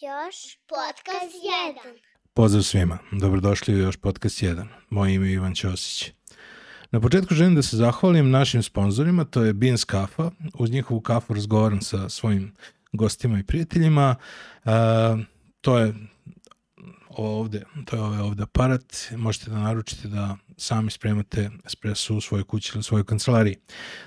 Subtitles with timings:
[0.00, 1.34] Još podcast
[1.84, 1.98] 1.
[2.34, 4.66] Pozdrav svima, dobrodošli u još podcast 1.
[4.90, 6.12] Moje ime je Ivan Ćosić.
[6.90, 10.30] Na početku želim da se zahvalim našim sponzorima, to je Beans Kafa.
[10.54, 12.54] Uz njihovu kafu razgovaram sa svojim
[12.92, 14.16] gostima i prijateljima.
[14.64, 14.72] Uh,
[15.60, 15.94] to je
[17.08, 18.96] ovde, to je ovaj ovde aparat.
[19.16, 23.56] Možete da naručite da sami spremate espresso u svojoj kući ili svojoj kancelariji.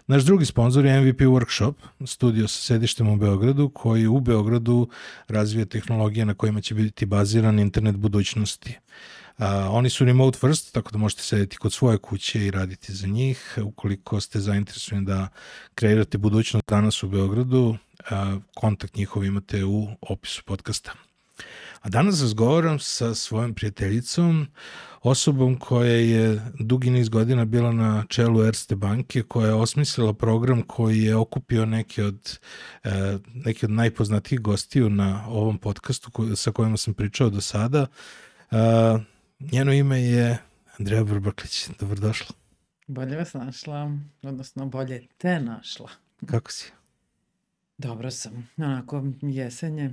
[0.08, 1.74] Naš drugi sponsor je MVP Workshop,
[2.06, 4.90] studio sa sedištem u Beogradu, koji u Beogradu
[5.28, 8.78] razvija tehnologije na kojima će biti baziran internet budućnosti.
[9.38, 13.08] Uh, oni su remote first, tako da možete sedeti kod svoje kuće i raditi za
[13.08, 13.58] njih.
[13.64, 15.28] Ukoliko ste zainteresovani da
[15.76, 17.78] kreirate budućnost danas u Beogradu, uh,
[18.56, 20.94] kontakt njihov imate u opisu podcasta.
[21.82, 24.48] A danas razgovaram sa svojom prijateljicom,
[25.02, 30.62] osobom koja je dugi niz godina bila na čelu Erste banke, koja je osmislila program
[30.62, 32.40] koji je okupio neke od,
[32.84, 37.88] e, neke od najpoznatijih gostiju na ovom podcastu ko, sa kojima sam pričao do sada.
[38.52, 38.56] E,
[39.40, 40.38] njeno ime je
[40.80, 41.70] Andreja Brbaklić.
[41.80, 42.36] Dobrodošla.
[42.88, 45.90] Bolje vas našla, odnosno bolje te našla.
[46.26, 46.72] Kako si?
[47.78, 49.92] Dobro sam, onako jesenje.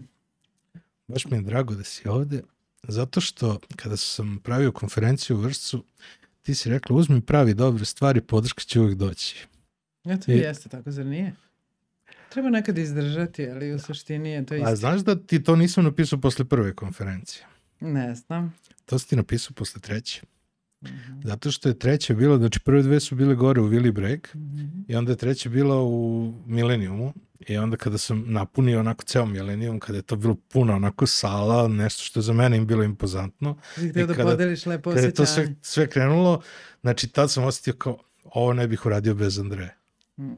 [1.09, 2.43] Baš mi je drago da si ovde,
[2.89, 5.85] zato što kada sam pravio konferenciju u Vršcu,
[6.43, 9.47] ti si rekla uzmi pravi dobre stvari, podrška će uvek doći.
[10.05, 10.34] Eto, I...
[10.34, 11.34] jeste tako, zar nije?
[12.29, 14.69] Treba nekad izdržati, ali u suštini je to isto.
[14.69, 17.47] A znaš da ti to nisam napisao posle prve konferencije?
[17.81, 18.55] Ne znam.
[18.84, 20.23] To si ti napisao posle treće.
[20.83, 21.23] Mm -hmm.
[21.25, 24.39] Zato što je treća bila, znači prve dve su bile gore u Willy Break mm
[24.39, 24.84] -hmm.
[24.89, 29.81] i onda je treća bila u Millenniumu i onda kada sam napunio onako ceo Millennium,
[29.81, 33.59] kada je to bilo puno onako sala, nešto što je za mene im bilo impozantno.
[33.77, 36.43] I da kada, podeliš lepo Kada je to sve, sve krenulo,
[36.81, 39.77] znači tad sam osetio kao ovo ne bih uradio bez Andreje.
[40.19, 40.33] Mm.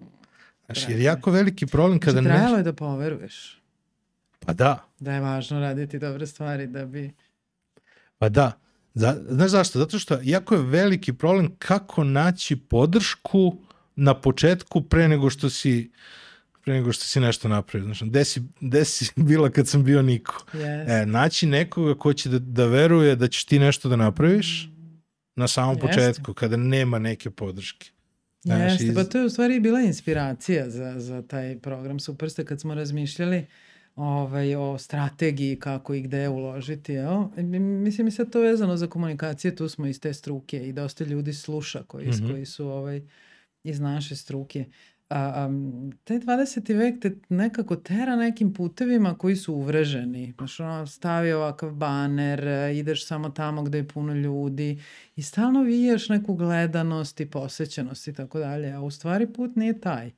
[0.66, 2.12] Znači, jer jako veliki problem kada...
[2.12, 3.62] Znači, trajalo je da poveruješ.
[4.40, 4.84] Pa da.
[5.00, 7.12] Da je važno raditi dobre stvari da bi...
[8.18, 8.52] Pa da.
[8.94, 9.78] Za, znaš zašto?
[9.78, 13.56] Zato što jako je veliki problem kako naći podršku
[13.96, 15.90] na početku pre nego što si
[16.68, 17.84] pre nego što si nešto napravio.
[17.84, 20.44] Znaš, gde si, gde si bila kad sam bio niko?
[20.52, 21.02] Yes.
[21.02, 24.70] E, naći nekoga ko će da, da veruje da ćeš ti nešto da napraviš
[25.36, 25.86] na samom Jeste.
[25.86, 27.90] početku, kada nema neke podrške.
[28.42, 28.94] Znaš, Jeste, iz...
[28.94, 32.00] pa to je u stvari bila inspiracija za, za taj program.
[32.00, 33.46] Super ste kad smo razmišljali
[33.96, 36.92] ovaj, o strategiji kako i gde uložiti.
[36.92, 37.32] Evo.
[37.82, 41.32] Mislim mi sad to vezano za komunikacije, tu smo iz te struke i dosta ljudi
[41.32, 42.30] sluša koji, mm -hmm.
[42.30, 43.02] koji su ovaj,
[43.64, 44.64] iz naše struke.
[45.08, 46.76] A, um, taj 20.
[46.76, 50.34] vek te nekako tera nekim putevima koji su uvreženi.
[50.38, 54.82] Znaš, ono, stavi ovakav baner, ideš samo tamo gde je puno ljudi
[55.16, 58.72] i stalno vijaš neku gledanost i posećenost i tako dalje.
[58.72, 60.10] A u stvari put nije taj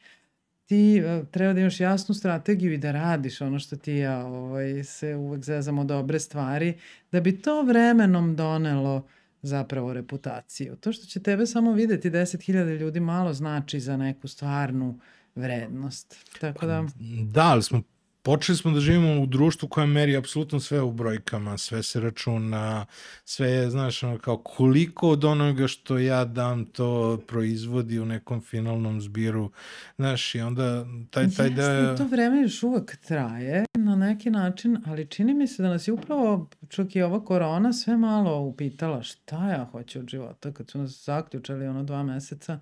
[0.71, 4.85] ti uh, treba da imaš jasnu strategiju i da radiš ono što ti ja ovaj,
[4.85, 6.79] se uvek zezamo dobre stvari,
[7.13, 9.07] da bi to vremenom donelo
[9.43, 10.77] zapravo reputaciju.
[10.77, 15.01] To što će tebe samo videti 10.000 ljudi malo znači za neku stvarnu
[15.35, 16.17] vrednost.
[16.41, 16.83] Tako da...
[16.83, 16.93] Pa,
[17.25, 17.83] da, ali smo
[18.23, 22.87] počeli smo da živimo u društvu koje meri apsolutno sve u brojkama, sve se računa,
[23.25, 28.41] sve je, znaš, ono, kao koliko od onoga što ja dam to proizvodi u nekom
[28.41, 29.51] finalnom zbiru,
[29.97, 31.63] znaš, i onda taj, taj da...
[31.63, 35.89] Jeste, to vreme još uvek traje na neki način, ali čini mi se da nas
[35.89, 40.71] je upravo, čak i ova korona, sve malo upitala šta ja hoću od života, kad
[40.71, 42.61] su nas zaključali ono dva meseca,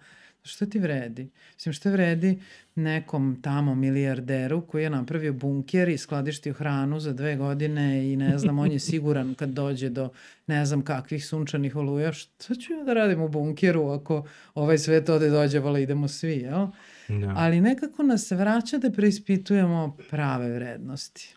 [0.48, 1.30] Šta ti vredi?
[1.54, 2.38] Mislim, šta vredi
[2.74, 8.38] nekom tamo milijarderu koji je napravio bunker i skladištio hranu za dve godine i ne
[8.38, 10.10] znam, on je siguran kad dođe do
[10.46, 15.08] ne znam kakvih sunčanih oluja, šta ću ja da radim u bunkeru ako ovaj svet
[15.08, 16.66] ode dođe, vala idemo svi, jel?
[17.08, 17.34] Da.
[17.36, 21.34] Ali nekako nas vraća da preispitujemo prave vrednosti.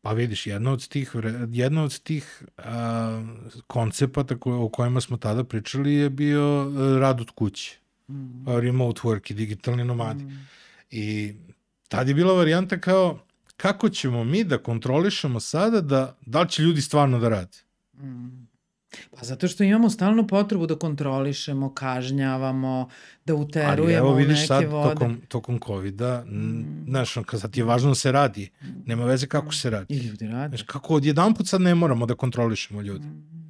[0.00, 1.12] Pa vidiš, jedna od tih,
[1.48, 3.24] jedna od tih a,
[3.66, 7.78] koncepata koje, o kojima smo tada pričali je bio e, rad od kuće
[8.08, 8.44] mm.
[8.46, 10.24] remote work i digitalni nomadi.
[10.24, 10.46] Mm.
[10.90, 11.34] I
[11.88, 13.18] tad je bila varijanta kao
[13.56, 17.58] kako ćemo mi da kontrolišemo sada da, da li će ljudi stvarno da rade.
[17.94, 18.46] Mm.
[19.18, 22.88] Pa zato što imamo stalno potrebu da kontrolišemo, kažnjavamo,
[23.24, 24.94] da uterujemo Ali evo vidiš sad vode.
[24.94, 26.84] tokom, tokom COVID-a, mm.
[26.88, 28.50] znaš, kad ti je važno da se radi,
[28.86, 29.94] nema veze kako se radi.
[29.94, 30.48] I ljudi rade.
[30.48, 33.06] Znaš, kako odjedan put sad ne moramo da kontrolišemo ljudi.
[33.06, 33.45] Mm.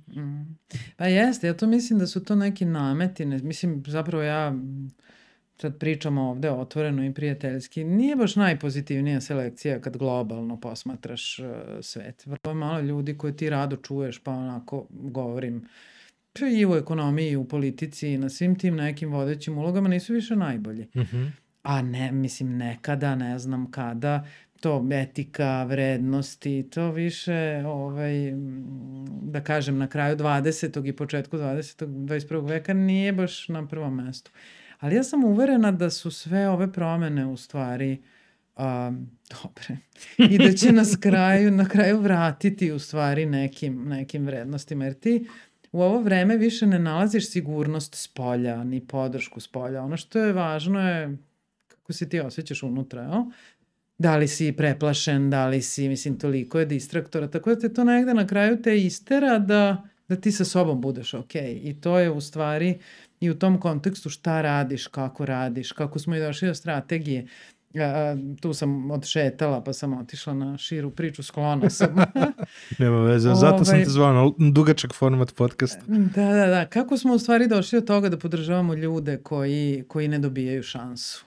[0.96, 4.54] Pa jeste, ja to mislim da su to neki nameti, ne, mislim zapravo ja
[5.60, 11.46] sad pričamo ovde otvoreno i prijateljski, nije baš najpozitivnija selekcija kad globalno posmatraš uh,
[11.82, 12.26] svet.
[12.26, 15.68] Vrlo malo ljudi koje ti rado čuješ, pa onako govorim,
[16.58, 20.36] i u ekonomiji, i u politici, i na svim tim nekim vodećim ulogama nisu više
[20.36, 20.82] najbolji.
[20.94, 21.30] Mm -hmm.
[21.62, 24.26] A ne, mislim, nekada, ne znam kada,
[24.60, 28.32] to etika, vrednosti, to više, ovaj,
[29.22, 30.88] da kažem, na kraju 20.
[30.88, 31.86] i početku 20.
[31.86, 32.48] 21.
[32.48, 34.30] veka nije baš na prvom mestu.
[34.78, 38.02] Ali ja sam uverena da su sve ove promene u stvari
[38.56, 39.10] um,
[39.42, 39.76] dobre
[40.32, 44.84] i da će nas kraju, na kraju vratiti u stvari nekim, nekim vrednostima.
[44.84, 45.28] Jer ti
[45.72, 49.82] u ovo vreme više ne nalaziš sigurnost s polja, ni podršku s polja.
[49.82, 51.16] Ono što je važno je
[51.68, 53.22] kako se ti osjećaš unutra, jel?
[53.98, 57.84] Da li si preplašen, da li si, mislim, toliko je distraktora, tako da te to
[57.84, 61.42] negde na kraju te istera da, da ti sa sobom budeš okej.
[61.42, 61.70] Okay.
[61.70, 62.78] I to je u stvari
[63.20, 67.26] i u tom kontekstu šta radiš, kako radiš, kako smo i došli do strategije.
[67.72, 71.94] Ja, tu sam odšetala pa sam otišla na širu priču, sklona sam.
[72.78, 75.82] Nema veze, zato sam te ovaj, zvao na dugačak format podcasta.
[75.86, 76.66] Da, da, da.
[76.66, 81.25] Kako smo u stvari došli od toga da podržavamo ljude koji, koji ne dobijaju šansu?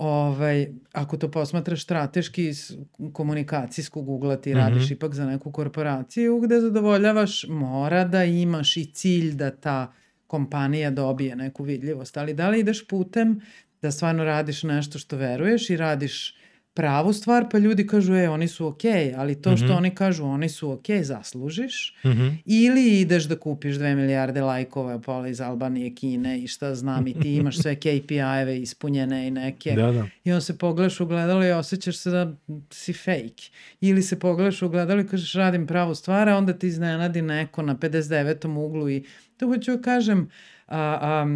[0.00, 2.76] Ovaj, ako to posmatraš strateški iz
[3.12, 4.58] komunikacijskog ugla, ti mm -hmm.
[4.58, 9.92] radiš ipak za neku korporaciju gde zadovoljavaš, mora da imaš i cilj da ta
[10.26, 12.16] kompanija dobije neku vidljivost.
[12.16, 13.40] Ali da li ideš putem
[13.82, 16.36] da stvarno radiš nešto što veruješ i radiš
[16.80, 19.76] pravu stvar, pa ljudi kažu, e, oni su okej, okay, ali to što mm -hmm.
[19.76, 21.94] oni kažu, oni su okej, okay, zaslužiš.
[22.04, 22.36] Mm -hmm.
[22.44, 27.20] Ili ideš da kupiš dve milijarde lajkova pola iz Albanije, Kine i šta znam i
[27.20, 29.72] ti imaš sve KPI-eve ispunjene i neke.
[29.72, 30.06] Da, da.
[30.24, 32.36] I on se pogledaš u gledalo i osjećaš se da
[32.70, 33.50] si fake.
[33.80, 37.62] Ili se pogledaš u gledalo i kažeš radim pravu stvar, a onda ti iznenadi neko
[37.62, 38.58] na 59.
[38.58, 39.04] uglu i
[39.36, 40.30] to hoću da kažem,
[40.70, 41.26] a, a,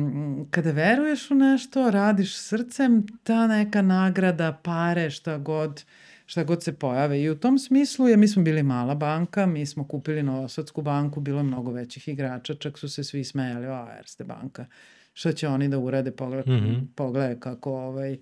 [0.50, 5.84] kada veruješ u nešto, radiš srcem, ta neka nagrada, pare, šta god,
[6.26, 7.22] šta god se pojave.
[7.22, 11.20] I u tom smislu je, mi smo bili mala banka, mi smo kupili Novosadsku banku,
[11.20, 14.66] bilo je mnogo većih igrača, čak su se svi smejali, o, Erste banka,
[15.12, 16.86] šta će oni da urade, pogledaj, mm -hmm.
[16.94, 18.18] pogledaj kako ovaj, e,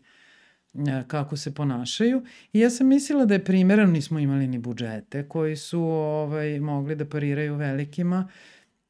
[1.06, 2.22] kako se ponašaju.
[2.52, 6.94] I ja sam mislila da je primjerno, nismo imali ni budžete koji su ovaj, mogli
[6.94, 8.28] da pariraju velikima.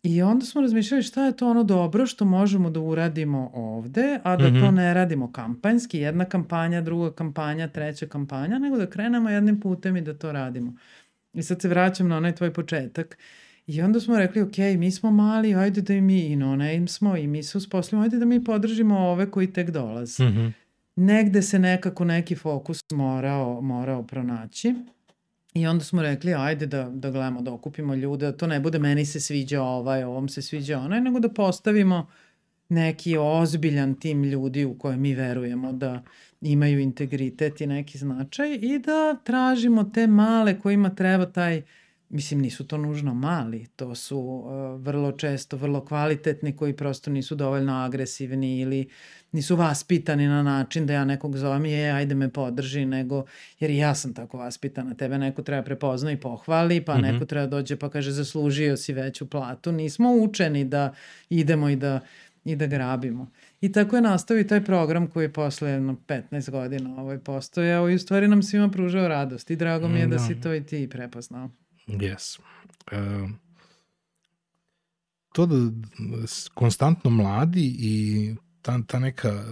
[0.03, 4.37] I onda smo razmišljali šta je to ono dobro što možemo da uradimo ovde, a
[4.37, 4.61] da mm -hmm.
[4.61, 4.75] to mhm.
[4.75, 10.01] ne radimo kampanjski, jedna kampanja, druga kampanja, treća kampanja, nego da krenemo jednim putem i
[10.01, 10.73] da to radimo.
[11.33, 13.19] I sad se vraćam na onaj tvoj početak.
[13.67, 16.89] I onda smo rekli, ok, mi smo mali, ajde da i mi, i no name
[16.89, 20.25] smo, i mi se usposlimo, ajde da mi podržimo ove koji tek dolaze.
[20.25, 20.53] Mm -hmm.
[20.97, 24.75] Negde se nekako neki fokus morao, morao pronaći.
[25.55, 29.07] I onda smo rekli, ajde da, da gledamo, da okupimo ljude, to ne bude meni
[29.07, 32.07] se sviđa ovaj, ovom se sviđa onaj, nego da postavimo
[32.69, 36.03] neki ozbiljan tim ljudi u koje mi verujemo da
[36.41, 41.63] imaju integritet i neki značaj i da tražimo te male kojima treba taj,
[42.13, 47.35] mislim nisu to nužno mali, to su uh, vrlo često vrlo kvalitetni koji prosto nisu
[47.35, 48.89] dovoljno agresivni ili
[49.33, 53.25] nisu vaspitani na način da ja nekog zovem je, ajde me podrži, nego,
[53.61, 57.13] jer ja sam tako vaspitana, tebe neko treba prepozna i pohvali, pa mm -hmm.
[57.13, 59.73] neko treba dođe pa kaže zaslužio si veću platu.
[59.73, 60.95] Nismo učeni da
[61.31, 62.01] idemo i da,
[62.45, 63.31] i da grabimo.
[63.61, 67.91] I tako je nastao i taj program koji je posle jedno 15 godina ovaj postojao
[67.91, 70.55] i u stvari nam svima pružao radost i drago mi je da, da si to
[70.55, 71.51] i ti prepoznao.
[71.87, 72.39] Yes.
[72.93, 73.31] Uh,
[75.33, 75.57] to da
[76.55, 79.45] konstantno mladi i ta, ta, neka,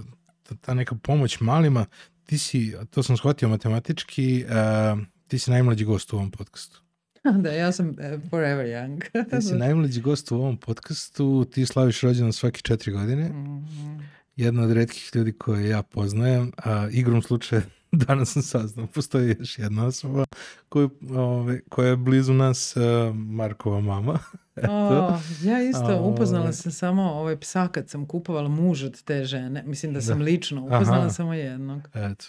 [0.43, 1.87] ta, ta neka pomoć malima,
[2.25, 4.99] ti si, to sam shvatio matematički, uh,
[5.29, 6.83] ti si najmlađi gost u ovom podcastu.
[7.43, 7.95] Da, ja sam uh,
[8.31, 9.01] forever young.
[9.31, 13.29] ti si najmlađi gost u ovom podcastu, ti slaviš rođendan svake četiri godine.
[13.29, 14.03] Mm -hmm.
[14.37, 17.63] Jedna od redkih ljudi koje ja poznajem, a igrom slučaja
[18.07, 20.25] danas sam saznao, postoji još jedna osoba
[20.69, 24.19] koju, ove, koja je blizu nas, uh, Markova mama.
[24.69, 29.63] o, ja isto upoznala sam samo ovaj psa kad sam kupovala muž od te žene.
[29.67, 30.25] Mislim da sam da.
[30.25, 31.11] lično upoznala Aha.
[31.11, 31.89] samo jednog.
[31.95, 32.25] Eto.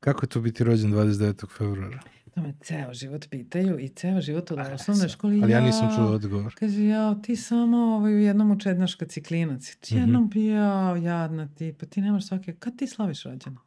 [0.00, 1.48] Kako je to biti rođen 29.
[1.58, 1.98] februara?
[2.34, 5.38] To me ceo život pitaju i ceo život od osnovne škole.
[5.42, 6.54] Ali ja, ja nisam čuo odgovor.
[6.54, 9.76] Kaže, ja, ti samo ovaj, u jednom učednaška ciklinac.
[9.80, 10.32] Ti jednom mm -hmm.
[10.32, 13.60] pijao, jadna ti, pa ti nemaš svake, kad ti slaviš rođena?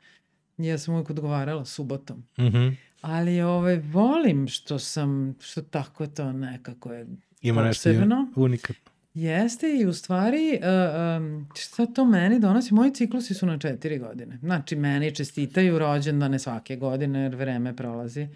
[0.58, 2.18] Ja sam uvijek odgovarala subotom.
[2.38, 2.76] Mm -hmm.
[3.02, 7.08] Ali ovaj, volim što sam, što tako to nekako je
[7.42, 8.06] Ima posebno.
[8.06, 8.92] nešto unikatno.
[9.14, 12.74] Jeste i u stvari uh, um, šta to meni donosi?
[12.74, 14.38] Moji ciklusi su na četiri godine.
[14.42, 18.28] Znači meni čestitaju rođendane svake godine jer vreme prolazi.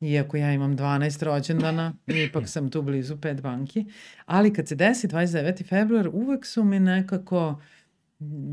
[0.00, 1.94] Iako ja imam 12 rođendana,
[2.28, 3.84] ipak sam tu blizu pet banki.
[4.26, 5.68] Ali kad se desi 29.
[5.68, 7.56] februar, uvek su mi nekako uh,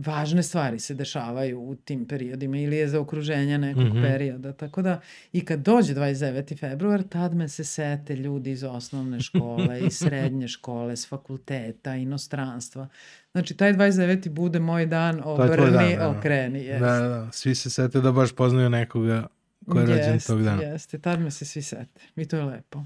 [0.05, 4.01] važne stvari se dešavaju u tim periodima ili je za okruženja nekog mm -hmm.
[4.01, 4.53] perioda.
[4.53, 5.01] Tako da
[5.31, 6.59] i kad dođe 29.
[6.59, 12.87] februar, tad me se sete ljudi iz osnovne škole, iz srednje škole, s fakulteta, inostranstva.
[13.31, 14.29] Znači, taj 29.
[14.29, 16.09] bude moj dan, obrni, dan, da.
[16.09, 16.63] okreni.
[16.63, 16.79] Jest.
[16.79, 19.27] Da, da, svi se sete da baš poznaju nekoga
[19.69, 20.61] ko je rođen tog dana.
[20.61, 22.01] Jeste, tad me se svi sete.
[22.15, 22.83] I to je lepo.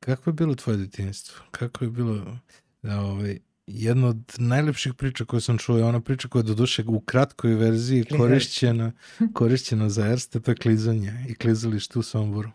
[0.00, 1.44] Kako je bilo tvoje detinjstvo?
[1.50, 2.38] Kako je bilo
[2.82, 3.38] da, ovaj,
[3.74, 7.00] jedna od najlepših priča koje sam čuo je ona priča koja je do duše u
[7.00, 8.92] kratkoj verziji korišćena,
[9.34, 12.50] korišćena za erste, to je klizanje i klizalište u Somboru.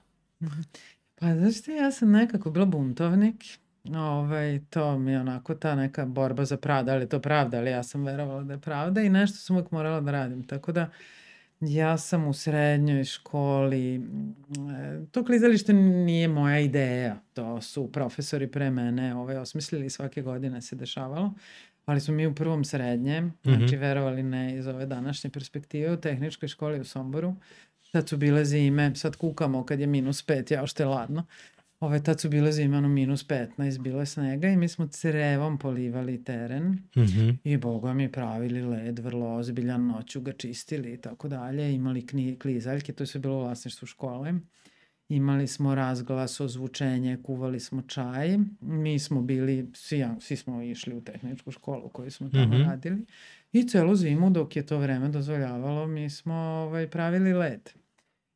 [1.16, 3.44] Pa znaš ti, ja sam nekako bila buntovnik.
[3.96, 7.84] Ovaj, to mi je onako ta neka borba za pravda, ali to pravda, ali ja
[7.84, 10.48] sam verovala da je pravda i nešto sam uvijek morala da radim.
[10.48, 10.90] Tako da
[11.62, 14.36] ja sam u srednjoj školi, mm,
[14.70, 20.62] e, to klizalište nije moja ideja, to su profesori pre mene ovaj, osmislili svake godine
[20.62, 21.34] se dešavalo.
[21.86, 23.82] Ali smo mi u prvom srednje, znači Mhm.
[23.82, 27.36] verovali ne iz ove današnje perspektive, u tehničkoj školi u Somboru.
[27.92, 31.26] Tad su bile zime, sad kukamo kad je minus pet, ja je ladno.
[31.80, 35.58] Ove, tad su bile zime, ono minus 15, bilo je snega i mi smo crevom
[35.58, 37.30] polivali teren Mhm.
[37.44, 41.74] i boga mi pravili led, vrlo ozbiljan, noću ga čistili i tako dalje.
[41.74, 44.34] Imali kni, klizaljke, to je sve bilo u vlasništvu škole.
[45.10, 48.38] Imali smo razglas, ozvučenje, kuvali smo čaj.
[48.62, 52.64] Mi smo bili, svi, svi smo išli u tehničku školu koju smo tamo Mhm.
[52.64, 53.06] radili.
[53.54, 57.70] I celu zimu dok je to vreme dozvoljavalo, mi smo ovaj, pravili led.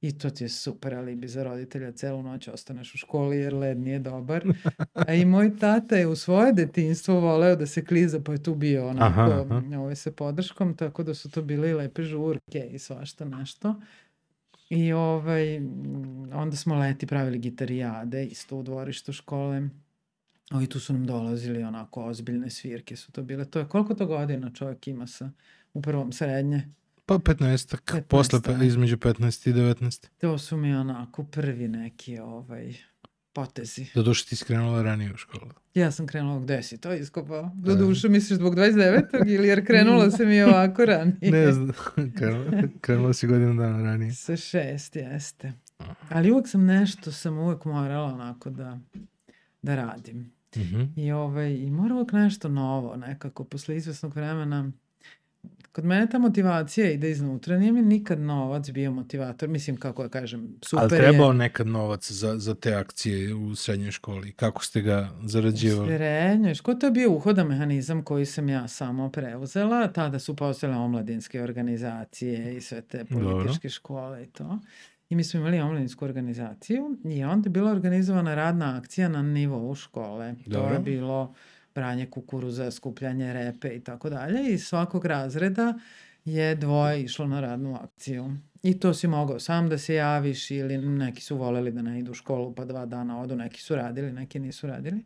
[0.01, 3.79] I to ti je super alibi za roditelja, celu noć ostaneš u školi jer led
[3.79, 4.45] nije dobar.
[5.07, 8.55] A i moj tata je u svoje detinjstvo voleo da se kliza, pa je tu
[8.55, 9.79] bio onako Aha, aha.
[9.79, 13.75] ovaj, sa podrškom, tako da su to bile i lepe žurke i svašta nešto.
[14.69, 15.57] I ovaj,
[16.33, 19.69] onda smo leti pravili gitarijade isto u dvorištu škole.
[20.51, 23.45] Ovi tu su nam dolazili onako ozbiljne svirke su to bile.
[23.45, 25.31] To je koliko to godina čovjek ima sa
[25.73, 26.67] u prvom srednje?
[27.11, 28.63] Pa 15 15, posle da.
[28.63, 30.07] između 15 i 19.
[30.17, 32.73] To su mi onako prvi neki ovaj
[33.33, 33.85] potezi.
[33.95, 35.51] Do duše ti si krenula ranije u školu.
[35.73, 37.51] Ja sam krenula gde si to iskopao?
[37.55, 37.75] Do E.
[37.75, 39.03] duše misliš zbog 29.
[39.27, 41.31] ili jer krenula sam i ovako ranije?
[41.31, 41.71] Ne znam,
[42.17, 44.13] krenula, krenula si godinu dana ranije.
[44.13, 45.53] Sa šest, jeste.
[46.09, 48.79] Ali uvek sam nešto, sam uvek morala onako da,
[49.61, 50.31] da radim.
[50.57, 50.81] Mhm.
[50.95, 54.71] I, ovaj, I mora uvek nešto novo, nekako, posle izvesnog vremena.
[55.71, 60.09] Kod mene ta motivacija ide iznutra, nije mi nikad novac bio motivator, mislim, kako ja
[60.09, 60.99] kažem, super Ali je.
[60.99, 64.31] trebao nekad novac za, za te akcije u srednjoj školi.
[64.31, 65.87] Kako ste ga U zarađivali?
[65.87, 69.87] srednjoj školi, to je bio uhoda mehanizam koji sam ja samo preuzela.
[69.87, 73.29] Tada su postale omladinske organizacije i sve te Dobro.
[73.31, 74.59] političke škole i to.
[75.09, 79.75] I mi smo imali omladinsku organizaciju i onda je bila organizovana radna akcija na nivou
[79.75, 80.35] škole.
[80.43, 80.73] To Dobro.
[80.73, 81.33] je bilo
[81.75, 84.53] branje kukuruza, skupljanje repe i tako dalje.
[84.53, 85.73] I svakog razreda
[86.25, 88.35] je dvoje išlo na radnu akciju.
[88.63, 92.11] I to si mogao sam da se javiš ili neki su voleli da ne idu
[92.11, 95.03] u školu pa dva dana odu, neki su radili, neki nisu radili.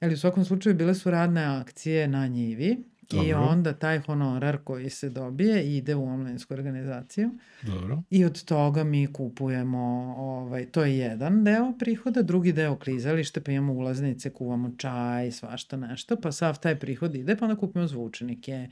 [0.00, 3.48] Ali u svakom slučaju bile su radne akcije na njivi i Dobro.
[3.48, 7.30] onda taj honorar koji se dobije ide u omladinsku organizaciju
[7.62, 8.02] Dobro.
[8.10, 13.52] i od toga mi kupujemo, ovaj, to je jedan deo prihoda, drugi deo klizalište, pa
[13.52, 18.68] imamo ulaznice, kuvamo čaj, svašta nešto, pa sav taj prihod ide, pa onda kupimo zvučnike,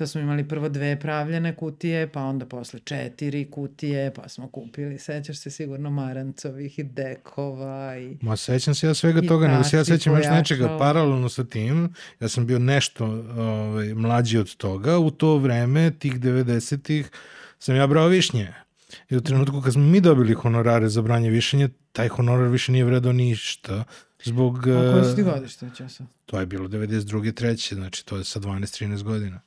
[0.00, 4.98] pa smo imali prvo dve pravljene kutije, pa onda posle četiri kutije, pa smo kupili,
[4.98, 8.16] sećaš se sigurno Marancovih i dekova i...
[8.20, 11.94] Ma sećam se ja svega toga, nego se ja sećam još nečega paralelno sa tim.
[12.20, 13.04] Ja sam bio nešto
[13.36, 14.98] ovaj, mlađi od toga.
[14.98, 17.10] U to vreme, tih 90-ih,
[17.58, 18.54] sam ja brao višnje.
[19.10, 22.84] I u trenutku kad smo mi dobili honorare za branje višenja, taj honorar više nije
[22.84, 23.84] vredao ništa.
[24.24, 24.58] Zbog...
[24.58, 26.04] A koje si ti eh, godište, Ćosa?
[26.26, 27.34] To je bilo 92.
[27.34, 29.40] treće, znači to je sa 12-13 godina.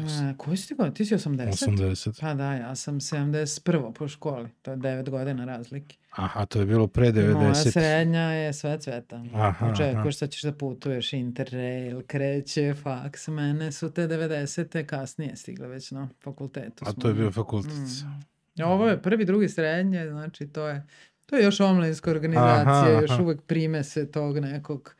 [0.00, 0.96] E, koji si ti godište?
[0.96, 1.50] Ti si 80?
[1.50, 2.20] 80.
[2.20, 3.92] Pa da, ja sam 71.
[3.92, 5.96] po školi, to je 9 godina razlike.
[6.10, 7.70] Aha, to je bilo pre Moja 90.
[7.72, 9.24] srednja je sve cveta.
[9.34, 13.28] Aha, Očekuješ sad ćeš da putuješ, interrail, kreće, faks.
[13.28, 14.86] Mene su te 90.
[14.86, 16.84] kasnije stigle već na fakultetu.
[16.86, 17.72] A smo to je bio fakultet.
[17.72, 18.62] Mm.
[18.62, 20.86] Ovo je prvi, drugi, srednje, znači to je
[21.30, 23.22] to je još omladinska organizacija, Aha, još aha.
[23.22, 24.94] uvek prime se tog nekog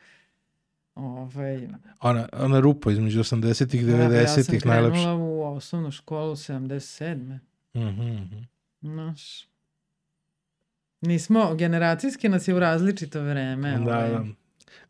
[0.94, 1.68] ovaj,
[2.00, 5.00] Ona, ona rupa između 80-ih i da, ja sam 90-ih najlepša.
[5.02, 7.38] krenula u osnovnu školu 77.
[7.76, 8.36] Mhm, mhm.
[8.80, 9.46] Znaš.
[11.00, 13.70] Nismo, generacijski nas je u različito vreme.
[13.78, 14.10] Da, ovaj.
[14.10, 14.24] da.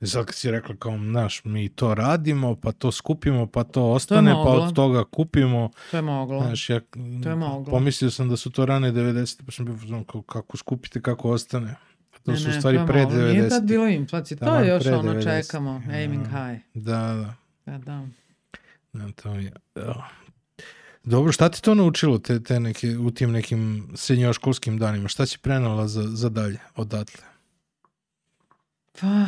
[0.06, 4.30] Sad kad si rekla kao, znaš, mi to radimo, pa to skupimo, pa to ostane,
[4.32, 4.52] pa moglo.
[4.64, 5.70] od toga kupimo.
[5.90, 6.42] To je moglo.
[6.42, 6.80] Znaš, ja
[7.22, 7.64] To je moglo.
[7.64, 9.42] pomislio sam da su to rane 90.
[9.46, 11.74] pa sam bio kako skupite, kako ostane.
[12.22, 13.18] To Ne, su ne, stvari to pre moglo.
[13.18, 13.66] Nije tad 90.
[13.66, 14.38] bilo inflacije.
[14.38, 15.22] To je još ono 90.
[15.42, 15.82] čekamo.
[15.90, 16.28] Aiming Ja.
[16.48, 16.62] high.
[16.74, 17.34] Da, da.
[17.68, 18.06] Da, da.
[18.94, 20.08] da to mi je, da.
[21.04, 25.08] Dobro, šta ti to naučilo te, te neke, u tim nekim srednjoškolskim danima?
[25.08, 27.22] Šta si prenala za, za dalje odatle?
[28.92, 29.26] Pa,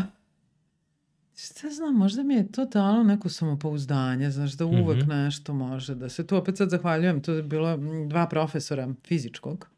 [1.37, 5.11] Šta znam, možda mi je to dalo neko samopouzdanje, znaš, da uvek Mhm.
[5.11, 6.27] nešto može da se...
[6.27, 9.69] Tu opet sad zahvaljujem, to je bilo dva profesora fizičkog.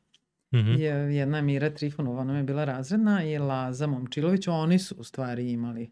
[0.54, 0.72] Mhm.
[0.72, 5.04] Je, jedna je Mira Trifonova, ona je bila razredna i Laza Momčilović, oni su u
[5.04, 5.90] stvari imali,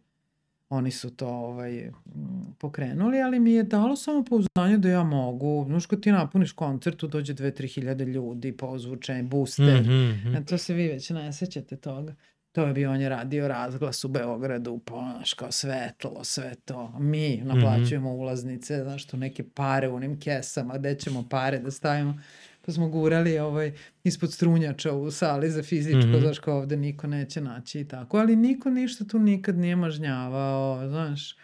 [0.68, 1.92] oni su to ovaj, m,
[2.58, 7.06] pokrenuli, ali mi je dalo samopouzdanje da ja mogu, znaš, kad ti napuniš koncert, tu
[7.06, 10.36] dođe 2-3 hiljade ljudi, pozvučen, booster, Mhm, mhm.
[10.36, 12.14] E, to se vi već ne sećate toga.
[12.52, 16.94] To je bio, on je radio razglas u Beogradu, pa znaš, kao svetlo, sve to.
[16.98, 22.18] Mi naplaćujemo ulaznice, znaš, tu neke pare u onim kesama, gde ćemo pare da stavimo.
[22.62, 23.72] Pa smo gurali ovaj,
[24.04, 26.18] ispod strunjača u sali za fizičko, Mhm.
[26.18, 28.18] znaš, kao ovde niko neće naći i tako.
[28.18, 31.36] Ali niko ništa tu nikad nije mažnjavao, znaš.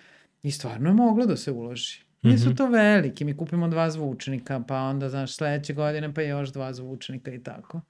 [0.43, 2.01] I stvarno je moglo da se uloži.
[2.23, 2.57] Nisu Mhm.
[2.57, 7.33] to veliki, mi kupimo dva zvučnika, pa onda, znaš, sledeće godine pa još dva zvučnika
[7.33, 7.81] i tako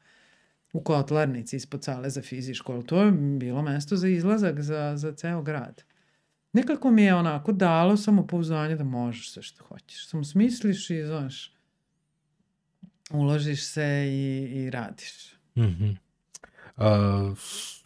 [0.73, 5.13] u kotlarnici ispod sale za fizičko, ali to je bilo mesto za izlazak za, za
[5.13, 5.83] ceo grad.
[6.53, 10.09] Nekako mi je onako dalo samopouzdanje da možeš sve što hoćeš.
[10.09, 11.53] Samo smisliš i, znaš,
[13.11, 14.23] uložiš se i,
[14.55, 15.33] i radiš.
[15.57, 15.91] Mhm.
[16.77, 17.83] A, s-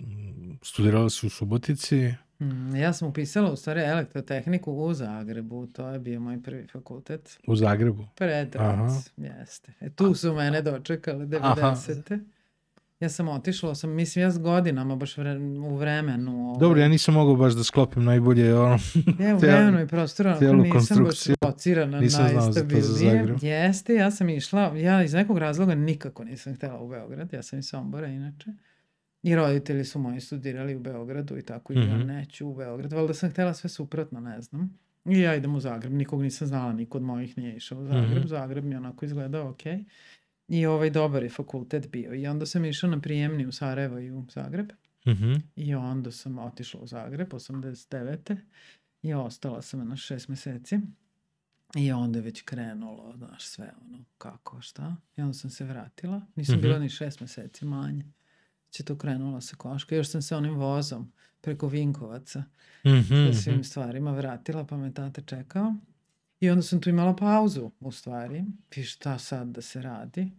[0.62, 2.14] studirala si u Subotici?
[2.40, 7.38] Mm, ja sam upisala u stvari elektrotehniku u Zagrebu, to je bio moj prvi fakultet.
[7.46, 8.06] U Zagrebu?
[8.16, 9.72] Predrac, jeste.
[9.80, 12.20] E, tu su mene dočekale 90.
[13.02, 16.32] Ja sam otišla, sam, mislim, ja s godinama, baš vre, u vremenu.
[16.40, 18.78] Ovaj, Dobro, ja nisam mogao baš da sklopim najbolje ono.
[19.20, 22.82] Ja u vremenu i prostoru, onako nisam baš locirana za za najstabilnije.
[23.18, 23.36] Zagreb.
[23.42, 27.58] Jeste, ja sam išla, ja iz nekog razloga nikako nisam htela u Beograd, ja sam
[27.58, 28.50] iz Sombora inače.
[29.22, 32.06] I roditelji su moji studirali u Beogradu i tako, i ja Mhm.
[32.06, 34.78] neću u Beograd, valjda sam htela sve suprotno, ne znam.
[35.06, 38.18] I ja idem u Zagreb, nikog nisam znala, niko od mojih nije išao u Zagreb,
[38.18, 38.26] Mhm.
[38.26, 39.84] Zagreb mi onako izgledao okej.
[40.48, 42.14] I ovaj dobar je fakultet bio.
[42.14, 44.72] I onda sam išla na prijemni u Sarajevo i u Zagreb.
[45.06, 45.32] Mhm.
[45.56, 48.36] I onda sam otišla u Zagreb, 89.
[49.02, 50.78] I ostala sam na šest meseci.
[51.76, 54.96] I onda je već krenulo, znaš, sve ono, kako, šta.
[55.16, 56.20] I onda sam se vratila.
[56.36, 56.62] Nisam Mhm.
[56.62, 58.04] bila ni šest meseci manje.
[58.70, 59.96] Će to krenula se koška.
[59.96, 62.44] Još sam se onim vozom preko Vinkovaca
[62.86, 63.62] Mhm, sa svim mhm.
[63.62, 65.74] stvarima vratila, pa me tata čekao.
[66.42, 68.44] I onda sam tu imala pauzu, u stvari.
[68.76, 70.30] I šta sad da se radi?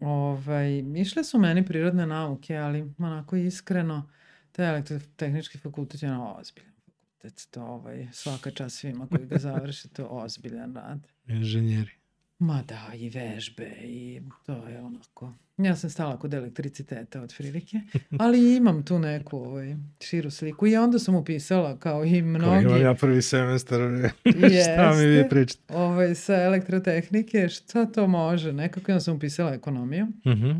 [0.00, 4.10] Ovaj, išle su meni prirodne nauke, ali onako iskreno,
[4.52, 7.48] taj elektrotehnički fakultet je ono ozbiljan fakultet.
[7.50, 11.06] To ovaj, svaka čast svima koji ga završe, to ozbiljan rad.
[11.26, 11.92] Inženjeri.
[12.38, 15.32] Ma da, i vežbe i to je onako.
[15.58, 17.80] Ja sam stala kod elektriciteta od prilike,
[18.12, 22.64] ali imam tu neku ovaj, širu sliku i onda sam upisala kao i Kao mnogi
[22.64, 23.80] imam ja prvi semestar.
[24.64, 25.74] Šta mi vi pričate?
[25.74, 28.52] ovaj, sa elektrotehnike, šta to može?
[28.52, 30.50] Nekako ja sam upisala ekonomiju Mhm.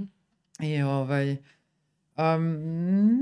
[0.61, 2.43] i ovaj, um,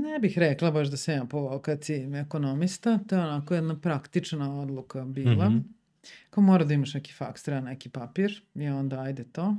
[0.01, 4.59] ne bih rekla baš da sam ja po vokaciji ekonomista, to je onako jedna praktična
[4.61, 5.49] odluka bila.
[5.49, 5.57] Mhm.
[6.29, 9.55] Kao mora da imaš neki faks, treba neki papir i onda ajde to.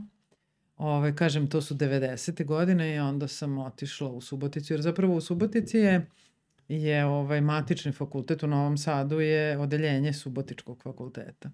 [0.77, 2.45] Ove, kažem, to su 90.
[2.45, 6.11] godine i onda sam otišla u Suboticu, jer zapravo u Subotici je,
[6.69, 11.51] je ovaj matični fakultet u Novom Sadu je odeljenje Subotičkog fakulteta.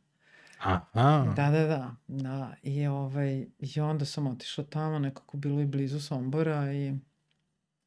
[0.59, 1.33] Aha.
[1.37, 1.97] Da, da, da.
[2.09, 2.55] da.
[2.63, 6.95] I, ovaj, I onda sam otišla tamo, nekako bilo i blizu Sombora i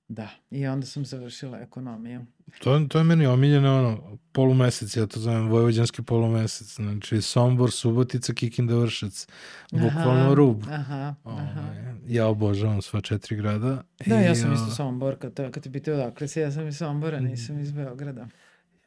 [0.07, 0.29] da.
[0.51, 2.25] I onda sam završila ekonomiju.
[2.59, 6.75] To, to je meni omiljeno ono, polumesec, ja to zovem vojvođanski polumesec.
[6.75, 9.27] Znači, Sombor, Subotica, Kikinda, Vršac.
[9.71, 10.63] Bukvalno rub.
[10.63, 11.15] Aha, aha.
[11.23, 13.83] Ovaj, ja obožavam sva četiri grada.
[14.05, 16.51] Da, I, ja sam isto o, Somborka, to je kad te pitaju odakle si, ja
[16.51, 18.27] sam iz Sombora, nisam iz Beograda.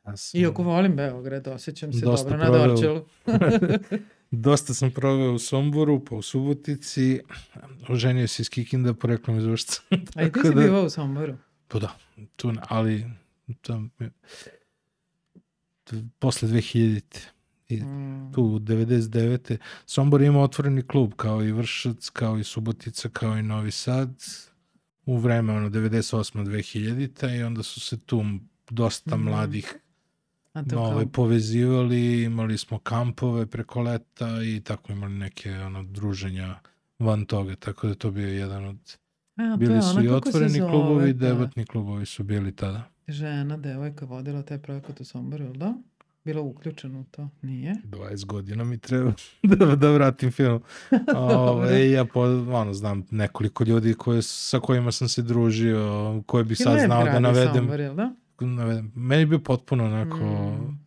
[0.07, 2.67] Ja sam, Iako volim Beograd, osjećam se Dosta dobro na proveo.
[2.69, 3.05] Dorčelu.
[4.31, 7.21] Dosta sam proveo u Somboru, pa u Subotici.
[7.89, 9.81] Oženio se iz Kikinda, poreklom iz Vršca.
[10.15, 11.35] A i ti si da- bivao u Somboru.
[11.69, 11.97] Pa da,
[12.37, 13.05] tu, ali
[13.55, 13.91] tam,
[15.85, 17.19] t- posle 2000
[17.69, 18.33] i Mm.
[18.33, 19.57] tu 99.
[19.87, 24.25] Sombor ima otvoreni klub kao i Vršac, kao i Subotica, kao i Novi Sad
[25.07, 26.45] u vreme ono 98.
[26.45, 26.95] 2000.
[27.31, 28.25] i onda su se tu
[28.71, 29.25] dosta Mhm.
[29.25, 29.75] mladih
[30.55, 36.59] ovaj, kao, povezivali, imali smo kampove preko leta i tako imali neke ono, druženja
[36.99, 38.97] van toga, tako da to bio jedan od...
[39.37, 42.91] a, Bili su i otvoreni zove klubovi, ta debatni klubovi su bili tada.
[43.09, 45.75] Žena, devojka vodila taj projekat u Somboru, ili da?
[46.25, 47.29] Bila uključena u to?
[47.43, 47.75] Nije?
[47.85, 50.63] 20 godina mi treba da, da vratim film.
[51.17, 52.21] Ove, ja po,
[52.53, 57.05] ono, znam nekoliko ljudi koje, sa kojima sam se družio, koje bi I sad znao
[57.05, 58.15] da navedem, Sombor, da?
[58.41, 58.93] navedem.
[58.95, 60.79] Meni je bio potpuno onako Mm.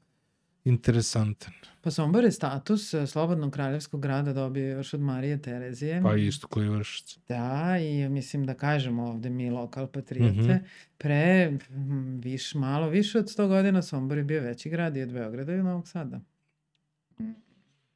[0.66, 1.54] interesantan.
[1.82, 6.02] Pa Sombor je status e, slobodnog kraljevskog grada dobio još od Marije Terezije.
[6.04, 7.18] Pa isto koji vršic.
[7.28, 10.52] Da, i mislim da kažemo ovde mi lokal patriote, Mhm.
[10.98, 15.14] pre mm, viš, malo više od 100 godina Sombor je bio veći grad i od
[15.14, 16.20] Beograda i od Novog Sada.
[17.20, 17.32] Mm.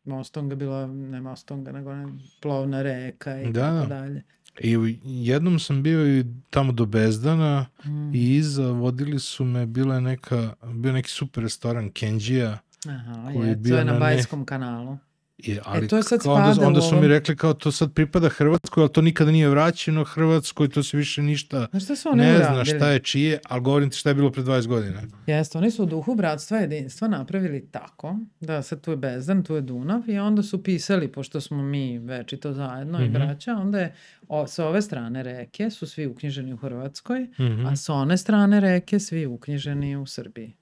[0.05, 2.07] Mostonga bila, ne Mostonga, nego ne,
[2.41, 3.95] plovna reka i Da, tako da.
[3.95, 4.23] dalje.
[4.61, 8.15] I jednom sam bio i tamo do Bezdana Mm.
[8.15, 13.35] i iza vodili su me, bila je neka, bio neki super restoran Kenđija, Aha, koji
[13.37, 14.97] je je, bio to je na na ne- Bajskom kanalu.
[15.37, 17.71] I, ali to je sad kao onda, spada u onda su mi rekli kao to
[17.71, 22.37] sad pripada Hrvatskoj, ali to nikada nije vraćeno Hrvatskoj, to se više ništa su ne
[22.37, 25.01] zna šta je čije, ali govorim ti šta je bilo pre 20 godina.
[25.27, 29.43] Jeste, oni su u duhu bratstva i jedinstva napravili tako da sad tu je Bezdan,
[29.43, 33.13] tu je Dunav i onda su pisali, pošto smo mi večito zajedno i Mhm.
[33.13, 33.95] braća, onda je
[34.27, 37.65] o, sa ove strane reke su svi uknjiženi u Hrvatskoj, Mhm.
[37.65, 40.53] a sa one strane reke svi uknjiženi u Srbiji.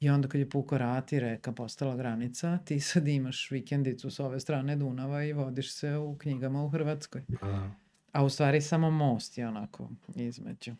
[0.00, 4.26] I onda kad je puko rat i reka postala granica, ti sad imaš vikendicu sa
[4.26, 7.22] ove strane Dunava i vodiš se u knjigama u Hrvatskoj.
[7.42, 7.70] A,
[8.12, 10.74] A u stvari samo most je onako između.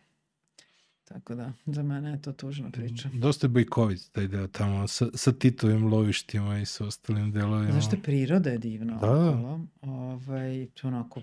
[1.03, 3.09] Tako da, za mene je to tužna priča.
[3.13, 7.71] Dosta je bojkovit taj deo tamo, sa, sa Titovim lovištima i sa ostalim delovima.
[7.71, 9.29] Zašto priroda je divna Da.
[9.29, 9.59] okolo.
[9.81, 11.21] Ovaj, je onako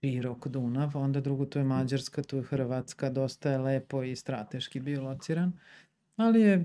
[0.00, 4.80] širok Dunav, onda drugo tu je Mađarska, tu je Hrvatska, dosta je lepo i strateški
[4.80, 5.52] bio lociran,
[6.16, 6.64] ali je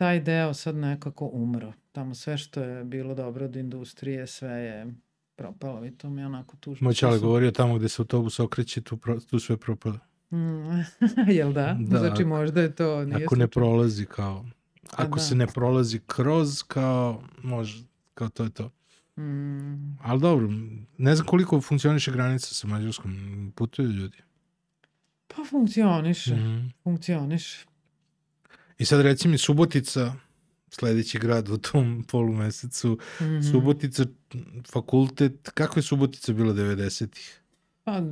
[0.00, 1.72] taj deo sad nekako umro.
[1.92, 4.94] Tamo sve što je bilo dobro od industrije, sve je
[5.36, 6.92] propalo i to mi je onako tužno.
[6.92, 9.98] Čale su- govorio tamo gde se autobus okreće, tu, pro, tu sve propada.
[10.30, 10.80] Mm,
[11.30, 11.76] Jel da?
[11.80, 13.04] Da, Znači možda je to...
[13.04, 14.44] Nije Ako ne prolazi kao...
[14.92, 15.20] Ako da.
[15.20, 17.84] se ne prolazi kroz, kao, može,
[18.14, 18.70] kao to je to.
[19.16, 20.48] Mm, Ali dobro,
[20.98, 23.12] ne znam koliko funkcioniše granica sa Mađarskom.
[23.56, 24.18] Putuju ljudi.
[25.28, 26.66] pa funkcioniše, Mhm.
[26.82, 27.66] funkcioniše.
[28.80, 30.12] I sad reci mi Subotica,
[30.70, 33.40] sledeći grad u tom polumesecu, Mhm.
[33.42, 34.04] Subotica,
[34.68, 37.40] fakultet, kako je Subotica bila 90-ih?
[37.84, 38.02] Pa,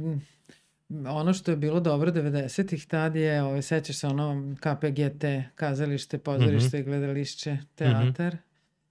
[1.06, 6.82] ono što je bilo dobro 90-ih tad je, ovaj, sećaš se ono KPGT, kazalište, pozorište,
[6.82, 8.36] gledališće, teatar.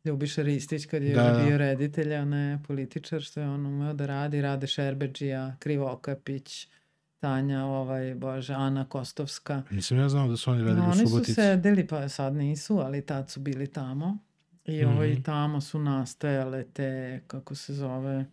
[0.06, 1.44] Ljubiša Ristić kad je Da, da.
[1.46, 4.42] bio reditelj, a ne političar, što je on umeo da radi.
[4.42, 6.68] Rade Šerbeđija, Krivokapić,
[7.18, 9.64] Tanja, ovaj, bože, Ana Kostovska.
[9.70, 11.34] Nisam ja znao da su oni radili No, u oni su Subotici.
[11.34, 14.18] sedeli, pa sad nisu, ali tad su bili tamo.
[14.66, 15.22] I ovaj, Mhm.
[15.22, 18.26] tamo su nastajale te, kako se zove,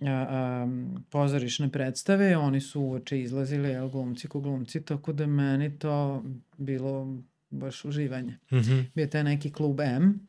[0.00, 0.68] a, a,
[1.10, 2.36] pozorišne predstave.
[2.36, 6.24] Oni su uoče izlazili, jel, glumci ko glumci, tako da meni to
[6.56, 7.16] bilo
[7.50, 8.38] baš uživanje.
[8.52, 8.80] Mhm.
[8.94, 10.26] Bio je taj neki klub M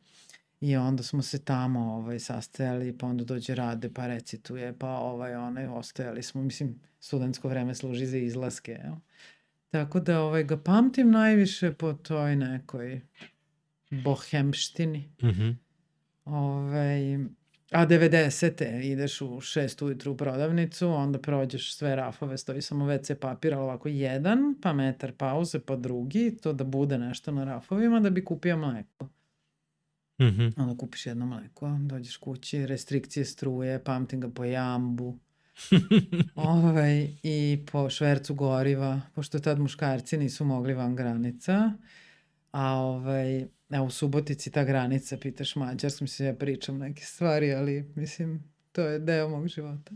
[0.60, 5.34] i onda smo se tamo ovaj, sastajali, pa onda dođe Rade pa recituje, pa ovaj,
[5.34, 8.94] onaj, ostajali smo, mislim, studentsko vreme služi za izlaske, jel?
[9.68, 13.00] Tako da ovaj, ga pamtim najviše po toj nekoj
[13.90, 15.10] bohemštini.
[15.22, 15.50] Mhm.
[16.24, 17.14] Ovaj,
[17.70, 18.80] a 90.
[18.82, 23.62] ideš u 6 ujutru u prodavnicu, onda prođeš sve rafove, stoji samo WC papir, ali
[23.62, 28.24] ovako jedan, pa metar pauze, pa drugi, to da bude nešto na rafovima da bi
[28.24, 29.08] kupio mleko.
[30.20, 30.48] Mhm.
[30.56, 35.18] Onda kupiš jedno mleko, dođeš kući, restrikcije struje, pamtim ga po jambu.
[36.34, 41.72] ovaj, I po švercu goriva, pošto tad muškarci nisu mogli van granica.
[42.52, 47.92] A ovaj, evo u Subotici ta granica, pitaš mađarski, mislim ja pričam neke stvari, ali
[47.94, 49.92] mislim to je deo mog života.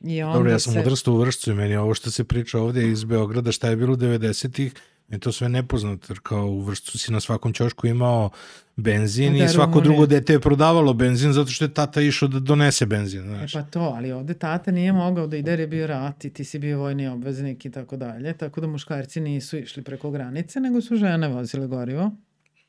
[0.00, 0.80] I onda Dobro, ja sam se...
[0.80, 3.96] odrastao u Vršcu i meni ovo što se priča ovdje iz Beograda, šta je bilo
[3.96, 8.30] 90-ih, mi je to sve nepoznato, jer kao u Vršcu si na svakom ćošku imao
[8.76, 12.40] benzin Da, i svako drugo dete je prodavalo benzin zato što je tata išao da
[12.40, 13.52] donese benzin, E znaš.
[13.52, 16.44] pa to, ali ovde tata nije mogao da ide jer je bio rat i ti
[16.44, 20.80] si bio vojni obveznik i tako dalje, tako da muškarci nisu išli preko granice, nego
[20.80, 22.10] su žene vozile gorivo.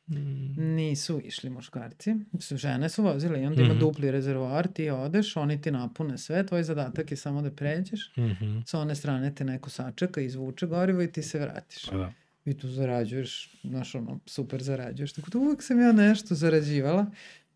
[0.08, 0.16] Mm.
[0.76, 3.80] Nisu išli muškarci, su žene su vozile i onda ima Mhm.
[3.80, 8.60] dupli rezervoar, ti odeš, oni ti napune sve, tvoj zadatak je samo da pređeš, Mhm.
[8.66, 11.86] sa one strane te neko sačeka, izvuče gorivo i ti se vratiš.
[11.86, 12.14] Pa da.
[12.46, 15.14] I tu zarađuješ, znaš ono, super zarađuješ.
[15.14, 17.06] Tako da uvek sam ja nešto zarađivala.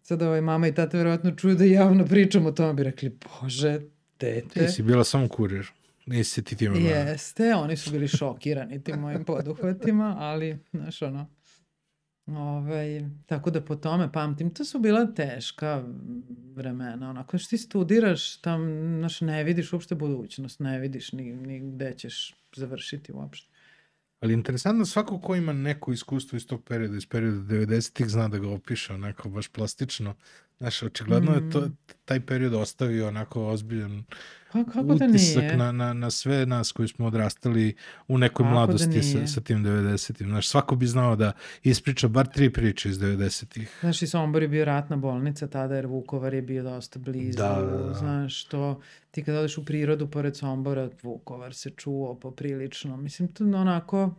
[0.01, 3.09] Sad ovaj mama i tata verovatno čuju da javno pričam o tome, bi rekli,
[3.41, 3.79] bože,
[4.19, 4.65] dete.
[4.65, 5.71] Ti si bila samo kurir.
[6.05, 6.89] Nisi se ti time bavila.
[6.89, 11.29] Jeste, oni su bili šokirani tim mojim poduhvatima, ali, znaš, ono,
[12.25, 15.83] ovaj, tako da po tome pamtim, to su bila teška
[16.55, 18.61] vremena, onako, što ti studiraš, tam,
[18.99, 23.52] znaš, ne vidiš uopšte budućnost, ne vidiš ni, ni gde ćeš završiti uopšte.
[24.23, 28.37] Ali interesantno, svako ko ima neko iskustvo iz tog perioda, iz perioda 90-ih, zna da
[28.39, 30.15] ga opiše onako baš plastično.
[30.57, 31.77] Znaš, očigledno je to, Mm.
[32.05, 34.03] taj period ostavio onako ozbiljan
[34.53, 35.57] Pa kako da utisak nije?
[35.57, 37.75] na, na, na sve nas koji smo odrastali
[38.07, 39.27] u nekoj Kako da mladosti sa, nije?
[39.27, 40.27] sa tim 90-im.
[40.27, 41.31] Znaš, svako bi znao da
[41.63, 43.77] ispriča bar tri priče iz 90-ih.
[43.79, 47.37] Znaš, i Sombor je bio ratna bolnica tada, jer Vukovar je bio dosta blizu.
[47.37, 47.93] Da, da, da.
[47.93, 52.97] Znaš, to, ti kad odeš u prirodu pored Sombora, Vukovar se čuo poprilično.
[52.97, 54.15] Mislim, to onako,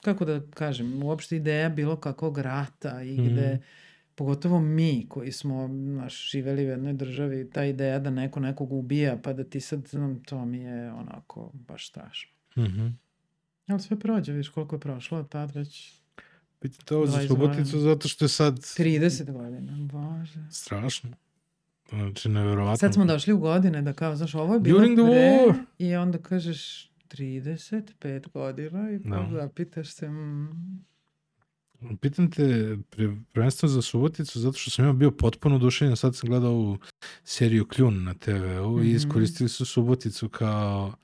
[0.00, 3.62] kako da kažem, uopšte ideja bilo kakvog rata i gde, Mhm.
[4.14, 9.16] Pogotovo mi koji smo naš, živeli u jednoj državi, ta ideja da neko nekog ubija,
[9.16, 12.32] pa da ti sad, znam, to mi je onako baš strašno.
[12.58, 12.86] Mhm.
[13.66, 15.92] Ali sve prođe, viš koliko je prošlo tad već
[16.60, 20.40] Pitam to za 20 Suboticu zato što je sad 30 godina, bože.
[20.50, 21.10] strašno.
[21.88, 22.76] Znači, neverovatno.
[22.76, 25.54] Sad smo došli u godine da kao, znaš, ovo je bilo During the pre war.
[25.78, 29.28] i onda kažeš 35 godina i kao Da.
[29.32, 30.84] zapitaš se, mm,
[32.00, 32.44] Pitam te
[32.90, 36.78] pre, prvenstveno za Suboticu, zato što sam ja bio potpuno oduševljen, sad sam gledao ovu
[37.24, 38.96] seriju Kljun na TV-u i Mhm.
[38.96, 40.94] iskoristili su Suboticu kao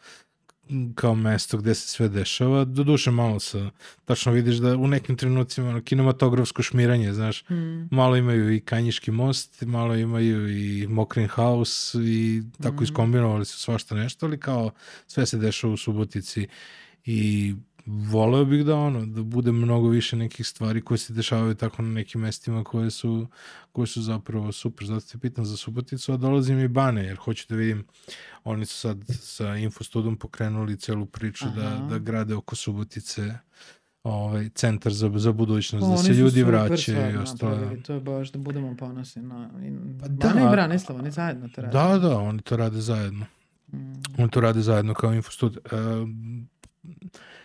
[0.94, 2.64] kao mesto gde se sve dešava.
[2.64, 3.70] Doduše malo sa,
[4.04, 9.10] tačno vidiš da u nekim trenucima ono, kinematografsko šmiranje, znaš, mm, malo imaju i Kanjiški
[9.10, 12.84] most, malo imaju i Mokrin House i tako Mhm.
[12.84, 14.70] iskombinovali su svašta nešto, ali kao
[15.06, 16.46] sve se dešava u Subotici
[17.04, 17.54] i
[17.88, 21.88] voleo bih da ono, da bude mnogo više nekih stvari koje se dešavaju tako na
[21.88, 23.26] nekim mestima koje su,
[23.72, 24.86] koje su zapravo super.
[24.86, 27.86] Zato te pitam za Suboticu, a dolazim i Bane, jer hoću da vidim,
[28.44, 31.86] oni su sad sa Infostudom pokrenuli celu priču da, Aha.
[31.86, 33.34] da grade oko Subotice
[34.02, 37.76] ovaj, centar za, za budućnost, Pa da se ljudi vraćaju i ostalo.
[37.86, 39.50] To je baš da budemo ponosni na...
[39.62, 40.28] I, Pa da.
[40.28, 41.78] i Branislav, oni zajedno to rade.
[41.78, 43.26] Da, da, oni to rade zajedno.
[43.72, 43.92] Mm.
[44.18, 45.56] Oni to rade zajedno kao infostud.
[45.56, 45.70] E,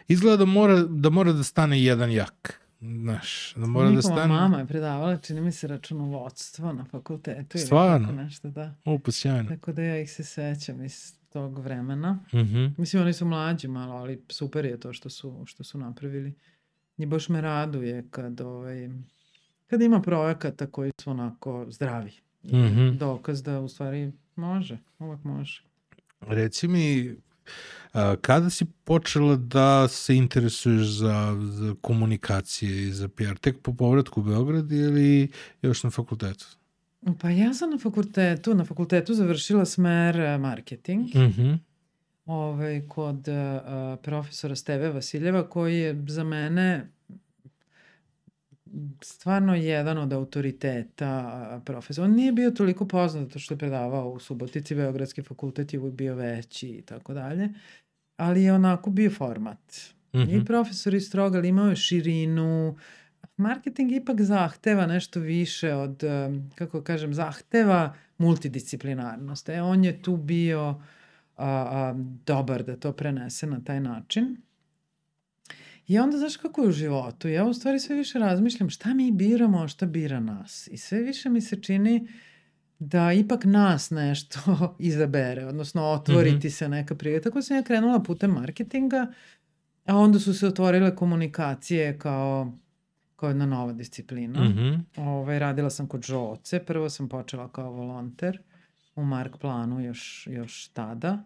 [0.07, 2.59] izgleda da mora, da mora da stane jedan jak.
[2.81, 4.33] Znaš, da mora da Njihova stane...
[4.33, 7.57] mama je predavala, čini mi se, računovodstvo na fakultetu.
[7.57, 8.07] ili Stvarno?
[8.07, 8.75] tako nešto, da.
[8.85, 9.49] O, pa sjajno.
[9.49, 12.19] Tako da ja ih se sećam iz tog vremena.
[12.33, 12.65] Mhm.
[12.77, 16.33] Mislim, oni su mlađi malo, ali super je to što su, što su napravili.
[16.97, 18.89] I baš me raduje kad, ovaj,
[19.67, 22.11] kad ima projekata koji su onako zdravi.
[22.43, 22.97] I Mhm.
[22.97, 25.63] Dokaz da u stvari može, uvek može.
[26.21, 27.15] Reci mi,
[28.21, 33.37] kada si počela da se interesuješ za, za komunikacije i za PR?
[33.41, 36.45] Tek po povratku u Beograd ili još na fakultetu?
[37.21, 41.15] Pa ja sam na fakultetu, na fakultetu završila smer eh, marketing.
[41.15, 41.53] Mhm.
[42.25, 46.91] ovaj, kod uh, profesora Steve Vasiljeva, koji je za mene
[49.01, 52.05] stvarno jedan od autoriteta profesora.
[52.05, 55.95] On nije bio toliko poznat zato što je predavao u Subotici, Beogradski fakultet je uvijek
[55.95, 57.49] bio veći i tako dalje,
[58.17, 59.93] ali je onako bio format.
[60.15, 60.29] Mhm.
[60.29, 62.77] I profesor iz stroga, ali imao je širinu.
[63.37, 66.03] Marketing ipak zahteva nešto više od,
[66.55, 69.49] kako kažem, zahteva multidisciplinarnost.
[69.49, 70.81] E, on je tu bio
[71.37, 71.93] a, a,
[72.25, 74.37] dobar da to prenese na taj način.
[75.87, 77.27] I onda, znaš kako je u životu?
[77.27, 80.67] Ja u stvari sve više razmišljam šta mi biramo, a šta bira nas.
[80.71, 82.07] I sve više mi se čini
[82.79, 84.39] da ipak nas nešto
[84.79, 87.29] izabere, odnosno otvoriti se neka prilika.
[87.29, 89.07] Tako sam ja krenula putem marketinga,
[89.85, 92.57] a onda su se otvorile komunikacije kao,
[93.15, 94.43] kao jedna nova disciplina.
[94.43, 94.73] Mhm.
[94.97, 98.39] Ovaj, radila sam kod Žoce, prvo sam počela kao volonter
[98.95, 101.23] u Mark planu još, još tada.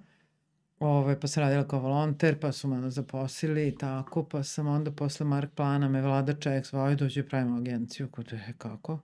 [0.79, 4.67] Ovaj, pa sam radila kao volonter, pa su me onda zaposlili i tako, pa sam
[4.67, 8.99] onda posle Mark plana me vlada ček, svoj dođe pravimo agenciju, kod je kako.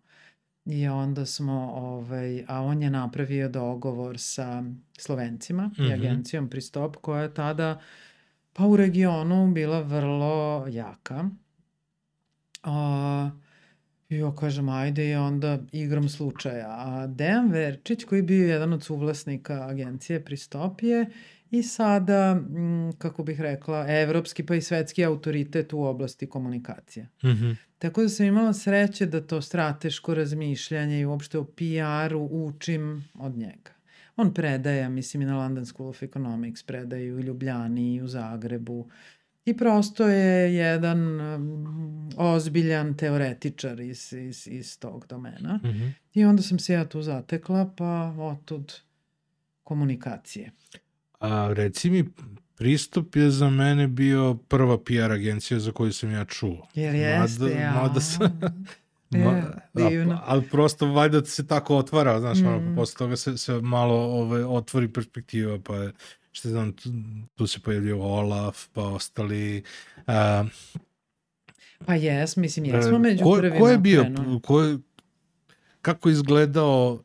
[0.66, 4.64] I onda smo, ovaj, a on je napravio dogovor sa
[4.98, 5.84] Slovencima Mhm.
[5.84, 7.80] i agencijom Pristop, koja je tada
[8.54, 11.30] pa u regionu bila vrlo jaka.
[12.64, 13.30] A,
[14.10, 16.68] I ja kažem, ajde i onda igram slučaja.
[16.70, 21.06] A Dejan Verčić, koji je bio jedan od suvlasnika agencije Pristop je
[21.54, 27.10] i sada, mm, kako bih rekla, evropski pa i svetski autoritet u oblasti komunikacije.
[27.24, 27.52] Mhm.
[27.78, 33.38] Tako da sam imala sreće da to strateško razmišljanje i uopšte o PR-u učim od
[33.38, 33.72] njega.
[34.16, 38.08] On predaje, mislim i na London School of Economics, predaje i u Ljubljani i u
[38.08, 38.89] Zagrebu.
[39.46, 45.60] I prosto je jedan um, ozbiljan teoretičar iz, iz, iz tog domena.
[45.66, 45.88] Mhm.
[46.13, 48.74] I onda sam se ja tu zatekla, pa otud
[49.63, 50.52] komunikacije.
[51.24, 52.06] A reci mi,
[52.56, 56.68] Pristup je za mene bio prva PR agencija za koju sam ja čuo.
[56.76, 57.74] Jer jeste, Mada, ja.
[57.74, 58.40] mada sam,
[59.10, 60.14] Ma, divno.
[60.14, 62.48] a, ali prosto valjda se tako otvara, znaš, mm.
[62.48, 62.76] ono, Mm.
[62.76, 65.92] posle toga se, se malo ovaj, otvori perspektiva, pa je,
[66.32, 66.90] što znam, tu,
[67.36, 69.64] tu se pojavljaju Olaf, pa ostali.
[70.08, 70.44] A,
[71.86, 74.06] Pa jes, mislim, jesmo e, među ko, prvima ko je bio,
[74.44, 74.78] ko je,
[75.82, 77.02] kako je izgledao uh,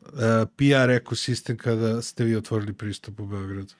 [0.55, 3.73] PR ekosistem kada ste vi otvorili pristup u Beogradu?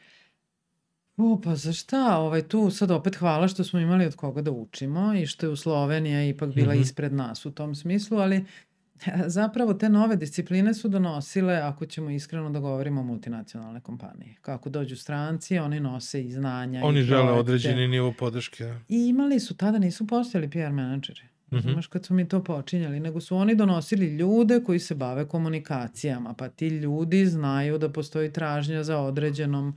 [1.21, 2.17] O, pa za šta?
[2.17, 5.49] Ovaj, tu sad opet hvala što smo imali od koga da učimo i što je
[5.49, 6.77] u Slovenija ipak bila mm.
[6.77, 6.82] -hmm.
[6.82, 8.45] ispred nas u tom smislu, ali
[9.25, 14.36] zapravo te nove discipline su donosile, ako ćemo iskreno da govorimo, multinacionalne kompanije.
[14.41, 17.39] Kako dođu stranci, oni nose i znanja Oni i žele projekte.
[17.39, 18.73] određeni nivo podrške.
[18.89, 21.21] I imali su, tada nisu postojali PR menadžeri.
[21.53, 21.71] Mhm.
[21.71, 26.34] Znaš, kad su mi to počinjali, nego su oni donosili ljude koji se bave komunikacijama,
[26.34, 29.75] pa ti ljudi znaju da postoji tražnja za određenom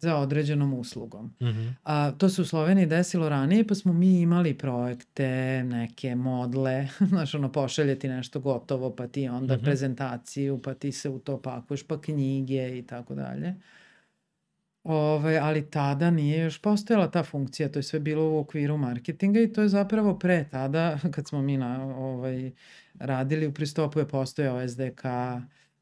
[0.00, 1.34] za određenom uslugom.
[1.42, 1.68] Mhm.
[1.84, 5.28] A, to se u Sloveniji desilo ranije, pa smo mi imali projekte,
[5.64, 9.64] neke modle, znaš, ono, pošaljeti nešto gotovo, pa ti onda Mhm.
[9.64, 13.54] prezentaciju, pa ti se u to pakuješ, pa knjige i tako dalje.
[14.84, 19.40] Ove, ali tada nije još postojala ta funkcija, to je sve bilo u okviru marketinga
[19.40, 22.50] i to je zapravo pre tada, kad smo mi na, ovaj,
[22.94, 25.02] radili u pristopu je postojao SDK,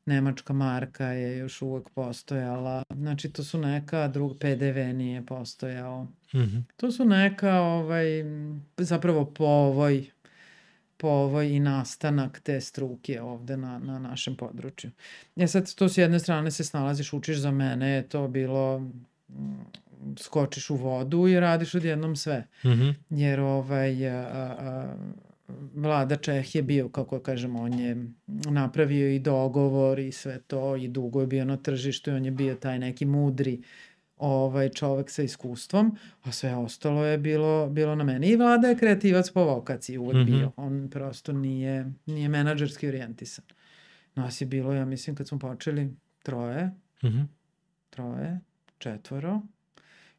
[0.08, 6.06] nemačka marka je još uvek postojala, znači to su neka drug PDV nije postojao.
[6.34, 6.58] Mhm.
[6.76, 8.06] To su neka ovaj,
[8.76, 10.10] zapravo povoj,
[10.96, 14.90] povoj i nastanak te struke ovde na, na našem području.
[15.36, 18.94] Ja sad to s jedne strane se snalaziš, učiš za mene, je to bilo mm,
[20.18, 22.46] skočiš u vodu i radiš odjednom sve.
[22.64, 22.88] Mhm.
[23.10, 24.16] Jer ovaj, a,
[24.58, 24.94] a,
[25.74, 30.88] vlada Čeh je bio, kako kažemo, on je napravio i dogovor i sve to i
[30.88, 33.62] dugo je bio na tržištu i on je bio taj neki mudri
[34.16, 38.28] ovaj čovek sa iskustvom, a sve ostalo je bilo, bilo na meni.
[38.28, 40.24] I vlada je kreativac po vokaciji uvek Mhm.
[40.26, 40.52] bio.
[40.56, 41.74] On prosto nije,
[42.06, 43.44] nije menadžerski orijentisan.
[44.14, 45.90] Nas je bilo, ja mislim, kad smo počeli
[46.22, 46.70] troje,
[47.04, 47.20] Mhm.
[47.90, 48.40] troje,
[48.78, 49.40] četvoro,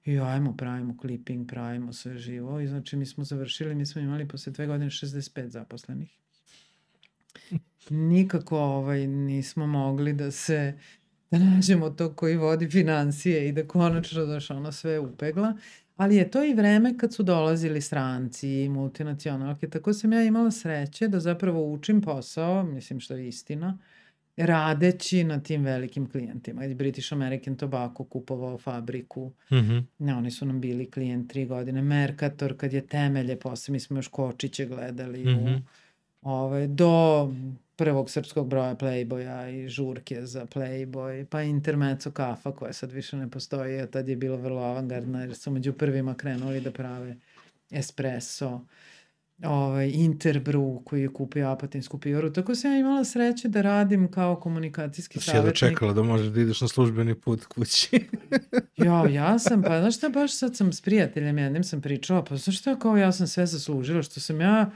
[0.06, 2.60] i ajmo, pravimo clipping, pravimo sve živo.
[2.60, 6.18] I znači mi smo završili, mi smo imali posle dve godine 65 zaposlenih.
[7.90, 10.74] Nikako ovaj, nismo mogli da se
[11.32, 15.58] da nađemo to koji vodi financije i da konačno daš ono sve upegla.
[15.96, 19.70] Ali je to i vreme kad su dolazili stranci i multinacionalke.
[19.70, 23.78] Tako sam ja imala sreće da zapravo učim posao, mislim što je istina,
[24.40, 26.62] radeći na tim velikim klijentima.
[26.68, 29.78] British American Tobacco kupovao fabriku, Mhm.
[30.00, 31.82] ne, oni su nam bili klijent tri godine.
[31.82, 35.48] Mercator, kad je temelje, posle mi smo još Kočiće gledali Mhm.
[35.48, 35.60] u,
[36.24, 37.32] ovaj, do
[37.76, 43.30] prvog srpskog broja Playboya i žurke za Playboy, pa Intermezzo kafa koja sad više ne
[43.30, 47.16] postoji, a tad je bilo vrlo avangardna jer su među prvima krenuli da prave
[47.72, 48.62] espresso
[49.44, 52.30] ovaj, Interbrew koji je kupio apatinsku pivaru.
[52.32, 55.56] Tako sam ja imala sreće da radim kao komunikacijski Si jedva savjetnik.
[55.56, 58.00] čekala da možeš da ideš na službeni put kući.
[58.78, 62.36] Jo, ja sam, pa znaš šta, baš sad sam s prijateljem jednim sam pričala, pa
[62.36, 64.72] znaš šta, kao ja sam sve zaslužila, što sam ja...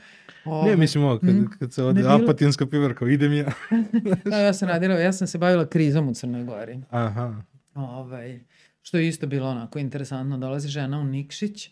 [0.46, 1.46] Ovaj, Ne, mislim ovo, kad, Mm.
[1.60, 3.52] kad se ode bilo- apatinska pivarka, idem ja.
[4.26, 6.80] da, ja sam radila, ja sam se bavila krizom u Crnoj Gori.
[6.90, 7.42] Aha.
[7.76, 8.40] Ovaj,
[8.82, 11.70] što je isto bilo onako interesantno, dolazi žena u Nikšić,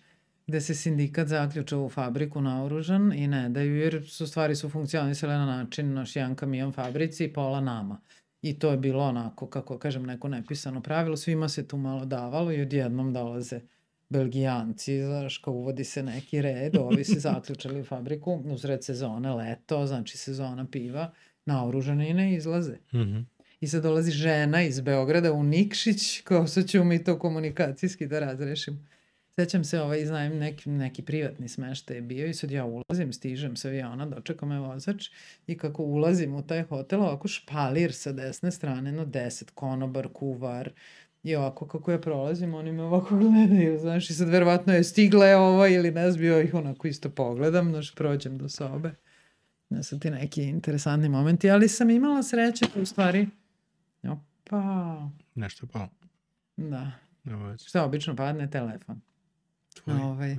[0.52, 5.34] gde se sindikat zaključa u fabriku naoružan i ne daju, jer su stvari su funkcionisale
[5.34, 8.02] na način naš jedan kamion fabrici i pola nama.
[8.42, 12.52] I to je bilo onako, kako kažem, neko nepisano pravilo, svima se tu malo davalo
[12.52, 13.60] i odjednom dolaze
[14.10, 19.86] Belgijanci, znaš, kao uvodi se neki red, ovi se zaključali u fabriku, uzred sezone, leto,
[19.86, 21.12] znači sezona piva,
[21.46, 22.78] naoružani i ne izlaze.
[22.94, 23.20] Mhm.
[23.62, 28.20] I sad dolazi žena iz Beograda u Nikšić, kao sad ćemo mi to komunikacijski da
[28.20, 28.78] razrešimo.
[29.42, 33.56] Sećam se, ovaj, znam, neki, neki privatni smeštaj je bio i sad ja ulazim, stižem
[33.56, 35.10] sa aviona, dočeka me vozač
[35.48, 40.72] i kako ulazim u taj hotel, ovako špalir sa desne strane, no deset, konobar, kuvar,
[41.24, 45.26] I ovako kako ja prolazim, oni me ovako gledaju, znaš, i sad verovatno je stigla
[45.26, 48.92] je ovo ili ne zbio ih onako isto pogledam, znaš, prođem do sobe.
[49.70, 53.28] Ne su ti neki interesantni momenti, ali sam imala sreće da u stvari,
[54.04, 55.90] opa, Nešto je palo.
[56.58, 56.92] da,
[57.66, 59.02] šta obično padne, telefon.
[59.74, 59.96] Tvoj.
[60.02, 60.38] Ovaj,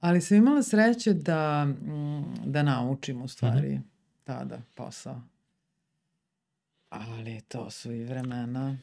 [0.00, 3.80] ali sam imala sreće da, mm, da naučim u stvari
[4.24, 5.22] tada posao.
[6.88, 8.78] Ali to su i vremena.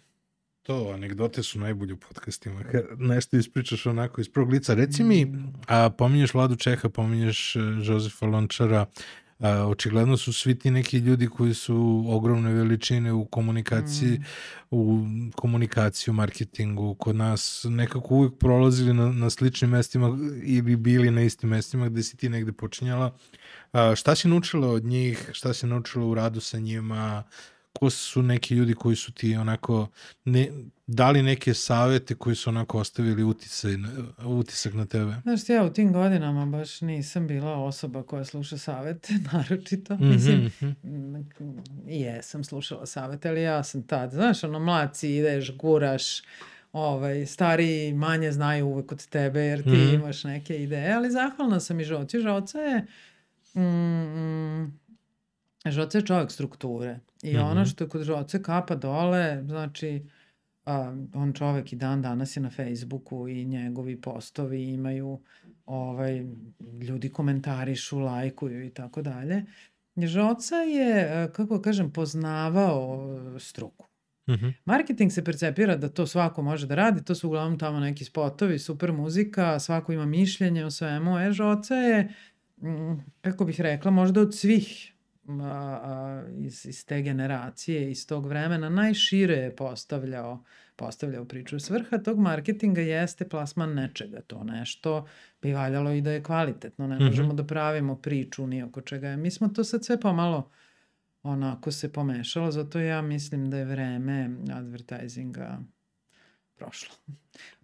[0.61, 2.63] To, anegdote su najbolje u podcastima.
[2.71, 4.73] Kad nešto ispričaš onako iz prvog lica.
[4.73, 5.33] Reci mi,
[5.67, 8.85] a pominješ Vladu Čeha, pominješ e, Žozefa Lončara, a,
[9.67, 14.21] očigledno su svi ti neki ljudi koji su ogromne veličine u komunikaciji,
[14.71, 15.03] u
[15.35, 21.21] komunikaciji, u marketingu, kod nas nekako uvijek prolazili na, na sličnim mestima ili bili na
[21.21, 23.17] istim mestima gde si ti negde počinjala.
[23.71, 27.23] A, šta si naučila od njih, šta si naučila u radu sa njima,
[27.79, 29.87] ko su neki ljudi koji su ti onako
[30.25, 30.49] ne,
[30.87, 33.71] dali neke savete koji su onako ostavili uticaj,
[34.25, 35.15] utisak na tebe?
[35.23, 39.93] Znaš, ja u tim godinama baš nisam bila osoba koja sluša savete, naročito.
[39.95, 40.67] Mhm, Mislim, mhm.
[40.83, 41.29] mm,
[41.87, 46.03] jesam slušala savete, ali ja sam tad, znaš, ono, mlaci, ideš, guraš,
[46.73, 49.95] ovaj, stariji manje znaju uvek od tebe jer ti Mhm.
[49.95, 52.19] imaš neke ideje, ali zahvalna sam i Žoci.
[52.19, 52.85] Žoca je,
[53.55, 54.77] mm,
[55.67, 57.45] mm, Žoca je čovjek strukture i Mhm.
[57.45, 60.03] ono što je kod Žoce kapa dole, znači,
[60.65, 65.19] a, on čovek i dan danas je na Facebooku i njegovi postovi imaju
[65.65, 66.25] ovaj,
[66.81, 69.45] ljudi komentarišu, lajkuju i tako dalje.
[69.97, 73.87] Žoca je, e, kako kažem, poznavao e, struku.
[74.29, 74.47] Mhm.
[74.65, 78.59] Marketing se percepira da to svako može da radi, to su uglavnom tamo neki spotovi,
[78.59, 81.19] super muzika, svako ima mišljenje o svemu.
[81.19, 82.13] E, Žoca je,
[82.57, 84.93] mm, kako bih rekla, možda od svih
[85.29, 90.43] a, a, iz, iz te generacije, iz tog vremena, najšire je postavljao,
[90.75, 91.59] postavljao priču.
[91.59, 95.07] Svrha tog marketinga jeste plasman nečega, to nešto
[95.41, 97.05] bi valjalo i da je kvalitetno, ne Mhm.
[97.05, 99.15] možemo da pravimo priču ni oko čega.
[99.15, 100.49] Mi smo to sad sve pomalo
[101.23, 105.59] onako se pomešalo, zato ja mislim da je vreme advertisinga
[106.55, 106.95] prošlo.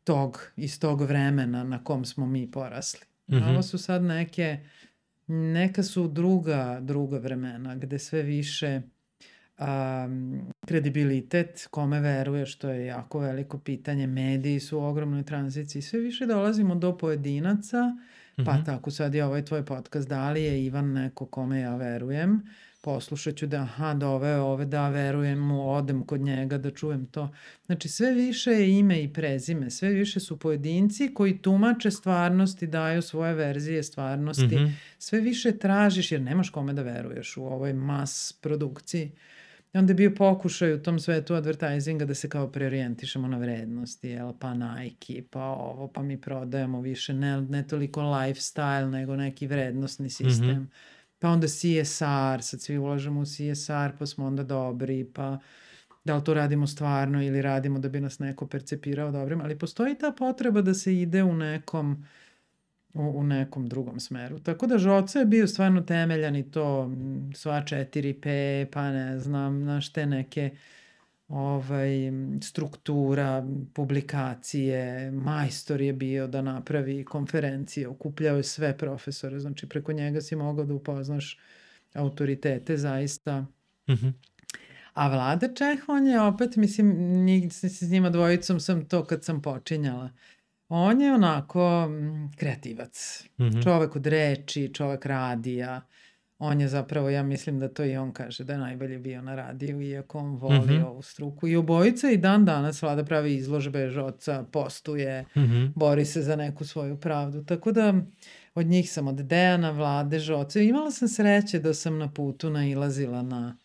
[0.03, 2.99] Tog, iz tog vremena na kom smo mi porasli.
[3.31, 3.43] Mhm.
[3.43, 4.59] Ovo su sad neke,
[5.27, 8.81] neka su druga, druga vremena gde sve više
[9.59, 15.99] um, kredibilitet, kome veruje, što je jako veliko pitanje, mediji su u ogromnoj tranziciji, sve
[15.99, 17.77] više dolazimo do pojedinaca,
[18.45, 18.63] pa Mhm.
[18.65, 22.41] tako sad je ovaj tvoj podcast, da li je Ivan neko kome ja verujem,
[22.83, 27.29] poslušat ću da, aha, doveo ove, da verujem mu, odem kod njega da čujem to.
[27.65, 32.67] Znači, sve više je ime i prezime, sve više su pojedinci koji tumače stvarnost i
[32.67, 34.55] daju svoje verzije stvarnosti.
[34.55, 34.65] Mhm.
[34.97, 39.11] Sve više tražiš, jer nemaš kome da veruješ u ovoj mas produkciji.
[39.73, 44.09] I onda je bio pokušaj u tom svetu advertisinga da se kao preorijentišemo na vrednosti,
[44.09, 49.47] jel, pa Nike, pa ovo, pa mi prodajemo više, ne, ne toliko lifestyle, nego neki
[49.47, 50.49] vrednostni sistem.
[50.49, 50.63] Mhm.
[51.23, 55.39] Pa onda CSR, sad svi ulažemo u CSR, pa smo onda dobri, pa
[56.03, 59.97] da li to radimo stvarno ili radimo da bi nas neko percepirao dobrim, ali postoji
[59.97, 62.05] ta potreba da se ide u nekom
[62.93, 64.39] u, u nekom drugom smeru.
[64.39, 66.91] Tako da Žoca je bio stvarno temeljan i to
[67.35, 70.51] sva 4P, pa ne znam, znaš te neke
[71.33, 72.11] ovaj,
[72.41, 80.21] struktura, publikacije, majstor je bio da napravi konferencije, okupljao je sve profesore, znači preko njega
[80.21, 81.39] si mogao da upoznaš
[81.93, 83.45] autoritete zaista.
[83.89, 84.07] Mhm.
[84.93, 86.87] A Vlada Čeh, on je opet, mislim,
[87.25, 90.09] njih, s, njima dvojicom sam to kad sam počinjala.
[90.69, 93.23] On je onako mm, kreativac.
[93.39, 93.61] Mhm.
[93.61, 95.81] Čovek od reči, čovek radija.
[96.45, 99.35] On je zapravo, ja mislim da to i on kaže, da je najbolje bio na
[99.35, 100.83] radiju, iako on voli Mhm.
[100.83, 101.47] ovu struku.
[101.47, 105.65] I obojica i dan danas Vlada pravi izložbe, žoca, postuje, Mhm.
[105.75, 107.43] bori se za neku svoju pravdu.
[107.43, 107.93] Tako da
[108.55, 110.65] od njih sam od Dejana, Vlade, Žoce.
[110.65, 113.57] Imala sam sreće da sam na putu nailazila na,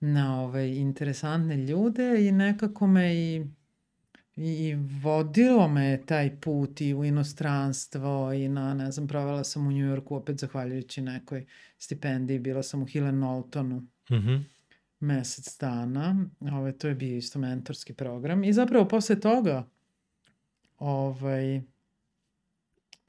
[0.00, 3.46] na ove interesantne ljude i nekako me i,
[4.36, 9.66] i, i vodilo me taj put i u inostranstvo i na, ne znam, provela sam
[9.66, 11.46] u Njujorku opet zahvaljujući nekoj
[11.78, 14.36] stipendiji, bila sam u Helen Knowltonu Mhm.
[15.00, 16.16] mesec dana.
[16.42, 18.44] Ovaj, to je bio isto mentorski program.
[18.44, 19.66] I zapravo posle toga,
[20.78, 21.62] ovaj,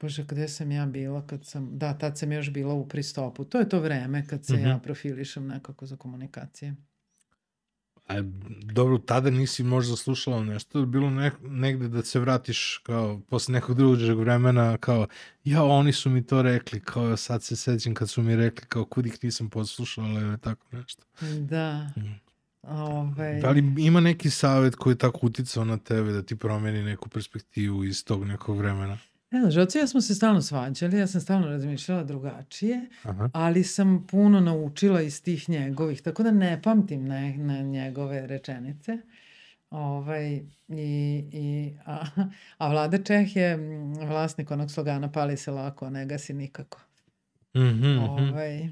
[0.00, 3.44] Bože, gde sam ja bila kad sam, da, tad sam još bila u pristopu.
[3.44, 4.62] To je to vreme kad se Mhm.
[4.62, 6.74] ja profilišem nekako za komunikacije.
[8.08, 8.22] A,
[8.62, 13.76] dobro, tada nisi možda slušala nešto, bilo ne, negde da se vratiš kao posle nekog
[13.76, 15.06] drugog vremena, kao
[15.44, 18.84] ja, oni su mi to rekli, kao sad se sećam kad su mi rekli, kao
[18.84, 21.02] kud ih nisam poslušala ili tako nešto.
[21.40, 21.90] Da.
[21.96, 22.12] Mhm.
[22.62, 26.82] Ovaj, Da li ima neki savjet koji je tako uticao na tebe da ti promeni
[26.82, 28.98] neku perspektivu iz tog nekog vremena?
[29.30, 33.30] Ne znam, Žoci ja smo se stalno svađali, ja sam stalno razmišljala drugačije, Aha.
[33.32, 38.98] ali sam puno naučila iz tih njegovih, tako da ne pamtim ne, ne, njegove rečenice.
[39.70, 40.34] Ovaj,
[40.68, 40.84] i,
[41.32, 42.04] i, a,
[42.58, 46.80] a Vlada Čeh je mm, vlasnik onog slogana pali se lako, a ne gasi nikako.
[47.56, 47.98] Mhm, mhm.
[47.98, 48.68] Ovaj,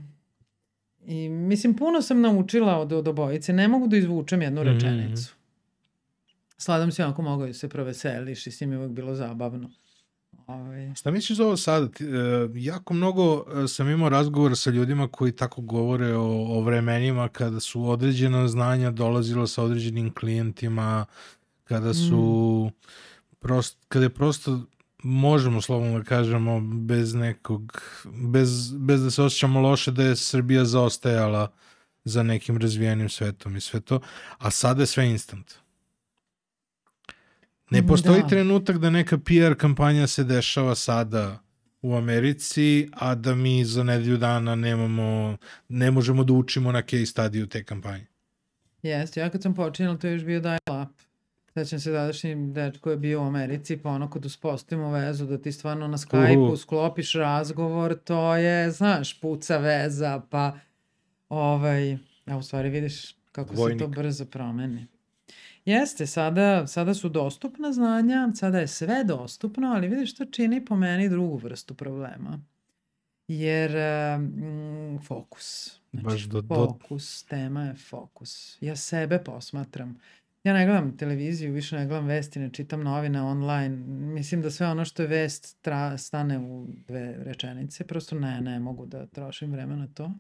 [1.07, 3.53] I mislim, puno sam naučila od, od obojice.
[3.53, 4.71] Ne mogu da izvučem jednu Mhm.
[4.71, 5.35] rečenicu.
[6.59, 9.71] Sladam si onako mogao da se proveseliš i s njim je uvijek bilo zabavno.
[10.47, 11.87] Ovaj, Šta misliš za ovo sada?
[11.87, 17.29] E, jako mnogo e, sam imao razgovora sa ljudima koji tako govore o, o vremenima
[17.29, 21.07] kada su određena znanja dolazila sa određenim klijentima,
[21.65, 22.71] kada su
[23.39, 24.61] prost, kada je prosto
[25.03, 30.65] možemo slobodno da kažemo bez nekog bez, bez da se osjećamo loše da je Srbija
[30.65, 31.53] zaostajala
[32.05, 34.01] za nekim razvijenim svetom i sve to,
[34.39, 35.66] a sada je sve instant.
[37.71, 38.29] Ne postoji Da.
[38.29, 41.39] trenutak da neka PR kampanja se dešava sada
[41.83, 45.37] u Americi, a da mi za nedelju dana nemamo,
[45.69, 48.07] ne možemo da učimo na case stadiju te kampanje.
[48.83, 50.89] Jeste, ja kad sam počinjala, to je još bio dial-up.
[51.55, 55.53] Sećam se tadašnji dečko je bio u Americi, pa ono kad uspostavimo vezu da ti
[55.53, 56.57] stvarno na Skype-u Uhu.
[56.57, 60.59] sklopiš razgovor, to je, znaš, puca veza, pa
[61.29, 63.87] ovaj, a u stvari vidiš kako se to Vojnik.
[63.89, 64.87] brzo promeni.
[65.67, 70.77] Jeste, sada, sada su dostupna znanja, sada je sve dostupno, ali vidiš to čini po
[70.77, 72.41] meni drugu vrstu problema.
[73.29, 73.71] Jer
[74.19, 75.81] mm, fokus.
[75.91, 78.59] Znači, Baš do- do- fokus, tema je fokus.
[78.61, 79.99] Ja sebe posmatram.
[80.45, 83.77] Ja ne gledam televiziju, više ne gledam vesti, ne čitam novine online.
[83.87, 87.85] Mislim da sve ono što je vest tra, stane u dve rečenice.
[87.87, 90.11] Prosto ne, ne mogu da trošim vreme na to.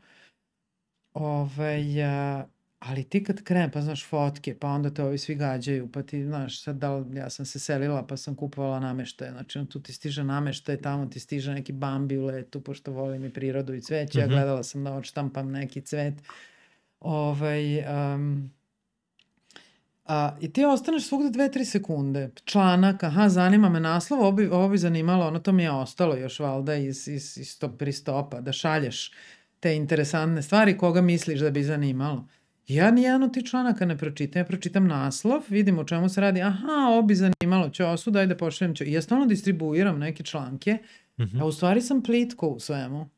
[1.14, 2.44] Ovaj, a,
[2.78, 6.24] ali ti kad krene, pa znaš fotke, pa onda te ovi svi gađaju, pa ti
[6.24, 9.92] znaš sad da li, ja sam se selila pa sam kupovala nameštaje, znači tu ti
[9.92, 14.18] stiže nameštaje, tamo ti stiže neki bambi u letu, pošto volim i prirodu i cveće,
[14.18, 14.34] ja Mhm.
[14.34, 16.14] gledala sam da odštampam neki cvet.
[17.00, 17.78] Ovaj,
[18.14, 18.50] um,
[20.04, 22.30] a, I ti ostaneš svugde dve, tri sekunde.
[22.44, 26.16] Članak, aha, zanima me naslov, ovo bi, ovo bi zanimalo, ono to mi je ostalo
[26.16, 29.12] još valjda iz, iz, iz tog pristopa, da šalješ
[29.60, 32.28] te interesantne stvari koga misliš da bi zanimalo.
[32.68, 36.42] Ja nijedan od tih članaka ne pročitam, ja pročitam naslov, vidim o čemu se radi,
[36.42, 38.74] aha, ovo bi zanimalo, ćosu, daj da pošaljem.
[38.84, 40.78] I ja stalno distribuiram neke članke,
[41.18, 41.40] Mhm.
[41.40, 43.08] a u stvari sam plitko u svemu.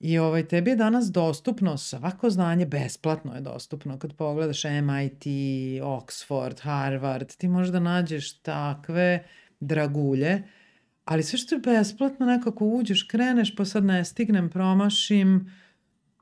[0.00, 3.98] I ovaj, tebi je danas dostupno, svako znanje besplatno je dostupno.
[3.98, 5.24] Kad pogledaš MIT,
[5.82, 9.24] Oxford, Harvard, ti možeš da nađeš takve
[9.60, 10.42] dragulje,
[11.04, 15.52] ali sve što je besplatno nekako uđeš, kreneš, pa sad ne stignem, promašim.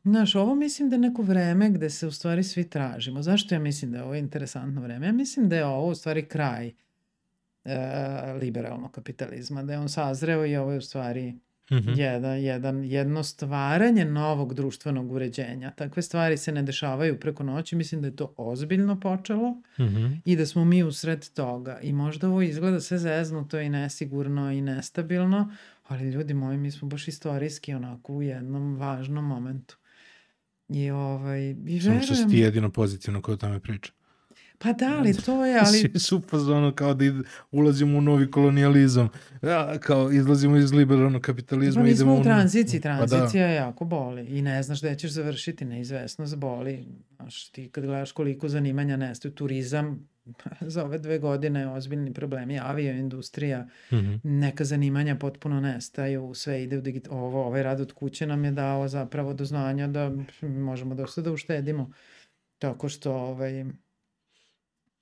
[0.06, 3.22] Znaš, ovo mislim da je neko vreme gde se u stvari svi tražimo.
[3.22, 5.06] Zašto ja mislim da je ovo interesantno vreme?
[5.06, 6.72] Ja mislim da je ovo u stvari kraj
[7.64, 7.78] e,
[8.32, 11.34] liberalnog kapitalizma, da je on sazreo i ovo je u stvari
[11.72, 11.90] Mhm.
[11.96, 15.70] jedan, jedan, jedno stvaranje novog društvenog uređenja.
[15.70, 20.06] Takve stvari se ne dešavaju preko noći, mislim da je to ozbiljno počelo Mhm.
[20.24, 21.78] i da smo mi usred toga.
[21.82, 25.52] I možda ovo izgleda sve zeznuto i nesigurno i nestabilno,
[25.88, 29.76] ali ljudi moji, mi smo baš istorijski onako u jednom važnom momentu.
[30.68, 33.92] I ovaj, i Samo što si ti jedino pozitivno ko o tome priča.
[34.58, 37.20] Pa da, ali to je, ali Svi su fazonu kao da ide,
[37.52, 39.08] ulazimo u novi kolonijalizam.
[39.42, 41.80] Ja, kao izlazimo iz liberalnog kapitalizma.
[41.80, 43.06] Pa mi idemo smo u u- tranziciji, Pa da.
[43.06, 46.86] tranzicija jako boli i ne znaš gde ćeš završiti, neizvesnost boli.
[47.16, 50.08] Znaš, ti kad gledaš koliko zanimanja nestaju, turizam,
[50.60, 54.14] za ove dve godine ozbiljni problemi, avioindustrija, Mhm.
[54.22, 57.08] neka zanimanja potpuno nestaju, sve ide u digit...
[57.10, 60.10] Ovo, ovaj rad od kuće nam je dao zapravo do znanja da
[60.42, 61.90] možemo dosta da uštedimo.
[62.58, 63.64] Tako što ovaj,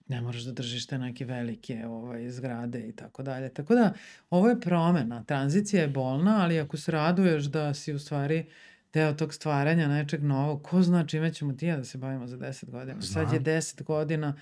[0.07, 3.49] ne moraš da držiš te neke velike ovaj, zgrade i tako dalje.
[3.49, 3.93] Tako da,
[4.31, 5.25] ovo je promena.
[5.25, 8.47] Tranzicija je bolna, ali ako se raduješ da si u stvari
[8.93, 12.37] deo tog stvaranja nečeg novog, ko zna čime ćemo ti ja da se bavimo za
[12.37, 13.03] 10 godina.
[13.03, 13.45] Sad je Znam.
[13.45, 14.35] 10 godina,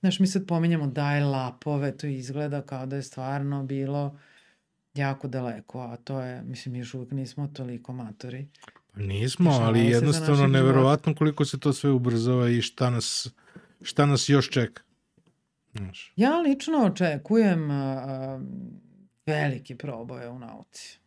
[0.00, 4.18] znaš, mi sad pominjamo dial-upove, to izgleda kao da je stvarno bilo
[4.94, 8.48] jako daleko, a to je, mislim, mi još uvijek nismo toliko matori.
[8.92, 13.28] Pa nismo, ali jednostavno neverovatno koliko se to sve ubrzava i šta nas,
[13.82, 14.82] šta nas još čeka.
[15.74, 16.12] Znaš.
[16.16, 18.40] Ja lično očekujem a,
[19.26, 20.98] velike proboje u nauci.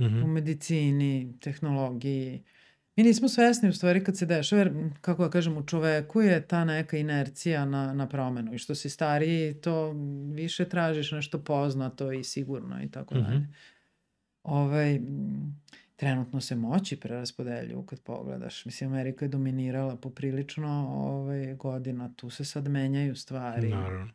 [0.00, 0.22] Mhm.
[0.22, 2.42] u medicini, tehnologiji.
[2.98, 6.46] Mi nismo svesni u stvari kad se dešava, jer, kako da kažem, u čoveku je
[6.46, 9.92] ta neka inercija na, na promenu i što si stariji, to
[10.34, 13.24] više tražiš nešto poznato i sigurno i tako Mhm.
[13.24, 13.46] dalje.
[14.42, 15.00] Ovaj,
[15.96, 18.64] trenutno se moći preraspodeljuju kad pogledaš.
[18.64, 23.68] Mislim, Amerika je dominirala poprilično ovaj, godina, tu se sad menjaju stvari.
[23.68, 24.10] Naravno.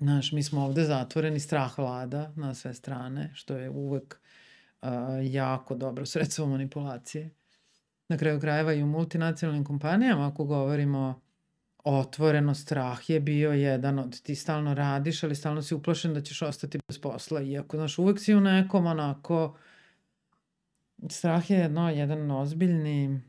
[0.00, 4.20] Znaš, mi smo ovde zatvoreni, strah vlada na sve strane, što je uvek
[4.82, 4.88] uh,
[5.22, 7.30] jako dobro sredstvo manipulacije.
[8.12, 11.20] Na kraju krajeva i u multinacionalnim kompanijama, ako govorimo
[11.84, 16.42] otvoreno, strah je bio jedan od ti stalno radiš, ali stalno si uplašen da ćeš
[16.42, 17.42] ostati bez posla.
[17.42, 19.56] Iako, znaš, uvek si u nekom onako...
[21.08, 23.20] Strah je jedno, jedan ozbiljni,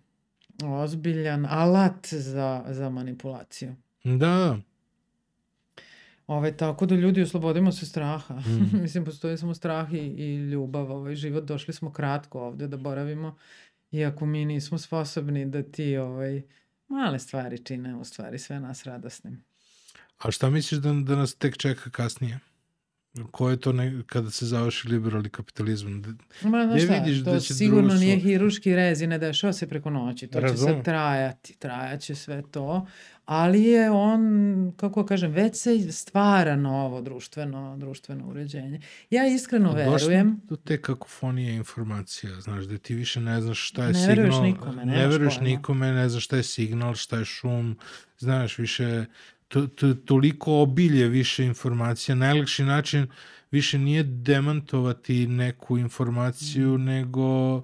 [0.63, 3.75] ozbiljan alat za, za manipulaciju.
[4.03, 4.57] Da,
[6.27, 8.35] Ove, tako da ljudi oslobodimo se straha.
[8.35, 8.81] Mm.
[8.81, 10.91] Mislim, postoji samo strah i, i ljubav.
[10.91, 13.35] Ovaj život došli smo kratko ovde da boravimo.
[13.93, 16.41] Iako mi nismo sposobni da ti ovaj,
[16.87, 19.43] male stvari čine u stvari sve nas radosnim.
[20.17, 22.39] a šta misliš da, da nas tek čeka kasnije?
[23.31, 26.01] Ko je to ne, kada se završi liberalni kapitalizam?
[26.01, 26.09] D-
[26.41, 29.17] Ma, znaš Gde šta, vidiš to da će sigurno društvo- nije hiruški rez i ne
[29.17, 30.27] dešava se preko noći.
[30.27, 30.75] To će Razumem.
[30.75, 32.87] sad trajati, trajaće sve to.
[33.25, 34.21] Ali je on,
[34.73, 38.79] kako kažem, već se stvara novo društveno, društveno uređenje.
[39.09, 43.81] Ja iskreno Došli verujem, do te kakofonije informacija, znaš, da ti više ne znaš šta
[43.81, 44.07] je Ne signal.
[44.09, 47.77] veruješ nikome, ne nemaš veruješ nikome, ne znaš šta je signal, šta je šum,
[48.19, 49.05] znaš, više,
[49.53, 53.07] to, to, toliko obilje više informacija, najlakši način
[53.51, 57.57] više nije demantovati neku informaciju, nego...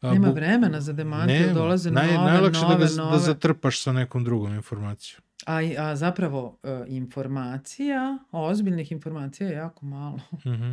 [0.00, 3.12] a, nema vremena za demantiju, dolaze Naj, nove, najlakše nove, da, ga, nove.
[3.12, 5.22] da zatrpaš sa nekom drugom informacijom.
[5.46, 10.20] A, a zapravo e, informacija, ozbiljnih informacija je jako malo.
[10.46, 10.72] Mhm.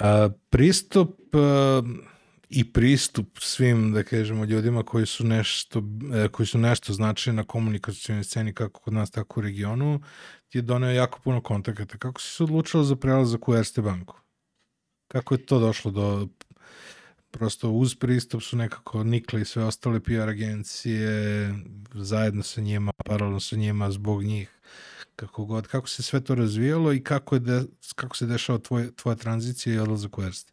[0.00, 1.82] A, pristup a,
[2.54, 5.82] i pristup svim, da kažemo, ljudima koji su nešto,
[6.14, 10.00] e, koji su nešto značili na komunikacijalnoj sceni kako kod nas, tako u regionu,
[10.48, 11.98] ti je doneo jako puno kontakata.
[11.98, 14.16] Kako si se odlučila za prelazak u Erste banku?
[15.08, 16.28] Kako je to došlo do
[17.30, 21.08] prosto uz pristup su nekako nikle i sve ostale PR agencije
[21.94, 24.60] zajedno sa njima, paralelno sa njima zbog njih
[25.16, 27.62] kako god, kako se sve to razvijalo i kako, je de,
[27.94, 30.51] kako se dešava tvoj, tvoja tranzicija i odlazak u Erste?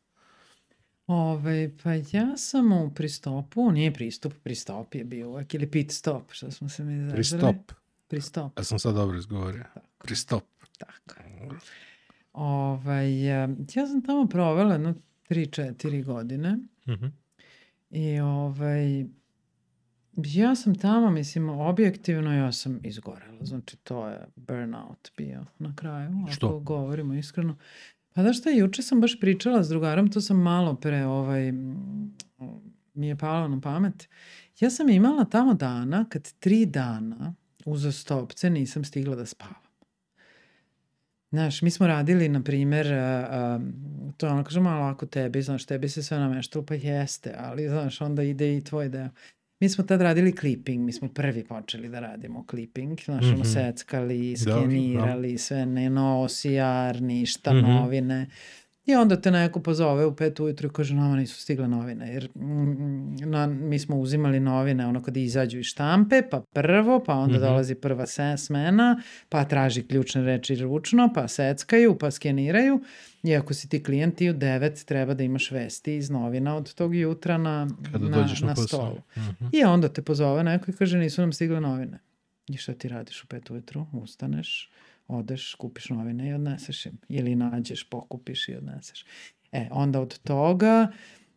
[1.10, 6.32] Ove, pa ja sam u pristopu, nije pristup, pristop je bio uvek, ili pit stop,
[6.32, 7.14] što smo se mi zazvali.
[7.14, 7.72] Pristop.
[8.08, 9.64] Pristop, Ja sam sad dobro izgovorio.
[10.00, 10.44] Pristop.
[10.78, 11.16] tako.
[12.34, 14.96] Ovaj, e, ja sam tamo provela jedno
[15.30, 16.58] 3-4 godine
[16.88, 17.06] Mhm.
[17.92, 19.06] i ovaj,
[20.16, 23.38] ja sam tamo, mislim, objektivno ja sam izgorela.
[23.42, 26.60] Znači, to je burnout bio na kraju, ako Što?
[26.60, 27.56] govorimo iskreno.
[28.14, 31.52] Pa da šta, juče sam baš pričala s drugarom, to sam malo pre, ovaj,
[32.94, 34.08] mi je palo na pamet.
[34.60, 37.36] Ja sam imala tamo dana kad tri dana
[37.66, 39.70] uzastopce nisam stigla da spavam.
[41.32, 43.60] Znaš, mi smo radili, na a,
[44.18, 47.70] to je ono, kažem, malo ako tebi, znaš, tebi se sve nameštalo, pa jeste, ali,
[47.70, 49.10] znaš, onda ide i tvoj deo.
[49.60, 53.44] Mi smo tad radili clipping, mi smo prvi počeli da radimo clipping, znaš, ono, Mhm.
[53.46, 56.50] seckali, skenirali, sve, ne no OCR,
[57.02, 57.66] ništa, Mhm.
[57.66, 58.28] novine.
[58.90, 62.30] I onda te neko pozove u pet ujutru i kaže, nama nisu stigle novine, jer
[62.36, 67.36] mm, na, mi smo uzimali novine ono kad izađu iz štampe, pa prvo, pa onda
[67.36, 67.44] Mhm.
[67.44, 72.82] dolazi prva se, smena, pa traži ključne reči ručno, pa seckaju, pa skeniraju.
[73.24, 76.74] I ako si ti klijent, ti u devet treba da imaš vesti iz novina od
[76.74, 79.02] tog jutra na, Kada na, na, na stolu.
[79.18, 79.46] Mhm.
[79.52, 82.00] I onda te pozove neko i kaže nisu nam stigle novine.
[82.48, 83.86] I šta ti radiš u pet ujutru?
[83.94, 84.72] Ustaneš,
[85.10, 86.98] odeš, kupiš novine i odneseš im.
[87.10, 89.06] Ili nađeš, pokupiš i odneseš.
[89.52, 90.88] E, onda od toga,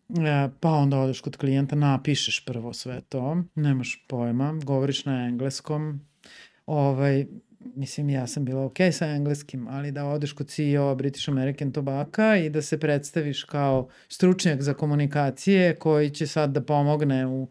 [0.09, 6.01] e, pa onda odeš kod klijenta, napišeš prvo sve to, nemaš pojma, govoriš na engleskom,
[6.67, 7.27] ovaj,
[7.75, 12.35] mislim, ja sam bila ok sa engleskim, ali da odeš kod CEO British American Tobacco
[12.35, 17.49] i da se predstaviš kao stručnjak za komunikacije koji će sad da pomogne u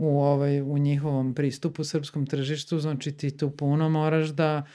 [0.00, 4.66] u, ovaj, u njihovom pristupu srpskom tržištu, znači ti tu puno moraš da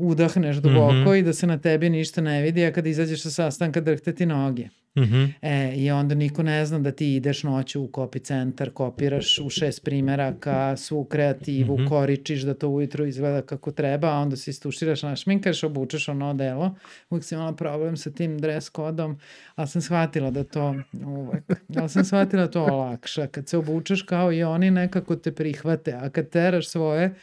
[0.00, 1.14] udahneš duboko Mhm.
[1.14, 4.26] i da se na tebi ništa ne vidi, a kada izađeš sa sastanka drhte ti
[4.26, 4.68] noge.
[4.96, 5.24] Mhm.
[5.42, 9.50] E, i onda niko ne zna da ti ideš noću u kopi centar, kopiraš u
[9.50, 11.86] šest primeraka, svu kreativu, Mhm.
[11.86, 16.74] koričiš da to ujutru izgleda kako treba, a onda se istuširaš, našminkaš, obučeš ono delo.
[17.10, 19.18] Uvijek sam imala problem sa tim dress kodom,
[19.54, 20.74] ali sam shvatila da to
[21.06, 21.44] uvek,
[21.76, 23.26] ali sam shvatila da to olakša.
[23.26, 27.14] Kad se obučeš kao i oni, nekako te prihvate, a kad teraš svoje,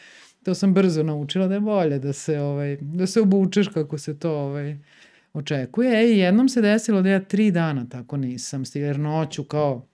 [0.47, 4.19] to sam brzo naučila da je bolje da se, ovaj, da se obučeš kako se
[4.19, 4.77] to ovaj,
[5.33, 5.99] očekuje.
[5.99, 9.85] E, jednom se desilo da ja tri dana tako nisam stigla, jer noću kao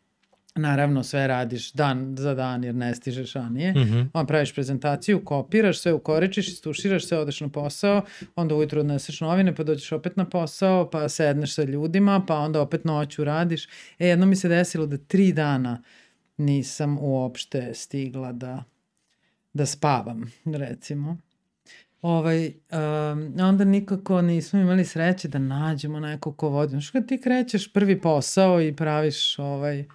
[0.55, 3.71] naravno sve radiš dan za dan jer ne stižeš ranije.
[3.71, 4.01] Mhm.
[4.13, 8.01] On praviš prezentaciju, kopiraš, sve ukoričiš, istuširaš, sve odeš na posao,
[8.35, 12.61] onda ujutro odneseš novine, pa dođeš opet na posao, pa sedneš sa ljudima, pa onda
[12.61, 13.67] opet noću radiš.
[13.99, 15.83] E, jedno mi se desilo da tri dana
[16.37, 18.63] nisam uopšte stigla da,
[19.53, 21.17] da spavam, recimo.
[22.01, 26.69] Ovaj, um, onda nikako nismo imali sreće da nađemo nekog ko vodi.
[26.69, 29.85] Znaš, kad ti krećeš prvi posao i praviš ovaj,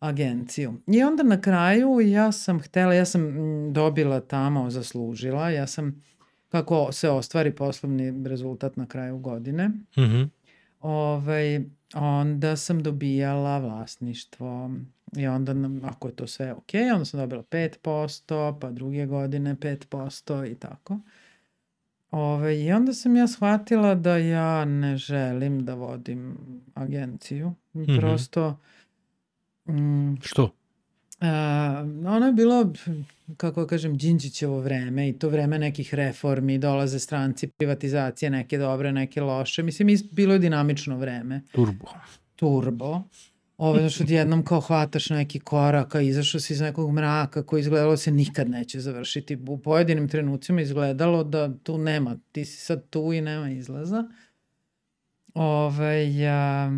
[0.00, 0.74] agenciju.
[0.86, 6.04] I onda na kraju ja sam htela, ja sam mm, dobila tamo, zaslužila, ja sam,
[6.48, 10.22] kako se ostvari poslovni rezultat na kraju godine, Mhm.
[10.80, 11.60] ovaj,
[11.94, 14.70] onda sam dobijala vlasništvo
[15.16, 19.54] i onda, nam, ako je to sve ok, onda sam dobila 5%, pa druge godine
[19.54, 20.98] 5% i tako.
[22.10, 26.36] Ove, I onda sam ja shvatila da ja ne želim da vodim
[26.74, 27.54] agenciju.
[27.74, 27.96] Mhm.
[27.96, 28.58] Prosto,
[29.68, 30.50] mm, Što?
[32.06, 32.72] ono je bilo,
[33.36, 38.92] kako da kažem, Đinđićevo vreme i to vreme nekih reformi, dolaze stranci, privatizacije, neke dobre,
[38.92, 39.62] neke loše.
[39.62, 41.42] Mislim, bilo je dinamično vreme.
[41.52, 41.86] Turbo.
[42.36, 43.02] Turbo.
[43.64, 47.90] Ove, znaš, odjednom kao hvataš neki korak, a izašao si iz nekog mraka koji izgledalo
[47.90, 49.38] da se nikad neće završiti.
[49.48, 54.04] U pojedinim trenucima izgledalo da tu nema, ti si sad tu i nema izlaza.
[55.34, 56.70] Ove, ja,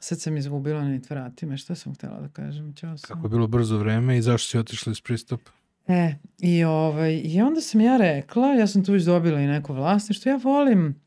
[0.00, 2.74] sad sam izgubila na vrati me, šta sam htela da kažem?
[2.74, 3.08] Ćao sam.
[3.08, 5.50] Kako je bilo brzo vreme i zašto si otišla iz pristupa?
[5.86, 9.72] E, i, ovaj, i onda sam ja rekla, ja sam tu već dobila i neko
[9.72, 11.00] vlasništvo, ja volim,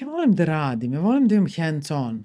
[0.00, 2.24] ja volim da radim, ja volim da imam hands on.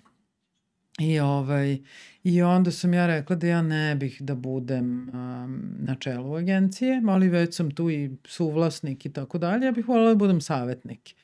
[0.99, 1.77] I, ovaj,
[2.23, 7.01] I onda sam ja rekla da ja ne bih da budem um, na čelu agencije,
[7.07, 11.15] ali već sam tu i suvlasnik i tako dalje, ja bih voljela da budem savjetnik.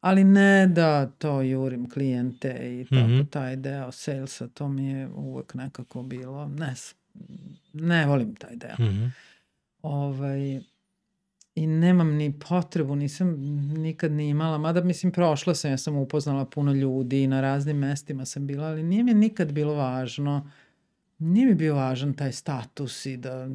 [0.00, 3.30] Ali ne da to jurim klijente i tako mm -hmm.
[3.30, 6.74] taj deo salesa, to mi je uvek nekako bilo, ne,
[7.72, 8.76] ne volim taj deo.
[8.78, 9.10] Mm -hmm.
[9.82, 10.60] ovaj,
[11.58, 13.36] i nemam ni potrebu, nisam
[13.76, 17.76] nikad ni imala, mada mislim prošla sam, ja sam upoznala puno ljudi i na raznim
[17.76, 20.50] mestima sam bila, ali nije mi nikad bilo važno,
[21.18, 23.46] nije mi bio važan taj status i da,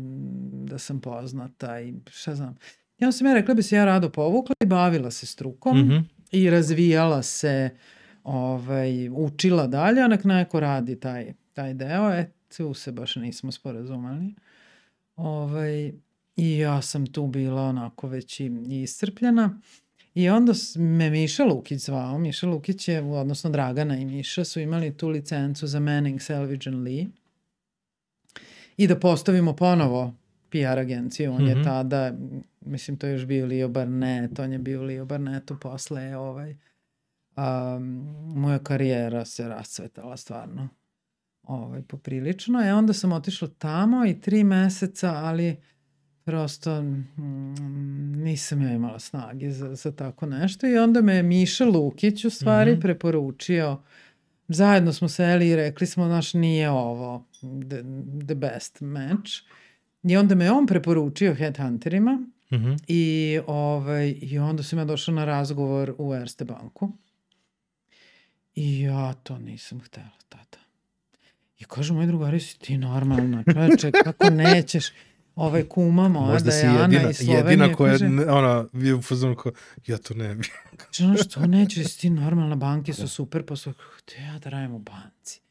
[0.66, 2.58] da sam poznata i šta znam.
[3.00, 6.04] Ja sam ja rekla bi se ja rado povukla i bavila se strukom mm -hmm.
[6.32, 7.70] i razvijala se,
[8.24, 13.52] ovaj, učila dalje, a nek neko radi taj, taj deo, e, tu se baš nismo
[13.52, 14.34] sporazumali.
[15.16, 15.94] Ovaj,
[16.36, 19.60] I ja sam tu bila onako već i iscrpljena.
[20.14, 22.18] I onda me Miša Lukić zvao.
[22.18, 26.84] Miša Lukić je, odnosno Dragana i Miša su imali tu licencu za Manning, Selvage and
[26.84, 27.06] Lee.
[28.78, 30.14] I da postavimo ponovo
[30.50, 31.32] PR agenciju.
[31.32, 31.50] On mm -hmm.
[31.50, 31.64] je mhm.
[31.64, 32.14] tada,
[32.62, 36.56] mislim to je još bio Leo Barnett, on je bio Leo Barnettu posle ovaj,
[37.38, 37.84] um,
[38.36, 40.70] moja karijera se rascvetala stvarno
[41.44, 42.68] ovaj, poprilično.
[42.68, 45.58] E onda sam otišla tamo i tri meseca, ali
[46.26, 52.26] prosto mm, nisam ja imala snage za, za tako nešto i onda me Miša Lukić
[52.26, 52.82] u stvari mm -hmm.
[52.82, 53.82] preporučio.
[54.48, 57.26] Zajedno smo seli i rekli smo naš nije ovo
[57.70, 57.84] the,
[58.26, 59.32] the best match.
[60.04, 62.12] I onda me on preporučio headhunterima
[62.52, 62.80] mm -hmm.
[62.88, 66.92] i, ovaj, i onda sam ja došla na razgovor u Erste banku.
[68.56, 70.64] I ja to nisam htela tada.
[71.60, 74.92] I kažu moji drugari si ti normalna čoveče kako nećeš
[75.36, 77.38] ovaj kuma moja Možda Dejana jedina, iz Slovenije.
[77.38, 79.52] jedina koja kaže, ona je u fazonu kao,
[79.88, 80.48] ja to ne bi.
[80.78, 83.08] Kaže, ono što neće, si ti normalna, banke su da.
[83.08, 83.74] super, pa su,
[84.06, 85.42] te ja da radim u banci.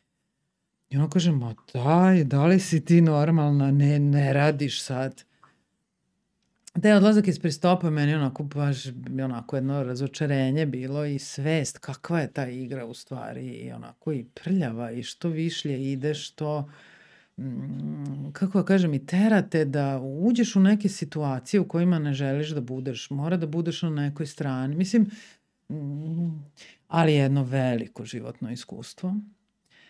[0.90, 5.24] I ona kaže, ma daj, da li si ti normalna, ne, ne radiš sad.
[6.74, 8.76] Da odlazak iz pristopa meni onako baš
[9.24, 14.24] onako jedno razočarenje bilo i svest kakva je ta igra u stvari i onako i
[14.24, 16.91] prljava i što višlje ide, što Mm,
[18.32, 22.60] kako da kažem, i terate da uđeš u neke situacije u kojima ne želiš da
[22.60, 23.10] budeš.
[23.10, 24.76] Mora da budeš na nekoj strani.
[24.76, 25.06] Mislim,
[25.68, 26.44] mm,
[26.88, 29.14] ali jedno veliko životno iskustvo.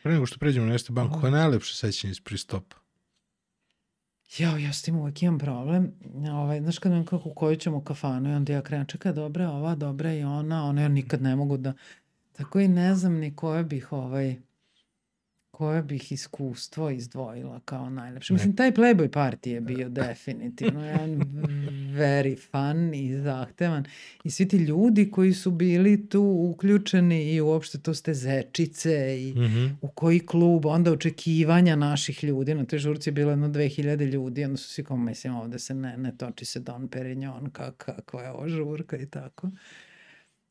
[0.02, 2.76] Pre nego što pređemo na Este banku, koja je najlepše sećanje iz pristopa?
[4.38, 5.92] Jao, ja s tim uvek imam problem.
[6.32, 9.74] Ovaj, znaš kad nam kako koju ćemo kafanu i onda ja krenem, čekaj, dobra ova,
[9.74, 11.72] dobra i ona, ona ja nikad ne mogu da...
[12.32, 14.36] Tako i ne znam ni koje bih ovaj
[15.62, 18.32] koje bih iskustvo izdvojila kao najlepše.
[18.32, 21.10] Mislim, taj Playboy party je bio definitivno jedan
[22.00, 23.84] very fun i zahtevan.
[24.24, 29.34] I svi ti ljudi koji su bili tu uključeni i uopšte to ste zečice i
[29.34, 29.70] mm -hmm.
[29.80, 32.54] u koji klub, onda očekivanja naših ljudi.
[32.54, 35.74] Na toj žurci je bilo jedno 2000 ljudi, onda su svi kao, mislim, ovde se
[35.74, 39.50] ne, ne toči se Don Perignon, kak, kakva je ovo žurka i tako.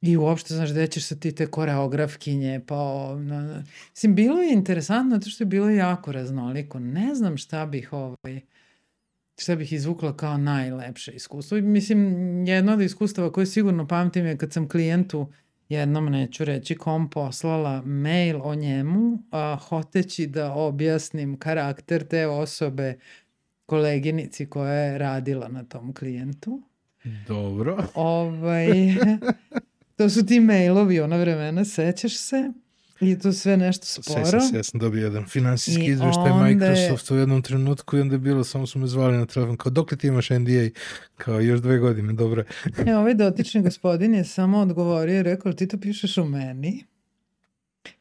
[0.01, 2.75] I uopšte, znaš, gde ćeš sa ti te koreografkinje, pa...
[3.15, 6.79] No, mislim, bilo je interesantno, zato što je bilo jako raznoliko.
[6.79, 8.41] Ne znam šta bih ovaj
[9.41, 11.57] šta bih izvukla kao najlepše iskustvo.
[11.61, 12.07] Mislim,
[12.47, 15.27] jedno od iskustava koje sigurno pamtim je kad sam klijentu
[15.69, 22.97] jednom, neću reći kom, poslala mail o njemu, a, hoteći da objasnim karakter te osobe
[23.65, 26.61] koleginici koja je radila na tom klijentu.
[27.27, 27.77] Dobro.
[27.95, 28.67] Ovaj,
[30.01, 32.51] To su ti mailovi, ona vremena, sećaš se?
[33.01, 34.25] I to sve nešto sporo.
[34.25, 36.43] Sećam se, ja sam dobio jedan finansijski izveštaj onda...
[36.43, 39.69] Microsoft u jednom trenutku i onda je bilo, samo su me zvali na telefon, kao
[39.69, 40.69] dok li ti imaš NDA?
[41.17, 42.43] Kao još dve godine, dobro.
[42.87, 46.83] e, ovaj dotični gospodin je samo odgovorio i rekao, ti to pišeš o meni?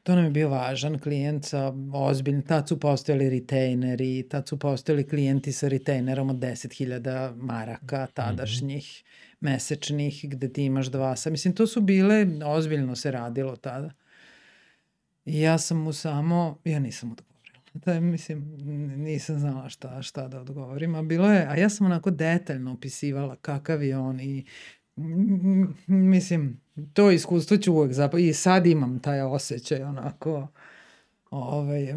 [0.02, 5.08] To nam je bio važan klijent sa ozbiljnim, tad su postojali retaineri, tad su postojali
[5.08, 9.02] klijenti sa retainerom od 10.000 maraka tadašnjih.
[9.04, 11.30] Mm -hmm mesečnih gde ti imaš dva sa.
[11.30, 13.90] Mislim, to su bile, ozbiljno se radilo tada.
[15.24, 17.30] I ja sam mu samo, ja nisam odgovorila.
[17.72, 18.56] Da, je, mislim,
[18.96, 23.36] nisam znala šta, šta da odgovorim, a bilo je, a ja sam onako detaljno opisivala
[23.36, 24.44] kakav je on i
[25.86, 26.60] mislim,
[26.92, 30.48] to iskustvo ću uvek zapravo, i sad imam taj osjećaj onako,
[31.30, 31.94] ovaj,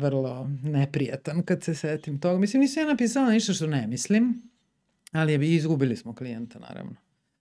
[0.00, 2.38] vrlo neprijatan kad se setim toga.
[2.38, 4.42] Mislim, nisam ja napisala ništa što ne mislim,
[5.12, 6.94] ali je, izgubili smo klijenta, naravno.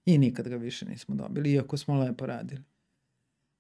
[0.06, 2.62] I nikad ga više nismo dobili, iako smo lepo radili.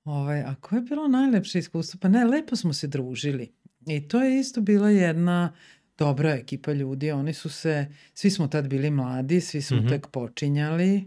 [0.03, 1.99] Ovaj, a koje je bilo najlepše iskustvo?
[2.01, 3.51] Pa ne, lepo smo se družili.
[3.85, 5.53] I to je isto bila jedna
[5.97, 7.11] dobra ekipa ljudi.
[7.11, 9.89] Oni su se, svi smo tad bili mladi, svi smo mm -hmm.
[9.89, 11.05] tek počinjali.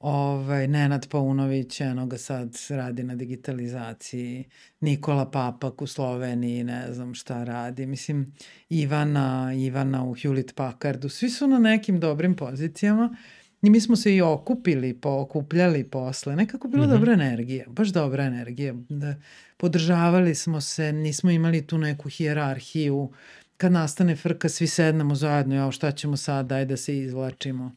[0.00, 4.44] Ovaj, Nenad Paunović, eno ga sad radi na digitalizaciji.
[4.80, 7.86] Nikola Papak u Sloveniji, ne znam šta radi.
[7.86, 8.32] Mislim,
[8.68, 11.08] Ivana, Ivana u Hewlett Packardu.
[11.08, 13.16] Svi su na nekim dobrim pozicijama.
[13.62, 16.36] I mi smo se i okupili, pokupljali posle.
[16.36, 16.98] Nekako bila mm -hmm.
[16.98, 18.74] dobra energija, baš dobra energija.
[18.88, 19.14] Da,
[19.56, 23.10] podržavali smo se, nismo imali tu neku hijerarhiju.
[23.56, 27.72] Kad nastane frka, svi sednemo zajedno, ja šta ćemo sad, daj da se izvlačimo.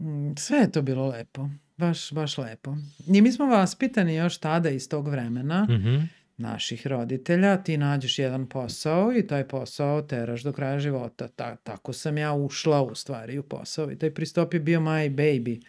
[0.00, 2.76] Mm, sve je to bilo lepo, baš, baš lepo.
[3.06, 5.64] I mi smo vaspitani još tada iz tog vremena.
[5.64, 6.06] Mm -hmm
[6.38, 11.28] naših roditelja, ti nađeš jedan posao i taj posao teraš do kraja života.
[11.28, 15.14] Ta, tako sam ja ušla u stvari u posao i taj pristop je bio my
[15.14, 15.62] baby.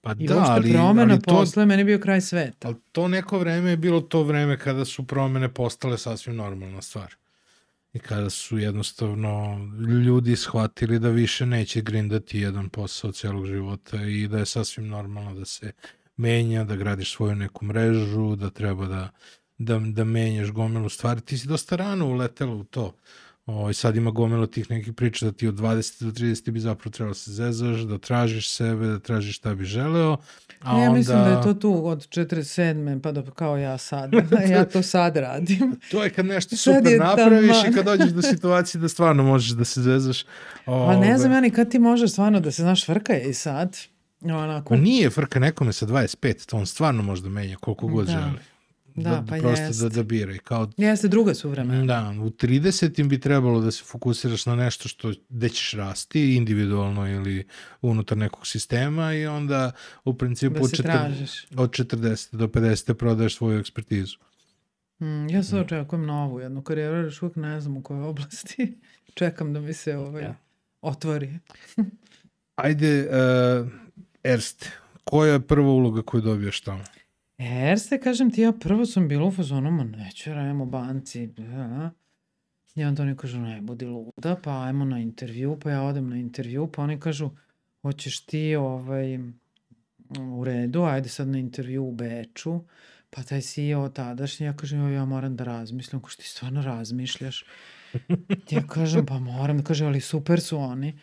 [0.00, 2.68] Pa I da, ali, promena ali to, posle meni bio kraj sveta.
[2.68, 7.14] Ali to neko vreme je bilo to vreme kada su promene postale sasvim normalna stvar.
[7.96, 9.58] I kada su jednostavno
[10.06, 15.34] ljudi shvatili da više neće grindati jedan posao celog života i da je sasvim normalno
[15.34, 15.72] da se
[16.16, 19.10] menja, da gradiš svoju neku mrežu, da treba da
[19.58, 21.20] da, da menjaš gomilu stvari.
[21.20, 22.82] Ti si dosta rano uletela u to.
[22.82, 22.92] O,
[23.46, 26.90] ovaj, sad ima gomilo tih nekih priča da ti od 20 do 30 bi zapravo
[26.90, 30.16] trebalo da se zezaš, da tražiš sebe, da tražiš šta bi želeo.
[30.60, 30.92] A ja onda...
[30.92, 33.00] mislim da je to tu od 47.
[33.00, 34.10] pa do kao ja sad.
[34.50, 35.80] ja to sad radim.
[35.90, 39.64] to je kad nešto super napraviš i kad dođeš do situacije da stvarno možeš da
[39.64, 40.24] se zezaš.
[40.66, 43.30] O, pa ne znam ja ni kad ti možeš stvarno da se znaš vrka je
[43.30, 43.76] i sad.
[44.22, 44.68] Onako.
[44.68, 48.12] Pa nije frka nekome sa 25, to on stvarno može da menja koliko god da.
[48.12, 48.55] želi.
[48.96, 49.80] Da, da, pa prosto jest.
[49.80, 50.38] da, da biraj.
[50.38, 51.84] Kao, jeste druga su vremena.
[51.84, 53.08] Da, u 30.
[53.08, 57.46] bi trebalo da se fokusiraš na nešto što gde ćeš rasti, individualno ili
[57.82, 59.72] unutar nekog sistema i onda
[60.04, 62.36] u principu da četir, od 40.
[62.36, 62.94] do 50.
[62.94, 64.16] prodaješ svoju ekspertizu.
[65.00, 68.78] Mm, ja se očekujem novu jednu karijeru, još uvijek ne znam u kojoj oblasti.
[69.14, 70.34] Čekam da mi se ovaj, ja.
[70.82, 71.38] otvori.
[72.54, 73.68] Ajde, uh,
[74.24, 74.70] Erste,
[75.04, 76.84] koja je prva uloga koju dobiješ tamo?
[77.38, 81.26] Erste, kažem ti, ja prvo sam bila u fazonu, ma neću, radimo banci.
[81.26, 81.90] Da.
[82.74, 86.16] I onda oni kažu, ne, budi luda, pa ajmo na intervju, pa ja odem na
[86.16, 87.30] intervju, pa oni kažu,
[87.82, 89.18] hoćeš ti ovaj,
[90.20, 92.60] u redu, ajde sad na intervju u Beču,
[93.10, 97.44] pa taj CEO tadašnji, ja kažem, ja moram da razmislim, ko što ti stvarno razmišljaš.
[98.50, 100.98] Ja kažem, pa moram, kaže, ali super su oni.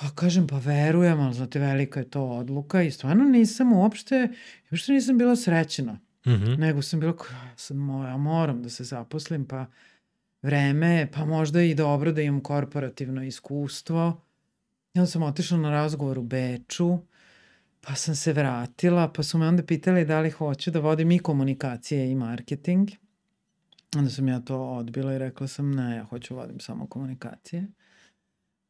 [0.00, 4.28] Pa kažem, pa verujem, ali znate, velika je to odluka i stvarno nisam uopšte,
[4.70, 5.92] uopšte nisam bila srećena.
[5.92, 6.58] Mm -hmm.
[6.58, 7.14] Nego sam bila,
[7.56, 9.66] sad moja, moram da se zaposlim, pa
[10.42, 14.20] vreme, pa možda i dobro da imam korporativno iskustvo.
[14.94, 16.98] I onda sam otišla na razgovor u Beču,
[17.80, 21.18] pa sam se vratila, pa su me onda pitali da li hoću da vodim i
[21.18, 22.90] komunikacije i marketing.
[23.96, 27.66] Onda sam ja to odbila i rekla sam ne, ja hoću da vodim samo komunikacije.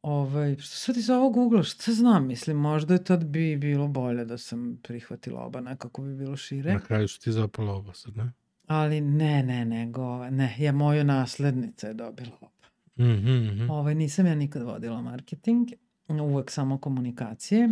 [0.01, 4.25] Ovaj, što sad iz ovog ugla, šta znam, mislim, možda je tad bi bilo bolje
[4.25, 6.73] da sam prihvatila oba, nekako bi bilo šire.
[6.73, 8.31] Na kraju su ti zapala oba sad, ne?
[8.67, 12.67] Ali ne, ne, nego, ne, ja moju naslednica je dobila oba.
[12.97, 13.71] Mm -hmm.
[13.71, 15.67] ovaj, nisam ja nikad vodila marketing,
[16.07, 17.69] uvek samo komunikacije.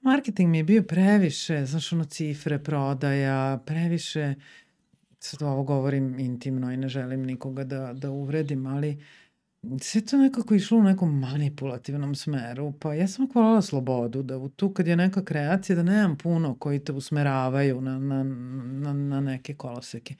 [0.00, 4.34] Marketing mi je bio previše, znaš, ono cifre, prodaja, previše,
[5.18, 9.02] sad ovo govorim intimno i ne želim nikoga da, da uvredim, ali uh,
[9.80, 14.72] sve to nekako išlo u nekom manipulativnom smeru, pa ja sam hvala slobodu, da tu
[14.72, 19.54] kad je neka kreacija, da nemam puno koji te usmeravaju na, na, na, na neke
[19.54, 20.14] koloseke.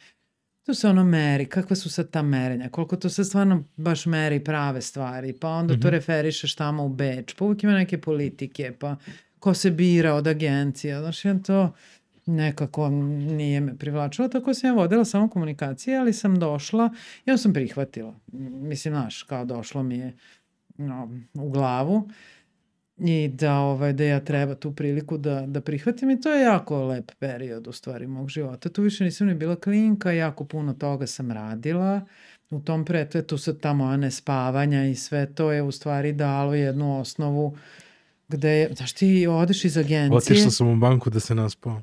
[0.66, 4.44] Tu se ono meri, kakve su sad ta merenja, koliko to se stvarno baš meri
[4.44, 5.82] prave stvari, pa onda mm -hmm.
[5.82, 5.94] to mhm.
[5.94, 8.96] referišeš tamo u Beč, pa uvijek ima neke politike, pa
[9.38, 11.74] ko se bira od agencija, znaš, ja to
[12.28, 16.90] nekako nije me privlačilo, tako sam ja vodila samo komunikacije, ali sam došla
[17.26, 18.14] onda sam prihvatila.
[18.32, 20.16] Mislim, znaš, kao došlo mi je
[20.76, 22.08] no, u glavu
[22.98, 26.84] i da, ovaj, da ja treba tu priliku da, da prihvatim i to je jako
[26.84, 28.68] lep period u stvari mog života.
[28.68, 32.00] Tu više nisam ni bila klinka, jako puno toga sam radila.
[32.50, 37.00] U tom pretvetu sa ta moja nespavanja i sve to je u stvari dalo jednu
[37.00, 37.56] osnovu
[38.28, 40.16] gde je, znaš ti odeš iz agencije.
[40.16, 41.82] Otišla sam u banku da se naspao.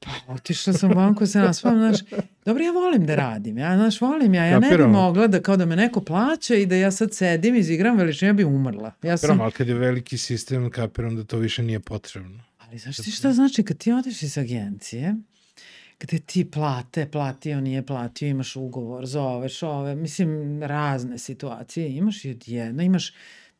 [0.00, 3.58] Pa, otišla sam u banku, se naspavam, znaš, Dobro, ja volim da radim.
[3.58, 4.44] Ja, znaš, volim ja.
[4.44, 7.56] Ja ne bi mogla da kao da me neko plaća i da ja sad sedim,
[7.56, 8.92] izigram veličinu, ja bi umrla.
[9.02, 12.40] Ja sam, Kapiram, ali kad je veliki sistem, kapiram da to više nije potrebno.
[12.58, 15.16] ali znaš ti šta znači kad ti odeš iz agencije,
[16.00, 22.30] gde ti plate, platio, nije platio, imaš ugovor, zoveš ove, mislim, razne situacije imaš i
[22.30, 23.12] odjedno imaš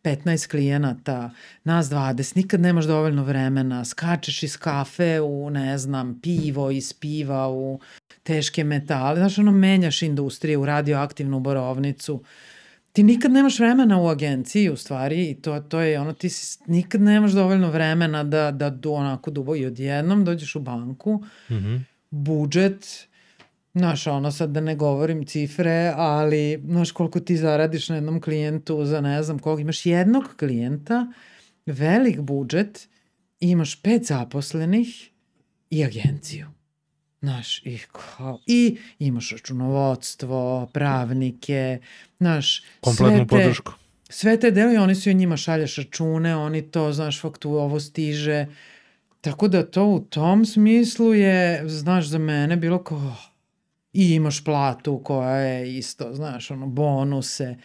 [0.02, 1.30] 15 klijenata,
[1.64, 7.48] nas 20, nikad nemaš dovoljno vremena, skačeš iz kafe u, ne znam, pivo, iz piva
[7.48, 7.80] u
[8.22, 12.22] teške metale, znaš, ono, menjaš industrije u radioaktivnu borovnicu,
[12.92, 16.58] ti nikad nemaš vremena u agenciji u stvari i to, to je ono, ti si,
[16.66, 21.76] nikad nemaš dovoljno vremena da, da do, onako dubo i odjednom dođeš u banku, Mhm.
[22.10, 23.08] budžet,
[23.74, 28.84] znaš, ono sad da ne govorim cifre, ali znaš koliko ti zaradiš na jednom klijentu
[28.84, 31.12] za ne znam koliko, imaš jednog klijenta,
[31.66, 32.88] velik budžet,
[33.40, 35.10] imaš pet zaposlenih
[35.70, 36.46] i agenciju.
[37.22, 41.78] Znaš, i, kao, i imaš računovodstvo, pravnike,
[42.18, 43.72] znaš, Kompletnu sve te, podršku.
[44.08, 47.80] sve te delo i oni su i njima šalješ račune, oni to, znaš, faktu, ovo
[47.80, 48.46] stiže.
[49.20, 53.16] Tako da to u tom smislu je, znaš, za mene bilo kao,
[53.92, 57.56] i imaš platu koja je isto, znaš, ono, bonuse.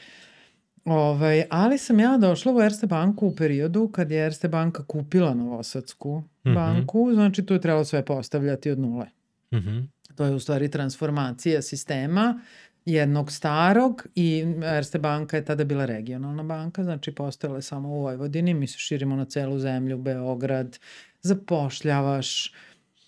[0.86, 5.34] Ovaj, ali sam ja došla u Erste banku u periodu kad je Erste banka kupila
[5.34, 6.56] Novosadsku Mhm.
[6.56, 9.06] banku, znači tu je trebalo sve postavljati od nule.
[9.54, 9.80] Mhm.
[10.16, 12.42] To je u stvari transformacija sistema
[12.86, 18.02] jednog starog i Erste banka je tada bila regionalna banka, znači postojala je samo u
[18.02, 20.80] Vojvodini, mi se širimo na celu zemlju, Beograd,
[21.22, 22.54] zapošljavaš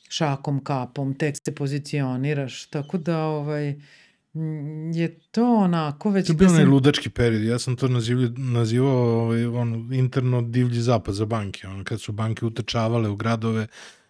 [0.10, 3.76] šakom kapom, tek se pozicioniraš, tako da ovaj,
[4.93, 7.43] je to onako već To je da bio onaj sam- ludački period.
[7.43, 11.68] Ja sam to nazivio, nazivao ovaj, ono, interno divlji zapad za banke.
[11.68, 13.68] Ono, kad su banke utrčavale u gradove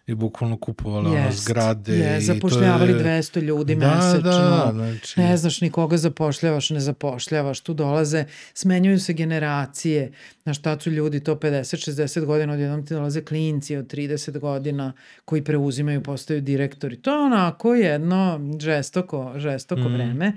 [0.08, 1.92] i bukvalno kupovale ono, Jest, zgrade.
[1.92, 2.98] je, i to zapošljavali je...
[2.98, 4.22] 200 ljudi da, mesečno.
[4.30, 10.12] Da, znači, Ne znaš ni koga zapošljavaš, ne zapošljavaš, tu dolaze, smenjuju se generacije,
[10.44, 14.92] na šta su ljudi to 50-60 godina, odjednom ti dolaze klinci od 30 godina
[15.24, 16.96] koji preuzimaju, postaju direktori.
[16.96, 19.94] To je onako jedno žestoko, žestoko Mhm.
[19.94, 20.32] vreme,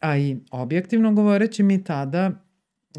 [0.00, 2.30] a i objektivno govoreći mi tada,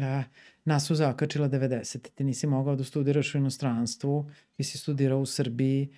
[0.00, 0.22] a,
[0.64, 2.08] nas su zakačila 90.
[2.10, 5.88] Ti nisi mogao da studiraš u inostranstvu, ti si studirao u Srbiji,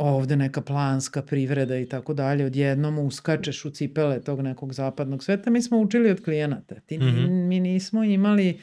[0.00, 5.50] ovde neka planska privreda i tako dalje, odjednom uskačeš u cipele tog nekog zapadnog sveta.
[5.50, 6.74] Mi smo učili od klijenata.
[6.76, 7.24] Ti, Mhm.
[7.40, 8.58] Mi nismo imali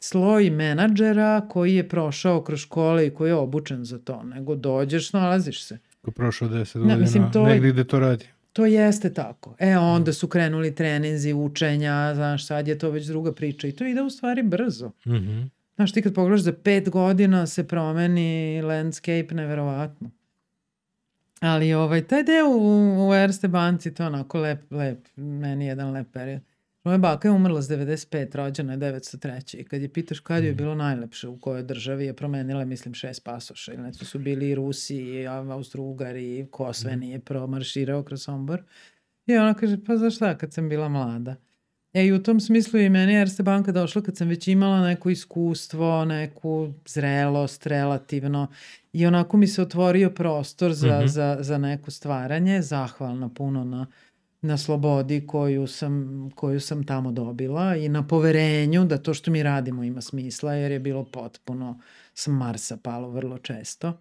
[0.00, 5.12] sloj menadžera koji je prošao kroz škole i koji je obučen za to, nego dođeš,
[5.12, 5.78] nalaziš se.
[6.02, 8.24] Ko prošlo 10 Ne, godina, mislim, to je- negdje gde to radi.
[8.52, 9.56] To jeste tako.
[9.58, 13.84] E, onda su krenuli treninzi, učenja, znaš, sad je to već druga priča i to
[13.86, 14.90] ide u stvari brzo.
[15.06, 15.40] Mhm.
[15.76, 18.28] Znaš, ti kad pogledaš za pet godina se promeni
[18.62, 20.10] landscape neverovatno.
[21.40, 25.68] Ali ovaj, taj deo u, u Erste banci, to je onako lep, lep, meni je
[25.68, 26.40] jedan lep period.
[26.84, 29.56] Moja baka je umrla s 95, rođena je 903.
[29.56, 33.24] I kad je pitaš kad je bilo najlepše, u kojoj državi je promenila, mislim, šest
[33.24, 33.72] pasoša.
[33.72, 38.62] Ili nešto su bili i Rusi, i Austro-Ugari, i ko sve nije promarširao kroz Sombor.
[39.26, 41.36] I ona kaže, pa za šta, kad sam bila mlada.
[41.92, 44.80] E i u tom smislu i meni je Erste banka došla kad sam već imala
[44.82, 48.46] neko iskustvo, neku zrelost relativno
[48.92, 51.06] i onako mi se otvorio prostor za, Mhm.
[51.06, 53.86] za, za neko stvaranje, zahvalna puno na,
[54.42, 59.42] na slobodi koju sam, koju sam tamo dobila i na poverenju da to što mi
[59.42, 61.80] radimo ima smisla jer je bilo potpuno
[62.14, 64.00] s Marsa palo vrlo često.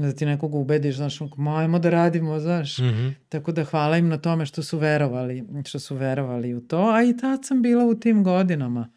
[0.00, 2.78] Da ti nekog ubediš, znaš, onako, "Ma, ajmo da radimo, znaš.
[2.78, 3.08] Mhm.
[3.28, 7.02] Tako da hvala im na tome što su verovali, što su verovali u to, a
[7.02, 8.90] i tad sam bila u tim godinama.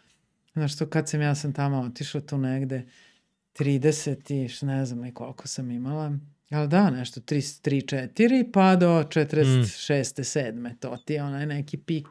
[0.54, 2.86] Znaš što kad sam ja sam tamo otišla tu negde
[3.54, 6.18] 30 i š- ne znam ni koliko sam imala,
[6.51, 10.24] ali da, nešto 3, 3 4 pa do 46.
[10.24, 10.76] 7.
[10.76, 12.08] To ti je onaj neki pik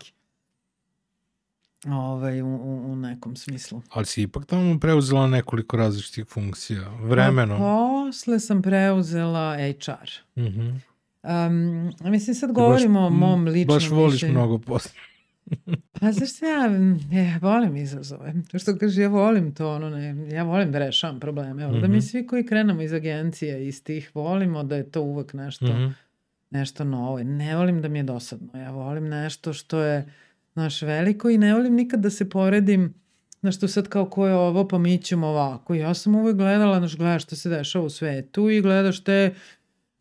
[1.87, 2.47] ovaj, u,
[2.85, 3.83] u, nekom smislu.
[3.91, 6.81] Ali si ipak tamo preuzela nekoliko različitih funkcija.
[7.01, 7.57] Vremenom.
[7.57, 7.65] A
[8.07, 10.11] posle sam preuzela HR.
[10.39, 10.71] Mhm.
[11.25, 14.33] Um, mislim sad govorimo o baš- mom ličnom Baš voliš mišljenju.
[14.33, 14.93] mnogo posla.
[15.93, 16.65] Pa zašto ja,
[17.23, 18.35] ja volim izazove.
[18.51, 21.63] To što kaže, ja volim to, ono, ne, ja volim da rešavam probleme.
[21.63, 22.01] Evo, Da mi Mhm.
[22.01, 25.87] svi koji krenemo iz agencije, iz tih, volimo da je to uvek nešto, Mhm.
[26.51, 27.19] nešto novo.
[27.19, 28.49] Ne volim da mi je dosadno.
[28.55, 30.07] Ja volim nešto što je,
[30.55, 32.95] naš veliko i ne volim nikad da se poredim
[33.43, 35.75] na što sad kao ko je ovo, pa mi ćemo ovako.
[35.75, 39.35] Ja sam uvek gledala, znaš, gledaš što se dešava u svetu i gledaš te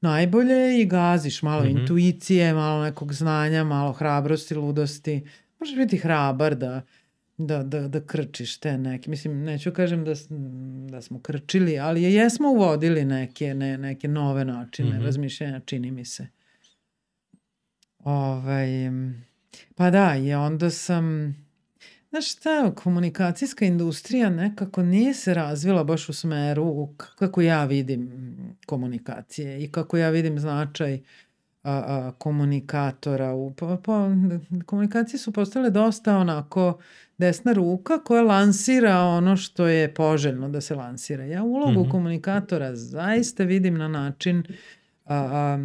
[0.02, 1.70] najbolje i gaziš malo Mhm.
[1.72, 5.24] intuicije, malo nekog znanja, malo hrabrosti, ludosti.
[5.60, 6.82] Možeš biti hrabar da,
[7.38, 9.10] da, da, da krčiš te neke.
[9.10, 10.14] Mislim, neću kažem da,
[10.90, 15.04] da smo krčili, ali je- jesmo uvodili neke, ne, neke nove načine Mhm.
[15.04, 16.28] razmišljanja, čini mi se.
[18.00, 18.70] Ovaj,
[19.76, 21.36] pa da, i onda sam,
[22.10, 28.12] znaš šta, komunikacijska industrija nekako nije se razvila baš u smeru kako ja vidim
[28.66, 31.00] komunikacije i kako ja vidim značaj
[31.64, 33.34] a, a, komunikatora.
[33.34, 34.10] U, po, po,
[34.66, 36.80] komunikacije su postale dosta onako
[37.18, 41.26] desna ruka koja lansira ono što je poželjno da se lansira.
[41.26, 41.92] Ja ulogu mm -hmm.
[41.92, 44.44] komunikatora zaista vidim na način
[45.06, 45.60] a, a,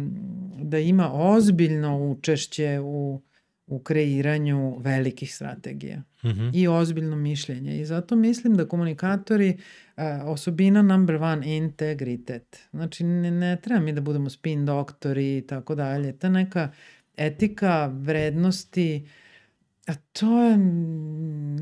[0.63, 3.21] da ima ozbiljno učešće u,
[3.67, 6.51] u kreiranju velikih strategija mm -hmm.
[6.53, 7.79] i ozbiljno mišljenje.
[7.79, 9.57] I zato mislim da komunikatori
[10.25, 12.59] osobina number one integritet.
[12.71, 16.17] Znači ne, ne treba mi da budemo spin doktori i tako dalje.
[16.17, 16.71] Ta neka
[17.17, 19.07] etika, vrednosti,
[19.87, 20.57] A to je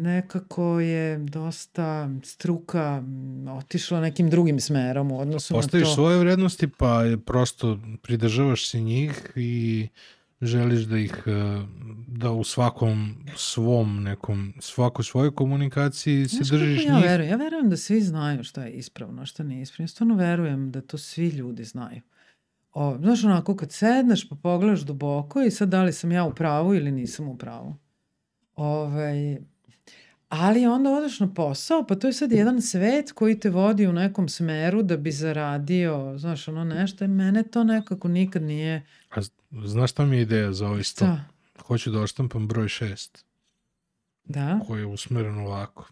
[0.01, 3.03] nekako je dosta struka
[3.57, 5.95] otišla nekim drugim smerom u odnosu Postaviš na to.
[5.95, 9.87] svoje vrednosti pa prosto pridržavaš se njih i
[10.41, 11.23] želiš da ih
[12.07, 17.03] da u svakom svom nekom svakoj svojoj komunikaciji se Znaš držiš ja njih.
[17.03, 17.31] Verujem?
[17.31, 19.83] Ja verujem da svi znaju šta je ispravno, šta nije ispravno.
[19.83, 22.01] Ja stvarno verujem da to svi ljudi znaju.
[22.73, 26.35] O, znaš onako kad sedneš pa pogledaš duboko i sad da li sam ja u
[26.35, 27.75] pravu ili nisam u pravu.
[28.55, 29.37] Ovaj,
[30.29, 33.93] ali onda odeš na posao, pa to je sad jedan svet koji te vodi u
[33.93, 38.85] nekom smeru da bi zaradio, znaš, ono nešto i mene to nekako nikad nije...
[39.15, 39.21] A
[39.61, 41.05] znaš šta mi je ideja za ovaj sto?
[41.05, 41.23] Šta?
[41.59, 43.25] Hoću da oštampam broj šest,
[44.23, 44.59] Da?
[44.67, 45.89] koji je usmeren ovako.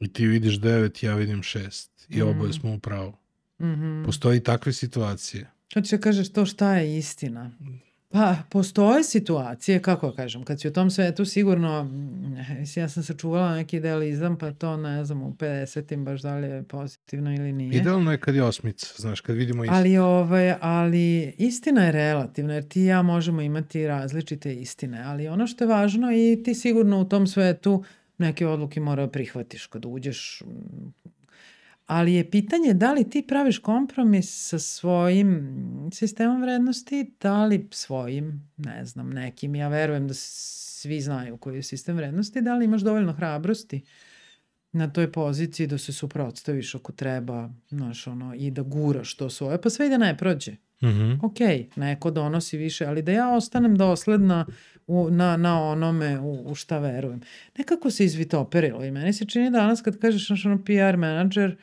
[0.00, 2.06] I ti vidiš devet, ja vidim šest.
[2.08, 2.28] I Mhm.
[2.28, 3.12] oboje smo u pravu.
[3.60, 4.04] Mhm.
[4.04, 5.50] Postoji takve situacije.
[5.74, 7.50] Hoće da kažeš to šta je istina.
[8.14, 11.90] Pa, postoje situacije, kako da kažem, kad si u tom svetu sigurno,
[12.76, 16.62] ja sam sačuvala neki idealizam, pa to ne znam, u 50-im baš da li je
[16.62, 17.80] pozitivno ili nije.
[17.80, 19.74] Idealno je kad je osmica, znaš, kad vidimo isto.
[19.74, 25.28] Ali, ovaj, ali istina je relativna, jer ti i ja možemo imati različite istine, ali
[25.28, 27.84] ono što je važno i ti sigurno u tom svetu
[28.18, 30.42] neke odluke mora prihvatiš kad uđeš
[31.86, 35.56] ali je pitanje da li ti praviš kompromis sa svojim
[35.92, 41.62] sistemom vrednosti, da li svojim, ne znam, nekim, ja verujem da svi znaju koji je
[41.62, 43.84] sistem vrednosti, da li imaš dovoljno hrabrosti
[44.72, 49.60] na toj poziciji da se suprotstaviš ako treba, znaš, ono, i da guraš to svoje,
[49.60, 50.56] pa sve i da ne prođe.
[50.82, 51.12] Mhm.
[51.22, 51.38] Ok,
[51.76, 54.46] neko donosi više, ali da ja ostanem dosledna
[54.86, 57.20] u, na, na onome u, u šta verujem.
[57.58, 61.56] Nekako se izvitoperilo i meni se čini danas kad kažeš znaš, ono PR menadžer,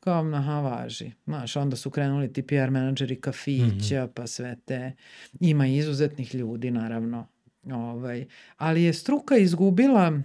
[0.00, 1.12] kao, aha, važi.
[1.24, 4.92] Znaš, onda su krenuli ti PR menadžeri kafića, pa sve te.
[5.40, 7.26] Ima izuzetnih ljudi, naravno.
[7.64, 8.26] Ovaj.
[8.56, 10.20] Ali je struka izgubila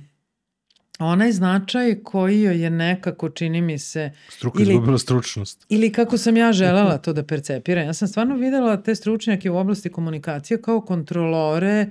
[1.00, 5.66] onaj značaj koji joj je nekako, čini mi se, Struka Ili- izgubila stručnost.
[5.70, 7.86] Ili kako sam ja želela to da percepiram.
[7.86, 11.90] Ja sam stvarno videla te stručnjake u oblasti komunikacije kao kontrolore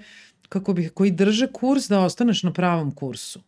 [0.49, 3.41] kako bih, koji drže kurs da ostaneš na pravom kursu.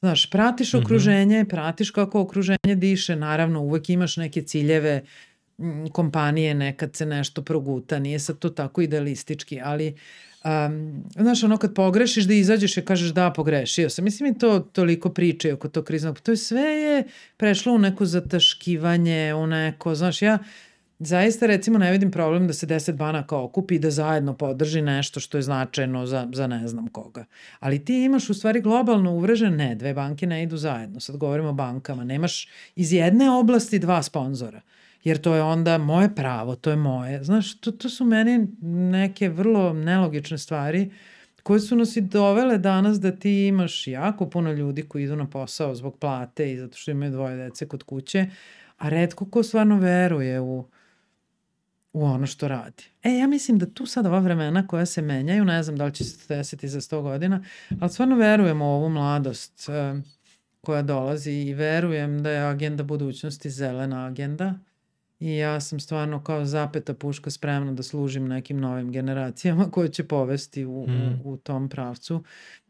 [0.00, 0.82] Znaš, pratiš Mhm.
[0.82, 5.02] okruženje, pratiš kako okruženje diše, naravno uvek imaš neke ciljeve
[5.92, 9.94] kompanije, nekad se nešto proguta, nije sad to tako idealistički, ali
[10.44, 14.04] um, znaš, ono kad pogrešiš da izađeš i kažeš da, pogrešio sam.
[14.04, 16.20] Mislim i to toliko priče oko tog kriznog.
[16.20, 17.04] To je sve je
[17.36, 20.38] prešlo u neko zataškivanje, u neko, znaš, ja
[21.00, 25.20] zaista recimo ne vidim problem da se 10 banaka okupi i da zajedno podrži nešto
[25.20, 27.24] što je značajno za, za ne znam koga.
[27.60, 31.48] Ali ti imaš u stvari globalno uvrežen, ne, dve banke ne idu zajedno, sad govorimo
[31.48, 34.60] o bankama, nemaš iz jedne oblasti dva sponzora
[35.04, 37.24] jer to je onda moje pravo, to je moje.
[37.24, 40.90] Znaš, to, to su meni neke vrlo nelogične stvari
[41.42, 45.26] koje su nas i dovele danas da ti imaš jako puno ljudi koji idu na
[45.30, 48.26] posao zbog plate i zato što imaju dvoje dece kod kuće,
[48.78, 50.64] a redko ko stvarno veruje u,
[51.92, 52.84] u ono što radi.
[53.02, 55.94] E, ja mislim da tu sad ova vremena koja se menjaju, ne znam da li
[55.94, 57.44] će se desiti za 100 godina,
[57.80, 60.00] ali stvarno verujem u ovu mladost e,
[60.60, 64.54] koja dolazi i verujem da je agenda budućnosti zelena agenda
[65.20, 70.04] i ja sam stvarno kao zapeta puška spremna da služim nekim novim generacijama koje će
[70.04, 71.20] povesti u, Mm.
[71.24, 72.24] u, u tom pravcu.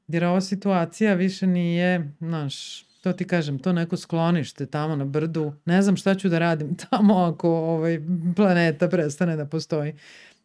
[0.09, 5.55] Jer ova situacija više nije, znaš, to ti kažem, to neko sklonište tamo na brdu,
[5.65, 8.01] ne znam šta ću da radim tamo ako ovaj
[8.37, 9.95] planeta prestane da postoji.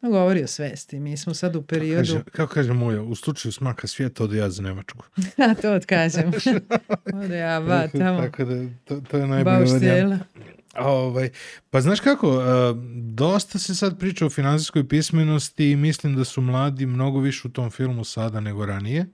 [0.02, 1.00] No, govori o svesti.
[1.00, 2.14] Mi smo sad u periodu...
[2.14, 5.06] Kaže, kako kaže moja, u slučaju smaka svijeta ode ja za Nemačku.
[5.38, 6.32] Ja to odkažem.
[7.14, 8.22] Ode ja, ba, tamo.
[8.22, 9.44] Tako da, to, to je.
[9.44, 10.20] Baustela.
[10.74, 11.30] A, Ovaj,
[11.70, 12.74] pa znaš kako, a,
[13.14, 17.52] dosta se sad priča o finansijskoj pismenosti i mislim da su mladi mnogo više u
[17.52, 19.06] tom filmu sada nego ranije.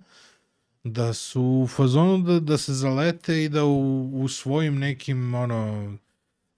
[0.83, 5.93] Da su u fazonu da, da se zalete i da u, u svojim nekim ono,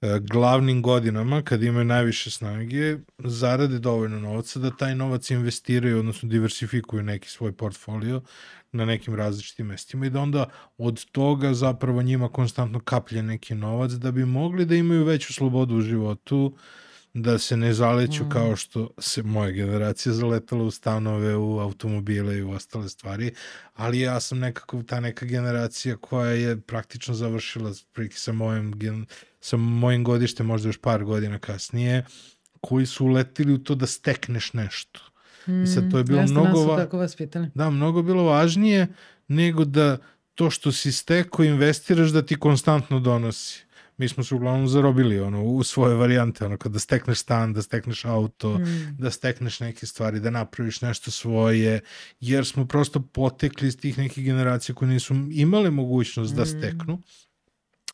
[0.02, 6.30] e, glavnim godinama, kad imaju najviše snage, zarade dovoljno novca da taj novac investiraju, odnosno
[6.30, 8.22] diversifikuju neki svoj portfolio
[8.72, 13.92] na nekim različitim mestima i da onda od toga zapravo njima konstantno kaplje neki novac
[13.92, 16.58] da bi mogli da imaju veću slobodu u životu,
[17.14, 18.30] da se ne zaleću mm.
[18.30, 23.34] kao što se moja generacija zaletala u stanove, u automobile i u ostale stvari,
[23.74, 29.06] ali ja sam nekako ta neka generacija koja je praktično završila priki sa mojim,
[29.42, 32.06] sa mojim godištem, možda još par godina kasnije,
[32.62, 35.00] koji su uletili u to da stekneš nešto.
[35.48, 36.68] Mm, I sad to je bilo Jeste, mnogo...
[36.68, 37.48] Nas tako vaspitali.
[37.56, 38.88] Da, mnogo bilo važnije
[39.28, 39.98] nego da
[40.36, 43.66] to što si steko investiraš da ti konstantno donosi
[43.98, 48.06] mi smo se uglavnom zarobili ono, u svoje varijante, ono, kada stekneš stan, da stekneš
[48.06, 48.98] auto, mm.
[48.98, 51.82] da stekneš neke stvari, da napraviš nešto svoje,
[52.20, 56.38] jer smo prosto potekli iz tih nekih generacija koje nisu imale mogućnost mm.
[56.38, 57.02] da steknu.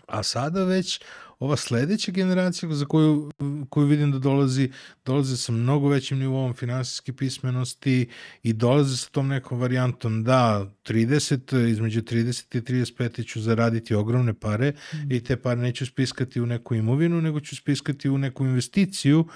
[0.08, 1.02] A sada već
[1.40, 3.32] ova sledeća generacija za koju,
[3.70, 4.72] koju vidim da dolazi,
[5.06, 8.10] dolazi sa mnogo većim nivom finansijske pismenosti
[8.44, 14.34] i dolazi sa tom nekom varijantom da 30, između 30 i 35 ću zaraditi ogromne
[14.34, 15.12] pare mm.
[15.12, 19.28] i te pare neću spiskati u neku imovinu, nego ću spiskati u neku investiciju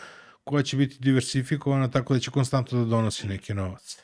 [0.44, 4.03] koja će biti diversifikovana tako da će konstantno da donosi neki novac.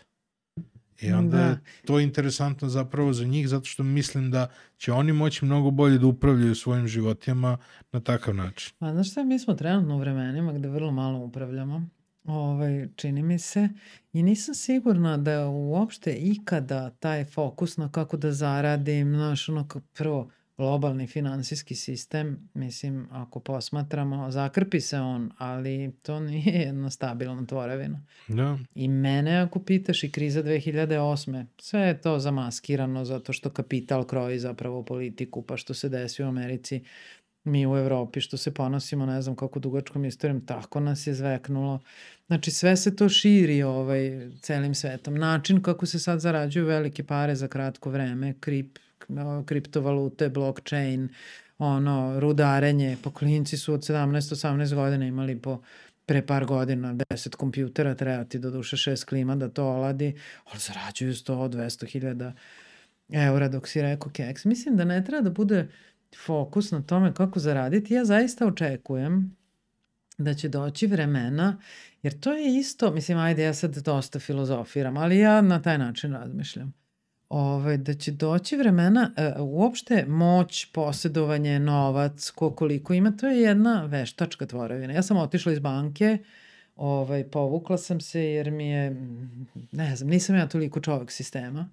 [1.01, 1.43] I onda da.
[1.43, 4.47] je to interesantno zapravo za njih, zato što mislim da
[4.77, 7.57] će oni moći mnogo bolje da upravljaju svojim životima
[7.91, 8.73] na takav način.
[8.79, 11.89] Pa znaš šta, mi smo trenutno u vremenima gde vrlo malo upravljamo.
[12.23, 13.69] Ovaj, čini mi se
[14.13, 20.29] i nisam sigurna da uopšte ikada taj fokus na kako da zaradim, znaš, ono prvo
[20.59, 28.05] globalni finansijski sistem, mislim, ako posmatramo, zakrpi se on, ali to nije jedna stabilna tvorevina.
[28.27, 28.59] Da.
[28.75, 31.45] I mene, ako pitaš, i kriza 2008.
[31.57, 36.27] Sve je to zamaskirano zato što kapital kroji zapravo politiku, pa što se desi u
[36.27, 36.83] Americi,
[37.43, 41.79] mi u Evropi, što se ponosimo, ne znam kako dugačkom istorijom, tako nas je zveknulo.
[42.27, 45.15] Znači, sve se to širi ovaj, celim svetom.
[45.15, 48.79] Način kako se sad zarađuju velike pare za kratko vreme, krip,
[49.45, 51.09] kriptovalute, blockchain,
[51.57, 55.61] ono, rudarenje, pa klinci su od 17-18 godina imali po
[56.05, 60.15] pre par godina 10 kompjutera, treba ti do duše šest klima da to oladi,
[60.51, 62.33] ali zarađuju 100-200 hiljada
[63.09, 64.45] eura dok si rekao keks.
[64.45, 65.67] Mislim da ne treba da bude
[66.25, 67.93] fokus na tome kako zaraditi.
[67.93, 69.35] Ja zaista očekujem
[70.17, 71.57] da će doći vremena,
[72.03, 76.13] jer to je isto, mislim, ajde, ja sad dosta filozofiram, ali ja na taj način
[76.13, 76.78] razmišljam
[77.29, 83.41] ovaj, da će doći vremena, uh, uopšte moć, posjedovanje, novac, ko koliko ima, to je
[83.41, 84.93] jedna veštačka tvorevina.
[84.93, 86.17] Ja sam otišla iz banke,
[86.75, 88.95] ovaj, povukla sam se jer mi je,
[89.71, 91.69] ne znam, nisam ja toliko čovek sistema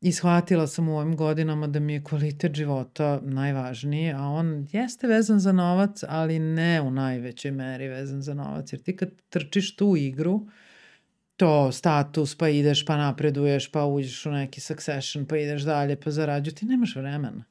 [0.00, 5.06] i shvatila sam u ovim godinama da mi je kvalitet života najvažniji, a on jeste
[5.06, 9.76] vezan za novac, ali ne u najvećoj meri vezan za novac, jer ti kad trčiš
[9.76, 10.50] tu igru, uh,
[11.40, 16.10] to status, pa ideš, pa napreduješ, pa uđeš u neki succession, pa ideš dalje, pa
[16.10, 17.44] zarađuješ, ti nemaš vremena.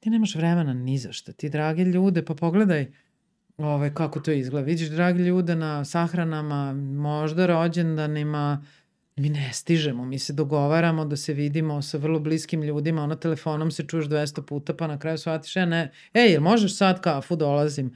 [0.00, 1.32] Ti nemaš vremena ni za šta.
[1.32, 2.86] Ti drage ljude, pa pogledaj
[3.58, 4.66] ovaj, kako to izgleda.
[4.66, 8.64] Vidiš drage ljude na sahranama, možda rođendanima,
[9.16, 13.70] mi ne stižemo, mi se dogovaramo da se vidimo sa vrlo bliskim ljudima, ono telefonom
[13.70, 17.36] se čuješ 200 puta, pa na kraju shvatiš, e ne, ej, jel možeš sad kafu,
[17.36, 17.92] dolazim.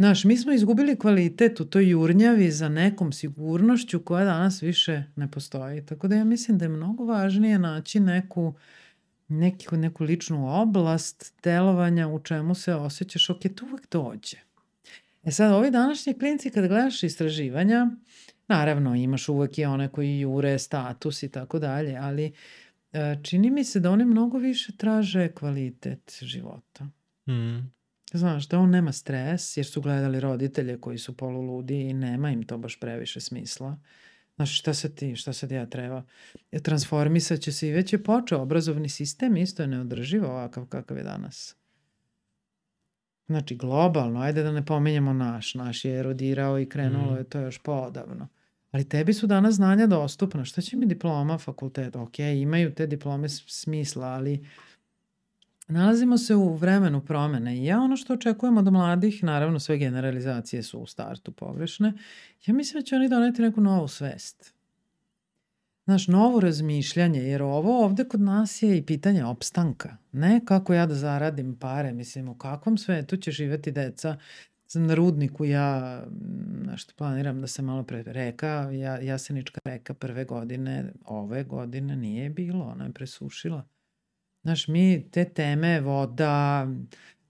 [0.00, 5.30] Znaš, mi smo izgubili kvalitet u toj jurnjavi za nekom sigurnošću koja danas više ne
[5.30, 5.86] postoji.
[5.86, 8.54] Tako da ja mislim da je mnogo važnije naći neku,
[9.28, 14.36] neku, neku ličnu oblast delovanja u čemu se osjećaš, ok, to uvek dođe.
[15.24, 17.86] E sad, ovi današnji klinci kad gledaš istraživanja,
[18.48, 22.32] naravno imaš uvek i one koji jure status i tako dalje, ali
[22.92, 26.84] e, čini mi se da oni mnogo više traže kvalitet života.
[27.26, 27.79] Mm.
[28.12, 32.42] Znaš, da on nema stres jer su gledali roditelje koji su poluludi i nema im
[32.42, 33.78] to baš previše smisla.
[34.36, 36.02] Znaš, šta sad ti, šta sad ja treba?
[36.52, 38.42] E, transformisat će se i već je počeo.
[38.42, 41.56] Obrazovni sistem isto je neodrživo ovakav kakav je danas.
[43.26, 45.54] Znači, globalno, ajde da ne pominjemo naš.
[45.54, 47.16] Naš je erodirao i krenulo mm.
[47.16, 48.28] je to još poodavno.
[48.70, 50.44] Ali tebi su danas znanja dostupna.
[50.44, 52.00] Šta će mi diploma fakulteta?
[52.00, 54.46] Ok, imaju te diplome smisla, ali
[55.70, 60.62] Nalazimo se u vremenu promene i ja ono što očekujem od mladih, naravno sve generalizacije
[60.62, 61.92] su u startu pogrešne,
[62.46, 64.54] ja mislim da će oni doneti neku novu svest.
[65.84, 69.96] Znaš, novo razmišljanje, jer ovo ovde kod nas je i pitanje opstanka.
[70.12, 74.16] Ne kako ja da zaradim pare, mislim, u kakvom svetu će živeti deca
[74.74, 76.02] na rudniku ja
[76.66, 82.30] nešto planiram da se malo pre reka, ja, Jasenička reka prve godine, ove godine nije
[82.30, 83.64] bilo, ona je presušila.
[84.42, 86.68] Znaš, mi te teme, voda,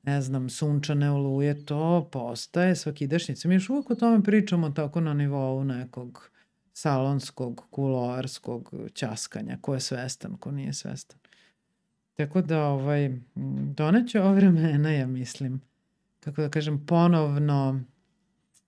[0.03, 3.49] ne znam, sunčane oluje, to postaje svakidašnjica.
[3.49, 6.31] Mi još uvek o tome pričamo tako na nivou nekog
[6.73, 9.59] salonskog, kuloarskog ćaskanja.
[9.61, 11.19] Ko je svestan, ko nije svestan.
[12.15, 13.21] Tako da, ovaj,
[13.75, 15.61] doneće ove vremena, ja mislim,
[16.21, 17.81] kako da kažem, ponovno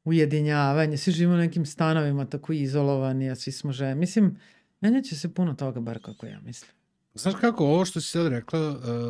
[0.05, 0.97] ujedinjavanje.
[0.97, 3.95] Svi živimo u nekim stanovima tako izolovani, a svi smo žene.
[3.95, 4.39] Mislim,
[4.81, 6.82] menjaće se puno toga, bar kako ja mislim.
[7.15, 8.61] Znaš kako, ovo što si sad rekla,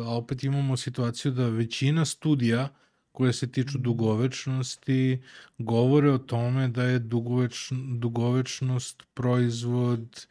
[0.05, 2.69] a opet imamo situaciju da većina studija
[3.11, 5.23] koje se tiču dugovečnosti
[5.57, 10.27] govore o tome da je dugoveč, dugovečnost proizvod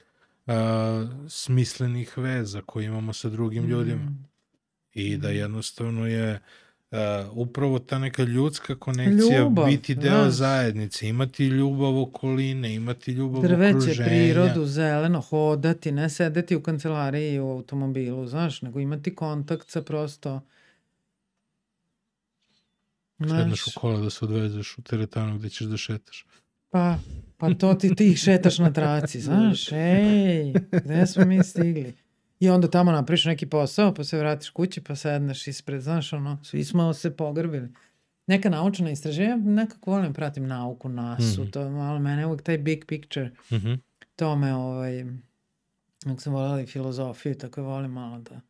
[0.47, 4.03] a, smislenih veza koje imamo sa drugim ljudima.
[4.03, 4.29] Mm.
[4.93, 6.41] I da jednostavno je
[6.93, 6.99] uh,
[7.33, 10.35] upravo ta neka ljudska konekcija Ljubav, biti deo znaš.
[10.35, 14.09] zajednice, imati ljubav okoline, imati ljubav Drveće, okruženja.
[14.09, 19.83] prirodu, zeleno, hodati, ne sedeti u kancelariji i u automobilu, znaš, nego imati kontakt sa
[19.83, 20.41] prosto...
[23.19, 26.27] Sedneš u kola da se odvezeš u teretanu gde ćeš da šetaš.
[26.71, 26.99] Pa,
[27.39, 30.53] pa to ti, ti šetaš na traci, znaš, ej,
[30.85, 31.95] gde smo mi stigli?
[32.43, 36.39] I onda tamo napriš neki posao, pa se vratiš kući, pa sedneš ispred, znaš, ono,
[36.45, 37.69] svi smo se pogrbili.
[38.27, 41.51] Neka naučna istraženja, nekako volim pratim nauku, nasu, Mhm.
[41.51, 43.79] to je malo mene uvek taj big picture, Uh -huh.
[44.17, 45.05] to me, ovaj,
[46.05, 48.41] nek sam voljela i filozofiju, tako je volim malo da,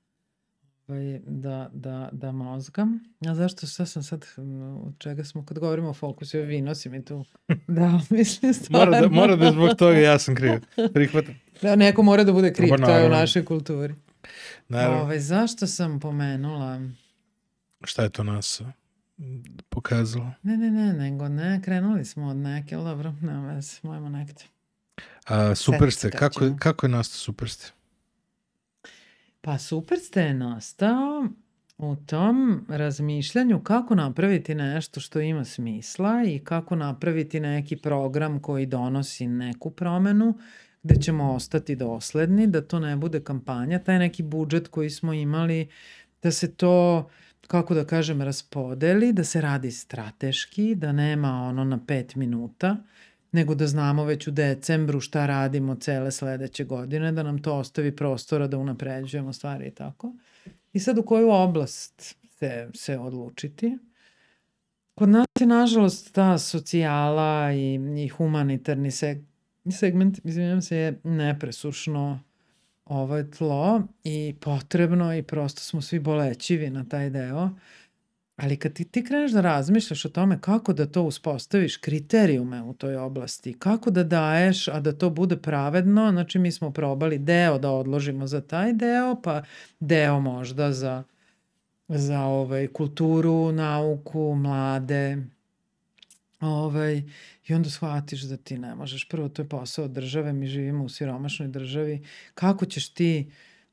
[0.89, 3.01] ovaj, da, da, da mozgam.
[3.29, 6.89] A zašto, šta sam sad, mm, od čega smo, kad govorimo o fokusu, vi nosi
[6.89, 7.25] mi tu,
[7.67, 8.87] da, mislim stvarno.
[8.87, 10.53] Mora da, mora da zbog toga ja sam kriv.
[10.95, 11.35] Prihvatam.
[11.63, 13.95] Da, neko mora da bude kriv, Pa to je u našoj kulturi.
[14.69, 15.03] Naravno.
[15.03, 16.81] Ove, zašto sam pomenula?
[17.85, 18.67] Šta je to nas uh,
[19.69, 20.33] pokazalo?
[20.43, 24.43] Ne, ne, ne, nego ne, krenuli smo od neke, ali dobro, nema veze, mojmo nekde.
[25.25, 26.11] A, super se ste.
[26.11, 27.73] kad Kako, kako je nastao super ste?
[29.45, 31.29] Pa super ste nastao
[31.79, 38.67] u tom razmišljanju kako napraviti nešto što ima smisla i kako napraviti neki program koji
[38.67, 40.39] donosi neku promenu
[40.83, 45.69] gde ćemo ostati dosledni, da to ne bude kampanja, taj neki budžet koji smo imali,
[46.23, 47.09] da se to,
[47.47, 52.77] kako da kažem, raspodeli, da se radi strateški, da nema ono na pet minuta,
[53.33, 57.97] nego da znamo već u decembru šta radimo cele sledeće godine, da nam to ostavi
[57.97, 60.13] prostora da unapređujemo stvari i tako.
[60.73, 63.79] I sad u koju oblast se, se odlučiti?
[64.95, 69.19] Kod nas je nažalost ta socijala i, i humanitarni seg,
[69.71, 72.21] segment, izvinjam se, je nepresušno
[72.85, 77.51] ovo tlo i potrebno i prosto smo svi bolećivi na taj deo.
[78.37, 82.75] Ali kad ti, ti kreneš da razmišljaš o tome kako da to uspostaviš kriterijume u
[82.75, 87.59] toj oblasti, kako da daješ, a da to bude pravedno, znači mi smo probali deo
[87.59, 89.43] da odložimo za taj deo, pa
[89.81, 91.03] deo možda za,
[91.89, 95.19] za ovaj, kulturu, nauku, mlade,
[96.43, 97.03] Ovaj,
[97.49, 99.09] I onda shvatiš da ti ne možeš.
[99.09, 102.03] Prvo, to je posao države, mi živimo u siromašnoj državi.
[102.35, 103.31] Kako ćeš ti,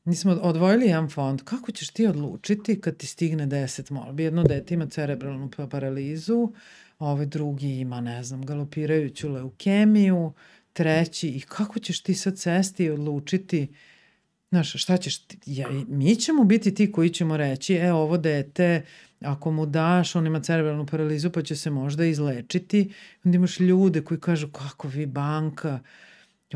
[0.09, 4.23] nismo odvojili jedan fond, kako ćeš ti odlučiti kad ti stigne 10 molbi?
[4.23, 6.51] Jedno dete ima cerebralnu pa- paralizu,
[6.99, 10.33] ovaj drugi ima, ne znam, galopirajuću leukemiju,
[10.73, 13.67] treći, i kako ćeš ti sad sesti i odlučiti
[14.51, 18.85] Znaš, šta ćeš, ti, ja, mi ćemo biti ti koji ćemo reći, e, ovo dete,
[19.21, 22.93] ako mu daš, on ima cerebralnu paralizu, pa će se možda izlečiti.
[23.23, 25.79] Onda imaš ljude koji kažu, kako vi banka,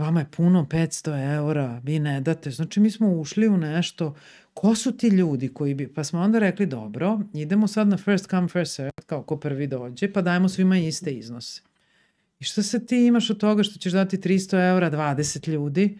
[0.01, 2.51] vama je puno 500 eura, vi ne date.
[2.51, 4.15] Znači, mi smo ušli u nešto,
[4.53, 8.29] ko su ti ljudi koji bi, pa smo onda rekli, dobro, idemo sad na first
[8.29, 11.61] come, first serve, kao ko prvi dođe, pa dajemo svima iste iznose.
[12.39, 15.97] I šta se ti imaš od toga što ćeš dati 300 eura 20 ljudi,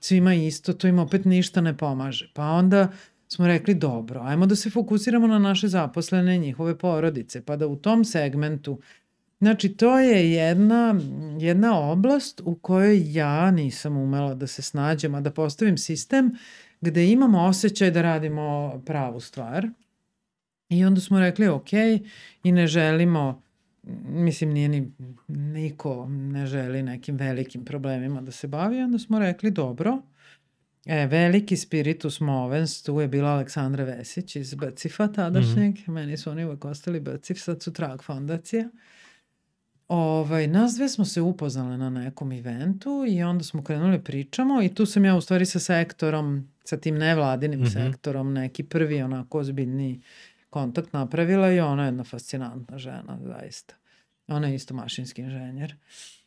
[0.00, 2.30] svima isto, to im opet ništa ne pomaže.
[2.34, 2.88] Pa onda
[3.28, 7.76] smo rekli, dobro, ajmo da se fokusiramo na naše zaposlene, njihove porodice, pa da u
[7.76, 8.80] tom segmentu
[9.38, 11.00] Znači, to je jedna,
[11.40, 16.36] jedna oblast u kojoj ja nisam umela da se snađem, a da postavim sistem
[16.80, 19.68] gde imamo osjećaj da radimo pravu stvar.
[20.68, 21.72] I onda smo rekli, ok,
[22.42, 23.42] i ne želimo,
[24.08, 24.92] mislim, nije ni,
[25.28, 30.02] niko ne želi nekim velikim problemima da se bavi, onda smo rekli, dobro,
[30.86, 35.92] E, veliki spiritus movens, tu je bila Aleksandra Vesić iz BCIF-a tadašnjeg, mm -hmm.
[35.92, 38.68] meni su oni uvek ostali BCIF, sad su Trag fondacija.
[39.88, 44.74] Ovaj, nas dve smo se upoznale na nekom eventu i onda smo krenuli pričamo i
[44.74, 47.64] tu sam ja u stvari sa sektorom, sa tim nevladinim mm.
[47.64, 47.90] -hmm.
[47.90, 50.00] sektorom, neki prvi onako ozbiljni
[50.50, 53.74] kontakt napravila i ona je jedna fascinantna žena, zaista.
[54.28, 55.74] Ona je isto mašinski inženjer.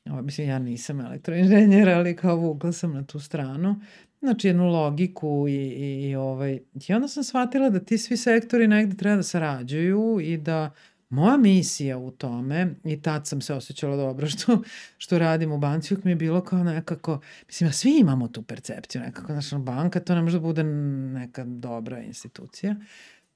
[0.05, 3.81] o, mislim ja nisam elektroinženjer, ali kao vukla sam na tu stranu,
[4.19, 8.67] znači jednu logiku i, i, i, ovaj, i onda sam shvatila da ti svi sektori
[8.67, 10.71] negde treba da sarađuju i da
[11.09, 14.61] moja misija u tome, i tad sam se osjećala dobro što,
[14.97, 18.43] što radim u banci, uvijek mi je bilo kao nekako, mislim, ja svi imamo tu
[18.43, 22.75] percepciju, nekako, znači, banka to ne može da bude neka dobra institucija.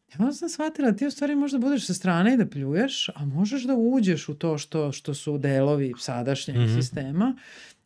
[0.09, 3.09] I onda sam shvatila da ti u stvari možda budeš sa strane i da pljuješ,
[3.15, 6.75] a možeš da uđeš u to što, što su delovi sadašnjeg mm -hmm.
[6.75, 7.37] sistema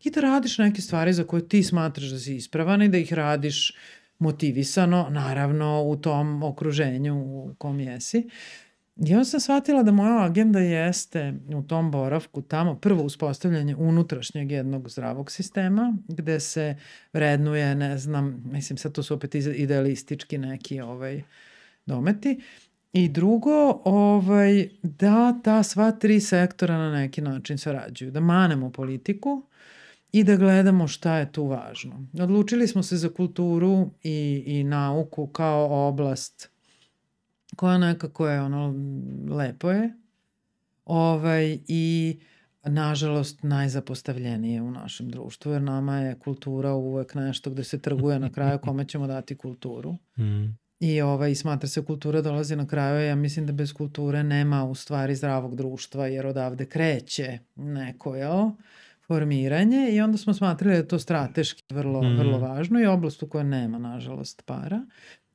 [0.03, 3.14] i da radiš neke stvari za koje ti smatraš da si ispravan i da ih
[3.14, 3.73] radiš
[4.19, 8.18] motivisano, naravno u tom okruženju u kom jesi.
[8.18, 8.31] Uh,
[9.06, 14.52] I onda sam shvatila da moja agenda jeste u tom boravku tamo prvo uspostavljanje unutrašnjeg
[14.52, 16.76] jednog zdravog sistema gde se
[17.14, 21.22] vrednuje, ne znam, mislim sad to su opet idealistički neki ovaj,
[21.86, 22.41] dometi.
[22.94, 28.11] I drugo, ovaj, da ta sva tri sektora na neki način sarađuju.
[28.11, 29.44] Da manemo politiku
[30.11, 32.07] i da gledamo šta je tu važno.
[32.22, 36.49] Odlučili smo se za kulturu i, i nauku kao oblast
[37.58, 38.76] koja nekako je ono
[39.30, 39.94] lepo je.
[40.86, 42.18] Ovaj, I
[42.64, 48.32] nažalost najzapostavljenije u našem društvu, jer nama je kultura uvek nešto gde se trguje na
[48.32, 49.94] kraju kome ćemo dati kulturu.
[50.18, 50.58] Mm.
[50.80, 54.76] I ovaj, smatra se kultura dolazi na kraju, ja mislim da bez kulture nema u
[54.76, 58.50] stvari zdravog društva, jer odavde kreće neko, jel?
[59.08, 62.18] formiranje i onda smo smatrali da je to strateški vrlo, mm.
[62.18, 64.82] vrlo važno i oblast u kojoj nema, nažalost, para.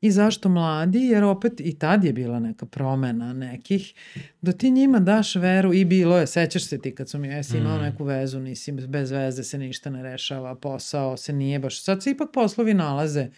[0.02, 0.98] I zašto mladi?
[0.98, 3.94] Jer opet i tad je bila neka promena nekih.
[4.40, 7.58] Da ti njima daš veru i bilo je, sećaš se ti kad sam ja jesi
[7.58, 7.82] imao mm.
[7.82, 12.10] neku vezu, nisi bez veze se ništa ne rešava, posao se nije baš, sad se
[12.10, 13.28] ipak poslovi nalaze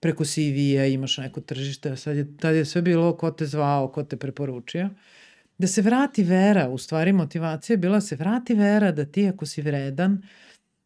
[0.00, 4.02] preko CV-a, imaš neko tržište, sad je, tad je sve bilo ko te zvao, ko
[4.02, 4.90] te preporučio.
[5.58, 9.28] Da se vrati vera, u stvari motivacija je bila da se vrati vera da ti
[9.28, 10.22] ako si vredan,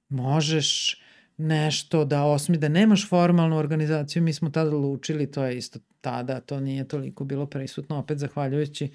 [0.09, 1.01] možeš
[1.37, 6.41] nešto da osmi, da nemaš formalnu organizaciju, mi smo tada lučili, to je isto tada,
[6.41, 8.91] to nije toliko bilo prisutno, opet zahvaljujući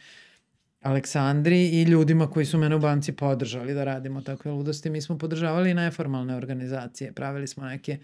[0.82, 4.90] Aleksandri i ljudima koji su mene u banci podržali da radimo takve ludosti.
[4.90, 7.98] Mi smo podržavali neformalne organizacije, pravili smo neke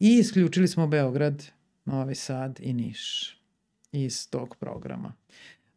[0.00, 1.44] i isključili smo Beograd,
[1.84, 3.34] Novi Sad i Niš
[3.92, 5.12] iz tog programa.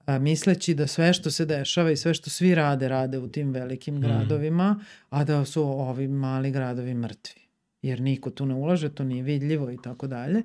[0.06, 3.52] A, misleći da sve što se dešava i sve što svi rade, rade u tim
[3.52, 4.02] velikim mm.
[4.02, 4.80] gradovima,
[5.10, 7.41] a da su ovi mali gradovi mrtvi
[7.82, 10.44] jer niko tu ne ulaže, to nije vidljivo i tako dalje.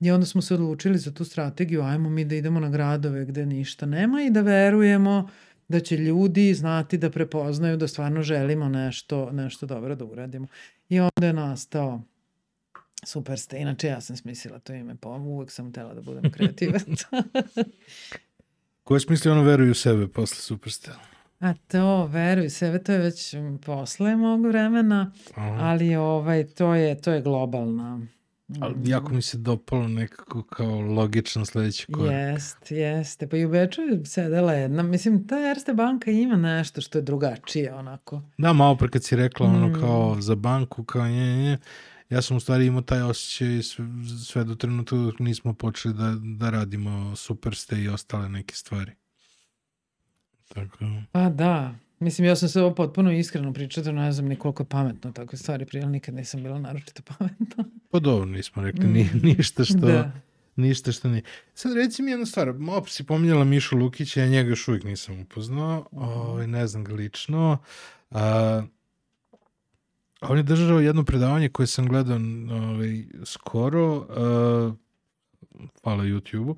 [0.00, 3.46] I onda smo se odlučili za tu strategiju, ajmo mi da idemo na gradove gde
[3.46, 5.28] ništa nema i da verujemo
[5.68, 10.46] da će ljudi znati da prepoznaju da stvarno želimo nešto, nešto dobro da uradimo.
[10.88, 12.02] I onda je nastao
[13.06, 13.58] Superste.
[13.58, 16.82] Inače, ja sam smislila to ime, pa uvek sam tela da budem kreativac.
[18.84, 20.90] Ko je smislio ono veruju u sebe posle Superste?
[21.40, 23.34] A to, veruj, sebe to je već
[23.64, 25.58] posle mog vremena, Aha.
[25.60, 28.00] ali ovaj, to je, to je globalna.
[28.60, 32.12] Ali jako mi se dopalo nekako kao logičan sledeći korak.
[32.12, 33.28] Jest, jeste.
[33.28, 34.82] Pa i u Beču je sedela jedna.
[34.82, 38.22] Mislim, ta Erste banka ima nešto što je drugačije, onako.
[38.38, 39.54] Da, malo pre kad si rekla mm.
[39.54, 41.58] ono kao za banku, kao nje, nje,
[42.10, 43.84] ja sam u stvari imao taj osjećaj sve,
[44.24, 48.92] sve do trenutka dok nismo počeli da, da radimo Superste i ostale neke stvari.
[50.54, 50.84] Tako.
[51.12, 51.74] Pa da.
[52.00, 55.38] Mislim, ja sam se ovo potpuno iskreno pričao, ne znam ni koliko je pametno takve
[55.38, 57.64] stvari prije, nikad nisam bila naročito pametna.
[57.90, 59.20] Pa dobro, nismo rekli ni, mm.
[59.22, 59.78] ništa što...
[59.78, 60.12] Da.
[60.56, 61.22] Ništa što nije.
[61.54, 65.20] Sad reci mi jednu stvar, malo si pominjala Mišu Lukića, ja njega još uvijek nisam
[65.20, 67.58] upoznao, ovaj, ne znam ga lično.
[68.10, 68.62] A,
[70.20, 72.18] on je držao jedno predavanje koje sam gledao
[72.50, 74.72] ovaj, skoro, a,
[75.82, 76.56] hvala YouTube-u,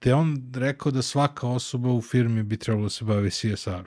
[0.00, 3.84] te on rekao da svaka osoba u firmi bi trebalo da se bavi CSR.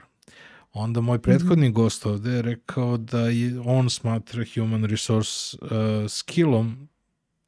[0.72, 1.74] Onda moj prethodni mm -hmm.
[1.74, 5.68] gost ovde je rekao da je on smatra human resource uh,
[6.08, 6.88] skillom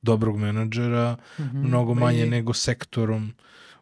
[0.03, 1.67] dobrog menadžera mm -hmm.
[1.67, 2.31] mnogo manje I...
[2.31, 3.33] nego sektorom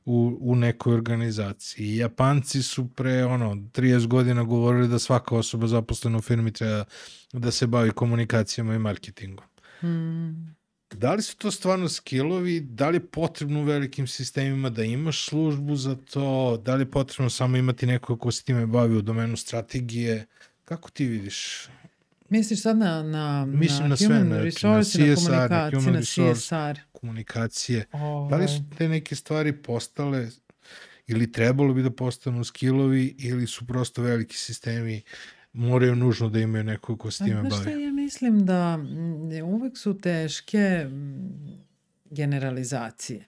[0.05, 1.97] u, u nekoj organizaciji.
[1.97, 6.85] Japanci su pre ono 30 godina govorili da svaka osoba zaposlena u firmi treba
[7.33, 9.47] da se bavi komunikacijama i marketingom.
[9.83, 10.64] Mm
[10.95, 15.25] da li su to stvarno skillovi, da li je potrebno u velikim sistemima da imaš
[15.25, 19.03] službu za to, da li je potrebno samo imati neko ko se time bavi u
[19.03, 20.27] domenu strategije,
[20.65, 21.69] kako ti vidiš?
[22.29, 25.93] Misliš sad na, na, Mislim na, na sve, human znači, resource, na, CSR, na komunikacije,
[25.93, 26.81] na, resource, na CSR.
[26.93, 27.87] Komunikacije.
[27.93, 28.31] Ove.
[28.31, 30.29] Da li su te neke stvari postale
[31.07, 35.03] ili trebalo bi da postanu skillovi ili su prosto veliki sistemi
[35.55, 37.51] moraju nužno da imaju neko ko s time bavi.
[37.51, 38.79] Znaš ja mislim da
[39.45, 40.87] uvek su teške
[42.11, 43.25] generalizacije.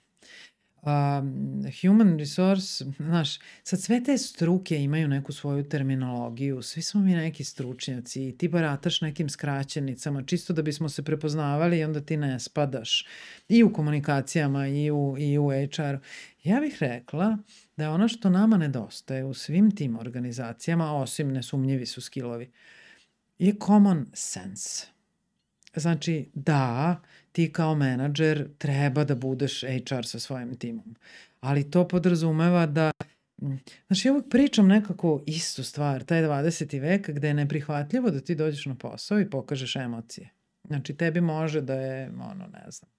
[0.86, 7.14] um, human resource, znaš, sad sve te struke imaju neku svoju terminologiju, svi smo mi
[7.14, 12.16] neki stručnjaci i ti barataš nekim skraćenicama, čisto da bismo se prepoznavali i onda ti
[12.16, 13.06] ne spadaš
[13.48, 15.98] i u komunikacijama i u, i u HR-u.
[16.44, 17.38] Ja bih rekla
[17.76, 22.50] da ono što nama nedostaje u svim tim organizacijama, osim nesumnjivi su skillovi,
[23.38, 24.86] je common sense.
[25.74, 27.00] Znači, da,
[27.32, 30.96] ti kao menadžer treba da budeš HR sa svojim timom.
[31.40, 32.90] Ali to podrazumeva da
[33.86, 36.80] Znači, ja uvijek pričam nekako istu stvar, taj 20.
[36.80, 40.30] vek gde je neprihvatljivo da ti dođeš na posao i pokažeš emocije.
[40.64, 42.90] Znači, tebi može da je, ono, ne znam,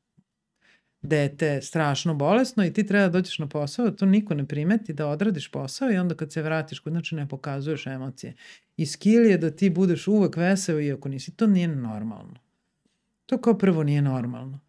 [1.07, 4.93] dete strašno bolesno i ti treba da dođeš na posao, da to niko ne primeti,
[4.93, 8.33] da odradiš posao i onda kad se vratiš kod znači ne pokazuješ emocije.
[8.77, 11.35] I skill je da ti budeš uvek veseo iako nisi.
[11.35, 12.39] To nije normalno.
[13.25, 14.59] To kao prvo nije normalno.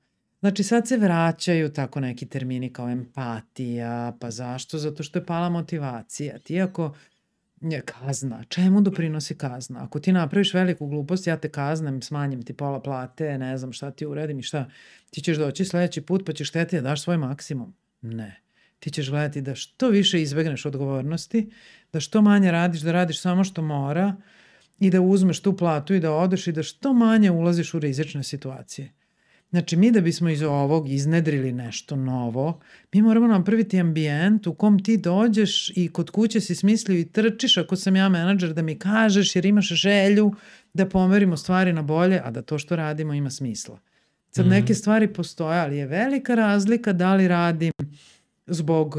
[0.41, 4.79] Znači sad se vraćaju tako neki termini kao empatija, pa zašto?
[4.79, 6.39] Zato što je pala motivacija.
[6.39, 6.95] Ti ako
[7.61, 9.85] je kazna, čemu doprinosi kazna?
[9.85, 13.91] Ako ti napraviš veliku glupost, ja te kaznem, smanjim ti pola plate, ne znam šta
[13.91, 14.71] ti uredim i šta,
[15.11, 17.75] ti ćeš doći sledeći put pa ćeš hteti da daš svoj maksimum.
[18.01, 18.43] Ne.
[18.79, 21.51] Ti ćeš gledati da što više izbegneš odgovornosti,
[21.93, 24.17] da što manje radiš, da radiš samo što mora,
[24.79, 28.23] i da uzmeš tu platu i da odeš i da što manje ulaziš u rizične
[28.23, 28.93] situacije.
[29.51, 32.61] Znači, mi da bismo iz ovog iznedrili nešto novo,
[32.95, 37.57] mi moramo napraviti ambijent u kom ti dođeš i kod kuće si smislio i trčiš
[37.57, 40.33] ako sam ja menadžer da mi kažeš jer imaš želju
[40.75, 43.79] da pomerimo stvari na bolje, a da to što radimo ima smisla.
[44.31, 44.49] Sad mm.
[44.49, 47.73] neke stvari postoje, ali je velika razlika da li radim
[48.47, 48.97] zbog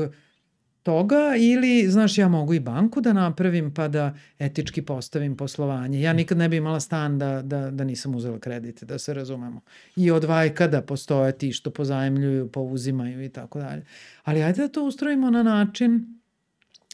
[0.84, 6.01] toga ili, znaš, ja mogu i banku da napravim pa da etički postavim poslovanje.
[6.01, 9.61] Ja nikad ne bi imala stan da, da, da nisam uzela kredite, da se razumemo.
[9.95, 13.85] I od vajkada postoje ti što pozajemljuju, pouzimaju i tako dalje.
[14.23, 16.19] Ali ajde da to ustrojimo na način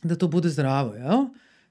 [0.04, 1.26] da to bude zdravo, jel?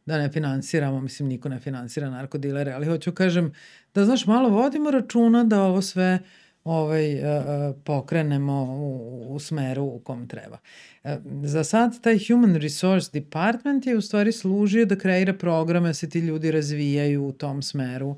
[0.07, 3.53] Da ne finansiramo, mislim, niko ne finansira narkodilere, ali hoću kažem
[3.95, 9.83] da, znaš, malo vodimo računa da ovo sve uh, ovaj, uh, pokrenemo u, u smeru
[9.83, 10.59] u kom treba.
[11.05, 11.11] Uh,
[11.45, 16.09] za sad taj Human Resource Department je u stvari služio da kreira programe, da se
[16.09, 18.17] ti ljudi razvijaju u tom smeru.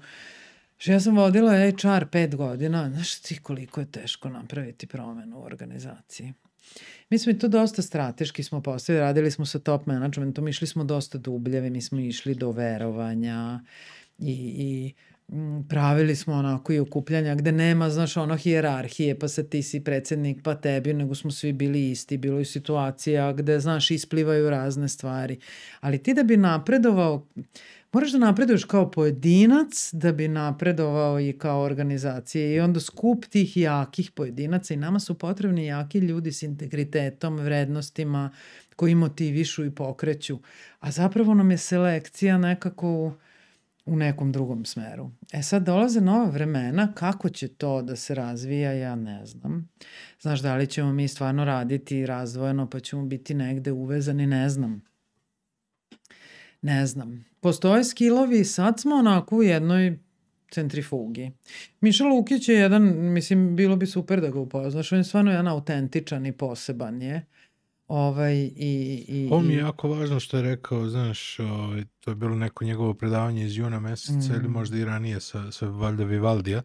[0.78, 5.42] Što ja sam vodila HR pet godina, znaš ti koliko je teško napraviti promenu u
[5.42, 6.32] organizaciji.
[7.10, 10.84] Mi smo i to dosta strateški smo postavili, radili smo sa top managementom, išli smo
[10.84, 13.60] dosta dubljevi, mi smo išli do verovanja
[14.18, 14.94] i, i
[15.68, 20.42] pravili smo onako i okupljanja gde nema, znaš, ono hijerarhije, pa se ti si predsednik,
[20.42, 22.16] pa tebi, nego smo svi bili isti.
[22.16, 25.38] Bilo je situacija gde, znaš, isplivaju razne stvari.
[25.80, 27.26] Ali ti da bi napredovao,
[27.92, 32.54] moraš da napreduješ kao pojedinac, da bi napredovao i kao organizacije.
[32.54, 38.30] I onda skup tih jakih pojedinaca i nama su potrebni jaki ljudi s integritetom, vrednostima,
[38.76, 40.38] koji motivišu i pokreću.
[40.80, 43.12] A zapravo nam je selekcija nekako
[43.86, 45.10] u nekom drugom smeru.
[45.32, 49.68] E sad dolaze nova vremena, kako će to da se razvija, ja ne znam.
[50.20, 54.82] Znaš, da li ćemo mi stvarno raditi razdvojeno pa ćemo biti negde uvezani, ne znam.
[56.62, 57.24] Ne znam.
[57.40, 59.98] Postoje skillovi, sad smo onako u jednoj
[60.50, 61.30] centrifugi.
[61.80, 62.82] Miša Lukić je jedan,
[63.12, 67.26] mislim, bilo bi super da ga upoznaš, on je stvarno jedan autentičan i poseban je.
[67.88, 72.14] Ovaj, i, i, Ovo mi je jako važno što je rekao, znaš, ovaj, to je
[72.14, 74.36] bilo neko njegovo predavanje iz juna meseca mm.
[74.36, 76.62] ili možda i ranije sa, sa Valjda Vivaldija.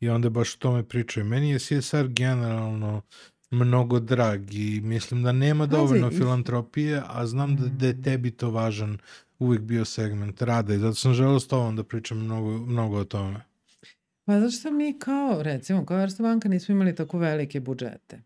[0.00, 1.26] I onda baš o tome pričaju.
[1.26, 3.02] Meni je CSR generalno
[3.50, 8.02] mnogo drag i mislim da nema dovoljno Pazi, filantropije, a znam da, da je mm.
[8.02, 8.98] tebi to važan
[9.38, 13.04] uvijek bio segment rada i zato sam želeo s tobom da pričam mnogo, mnogo o
[13.04, 13.40] tome.
[14.24, 18.22] Pa zašto mi kao, recimo, kao Erste banka nismo imali tako velike budžete.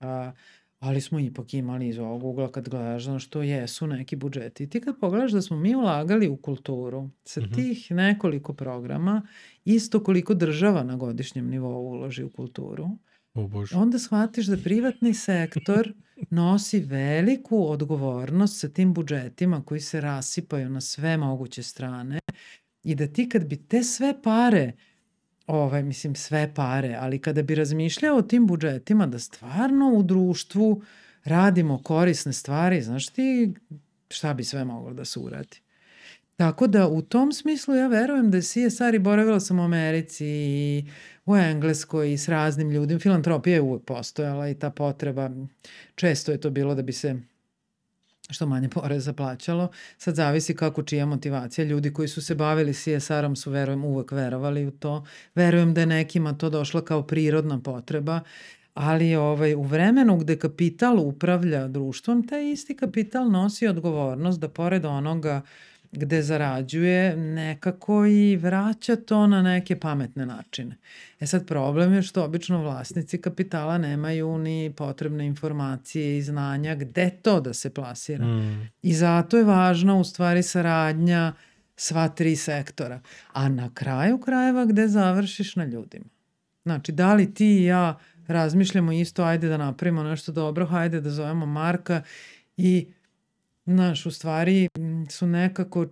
[0.00, 0.32] A,
[0.80, 4.68] ali smo ipak imali iz ovog ugla kad gledaš znaš, što jesu neki budžeti.
[4.68, 7.54] Ti kad pogledaš da smo mi ulagali u kulturu sa mm -hmm.
[7.54, 9.22] tih nekoliko programa,
[9.64, 12.88] isto koliko država na godišnjem nivou uloži u kulturu,
[13.34, 13.76] o Bože.
[13.76, 15.92] onda shvatiš da privatni sektor
[16.30, 22.18] nosi veliku odgovornost sa tim budžetima koji se rasipaju na sve moguće strane
[22.82, 24.72] i da ti kad bi te sve pare
[25.50, 30.82] ovaj, mislim, sve pare, ali kada bi razmišljao o tim budžetima da stvarno u društvu
[31.24, 33.54] radimo korisne stvari, znaš ti
[34.08, 35.60] šta bi sve moglo da se uradi.
[36.36, 40.26] Tako da u tom smislu ja verujem da je CSR i boravila sam u Americi
[40.26, 40.84] i
[41.26, 43.00] u Engleskoj i s raznim ljudima.
[43.00, 45.30] Filantropija je uvek postojala i ta potreba,
[45.94, 47.16] često je to bilo da bi se
[48.32, 49.68] što manje poreza plaćalo.
[49.98, 51.64] Sad zavisi kako čija motivacija.
[51.64, 55.04] Ljudi koji su se bavili CSR-om su, verujem, uvek verovali u to.
[55.34, 58.20] Verujem da je nekima to došlo kao prirodna potreba,
[58.74, 64.84] Ali ovaj, u vremenu gde kapital upravlja društvom, taj isti kapital nosi odgovornost da pored
[64.84, 65.42] onoga
[65.92, 70.76] gde zarađuje nekako i vraća to na neke pametne načine.
[71.20, 77.10] E sad problem je što obično vlasnici kapitala nemaju ni potrebne informacije i znanja gde
[77.22, 78.24] to da se plasira.
[78.24, 78.70] Mm.
[78.82, 81.32] I zato je važna u stvari saradnja
[81.76, 83.00] sva tri sektora.
[83.32, 86.04] A na kraju krajeva gde završiš na ljudima.
[86.62, 91.10] Znači, da li ti i ja razmišljamo isto, ajde da napravimo nešto dobro, hajde da
[91.10, 92.02] zovemo Marka
[92.56, 92.86] i
[93.70, 94.68] Znaš, u stvari
[95.10, 95.86] su nekako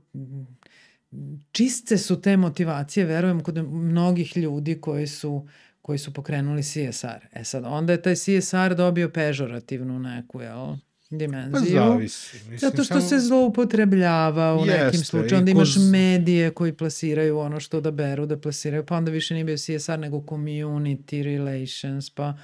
[1.52, 5.48] čiste su te motivacije, verujem, kod mnogih ljudi koji su
[5.82, 7.06] koji su pokrenuli CSR.
[7.32, 10.76] E sad, onda je taj CSR dobio pežorativnu neku, jel,
[11.10, 11.70] Pa dimenziju.
[11.72, 12.36] zavisi.
[12.36, 15.36] Mislim, Zato što samo- se zloupotrebljava u nekim Jeste, slučajima.
[15.36, 19.10] i Onda imaš kroz- medije koji plasiraju ono što da beru, da plasiraju, pa onda
[19.10, 22.34] više nije bio CSR nego community relations, pa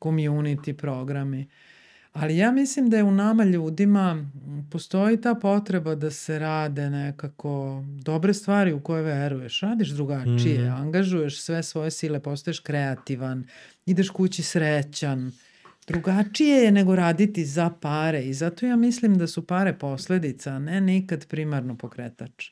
[0.00, 1.48] community programi.
[2.12, 4.26] Ali ja mislim da je u nama ljudima
[4.70, 9.60] postoji ta potreba da se rade nekako dobre stvari u koje veruješ.
[9.60, 10.70] Radiš drugačije, Mhm.
[10.72, 13.44] angažuješ sve svoje sile, postaješ kreativan,
[13.86, 15.32] ideš kući srećan.
[15.86, 20.58] Drugačije je nego raditi za pare i zato ja mislim da su pare posledica, a
[20.58, 22.50] ne nikad primarno pokretač.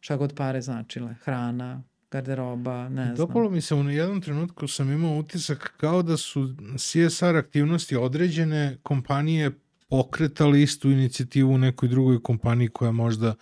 [0.00, 1.14] Šta god pare značile.
[1.14, 1.82] Hrana,
[2.14, 3.16] garderoba, ne znam.
[3.16, 8.76] Dopalo mi se u jednom trenutku sam imao utisak kao da su CSR aktivnosti određene
[8.82, 9.50] kompanije
[9.88, 13.34] pokretale istu inicijativu u nekoj drugoj kompaniji koja možda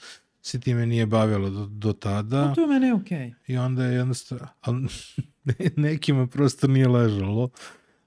[0.43, 3.35] se time nije bavila do, do tada No, to je meni okej.
[3.47, 4.87] i onda je jednostavno, ali
[5.77, 7.51] nekima prosto nije ležalo.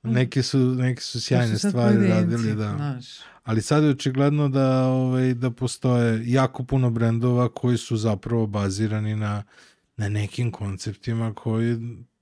[0.04, 2.74] Neke su, neke su To sjajne su stvari pojedinci, radili, da.
[2.76, 3.06] Znaš.
[3.44, 9.16] Ali sad je očigledno da, ovaj, da postoje jako puno brendova koji su zapravo bazirani
[9.16, 9.44] na,
[9.98, 11.78] na nekim konceptima koji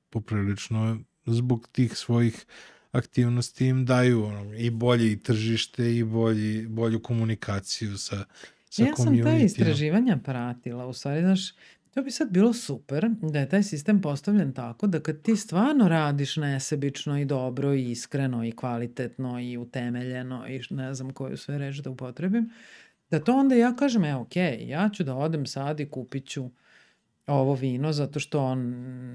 [0.10, 2.46] poprilično zbog tih svojih
[2.92, 8.26] aktivnosti im daju ono, i bolje i tržište i bolji, bolju komunikaciju sa,
[8.70, 11.54] sa Ja sam ta istraživanja pratila, u stvari, znaš,
[11.94, 15.88] to bi sad bilo super da je taj sistem postavljen tako da kad ti stvarno
[15.88, 21.58] radiš nesebično i dobro i iskreno i kvalitetno i utemeljeno i ne znam koju sve
[21.58, 22.50] reč da upotrebim,
[23.12, 26.50] da to onda ja kažem, e, ok, ja ću da odem sad i kupit ću
[27.28, 28.60] ovo vino zato što on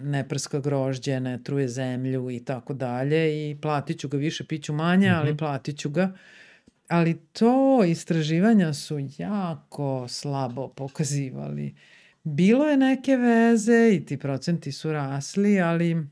[0.04, 4.72] ne prska grožđe, ne truje zemlju i tako dalje i platit ću ga više, piću
[4.72, 5.36] manje, ali Mhm.
[5.38, 6.12] platit ću ga.
[6.88, 11.74] Ali to istraživanja su jako slabo pokazivali.
[12.24, 16.06] Bilo je neke veze i ti procenti su rasli, ali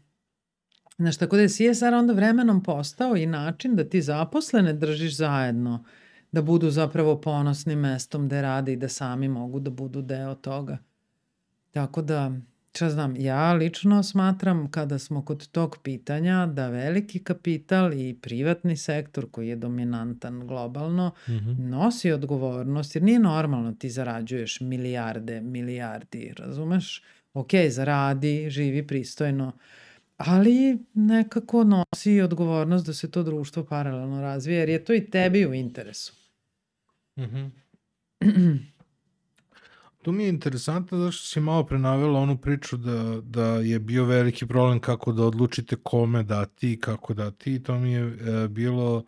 [0.98, 5.84] Znaš, tako da je CSR onda vremenom postao i način da ti zaposlene držiš zajedno,
[6.32, 10.78] da budu zapravo ponosnim mestom gde rade i da sami mogu da budu deo toga.
[11.76, 12.32] Tako da,
[12.74, 18.76] šta znam, ja lično smatram kada smo kod tog pitanja da veliki kapital i privatni
[18.76, 21.68] sektor koji je dominantan globalno Mhm.
[21.68, 27.02] nosi odgovornost jer nije normalno ti zarađuješ milijarde, milijardi, razumeš?
[27.34, 29.52] Ok, zaradi, živi pristojno,
[30.16, 35.46] ali nekako nosi odgovornost da se to društvo paralelno razvije jer je to i tebi
[35.46, 36.12] u interesu.
[37.18, 37.46] Mhm.
[40.06, 44.46] Tu mi je interesantno zašto si malo prenavela onu priču da, da je bio veliki
[44.46, 49.04] problem kako da odlučite kome dati i kako dati i to mi je e, bilo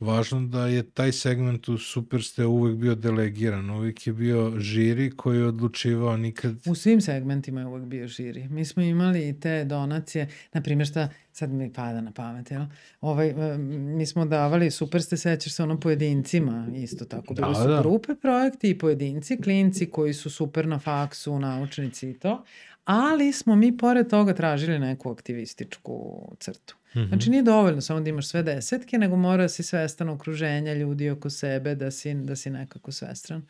[0.00, 5.38] važno da je taj segment u Superste uvek bio delegiran, uvek je bio žiri koji
[5.38, 6.56] je odlučivao nikad...
[6.66, 8.48] U svim segmentima je uvek bio žiri.
[8.48, 12.62] Mi smo imali i te donacije, na primjer šta sad mi pada na pamet, jel?
[13.00, 17.34] Ovaj, e, mi smo davali, super ste sećaš se ono pojedincima isto tako.
[17.34, 17.80] Bili Da, su da.
[17.80, 22.44] grupe, projekti i pojedinci, klinci koji su super na faksu, naučnici i to,
[22.84, 26.76] ali smo mi pored toga tražili neku aktivističku crtu.
[26.96, 27.08] Mhm.
[27.08, 31.10] Znači nije dovoljno samo da imaš sve desetke, nego mora da si svestan okruženja ljudi
[31.10, 33.46] oko sebe, da si, da si nekako svestran.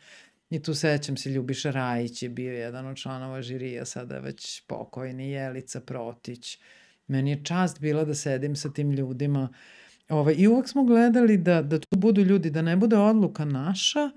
[0.49, 5.31] I tu sećam se, Ljubiša Rajić je bio jedan od članova žirija, sada već pokojni,
[5.31, 6.57] Jelica Protić.
[7.07, 9.49] Meni je čast bila da sedim sa tim ljudima.
[10.09, 14.09] Ovaj, I uvek smo gledali da, da tu budu ljudi, da ne bude odluka naša,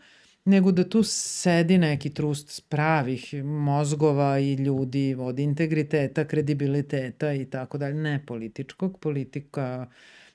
[0.44, 7.78] nego da tu sedi neki trust pravih mozgova i ljudi od integriteta, kredibiliteta i tako
[7.78, 9.86] dalje, ne političkog, politika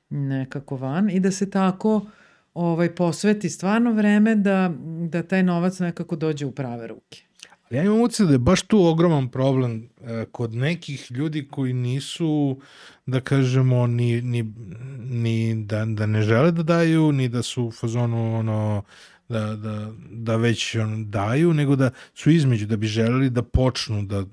[0.10, 2.06] nekako van i da se tako
[2.54, 4.74] ovaj, posveti stvarno vreme da,
[5.10, 7.22] da taj novac nekako dođe u prave ruke.
[7.70, 11.74] Ali ja imam utisak da je baš tu ogroman problem e, kod nekih ljudi koji
[11.74, 12.60] nisu,
[13.06, 14.54] da kažemo, ni, ni,
[15.00, 18.84] ni da, da ne žele da daju, ni da su u fazonu ono,
[19.30, 24.04] da, da, da već on, daju, nego da su između, da bi želeli da počnu
[24.04, 24.26] da,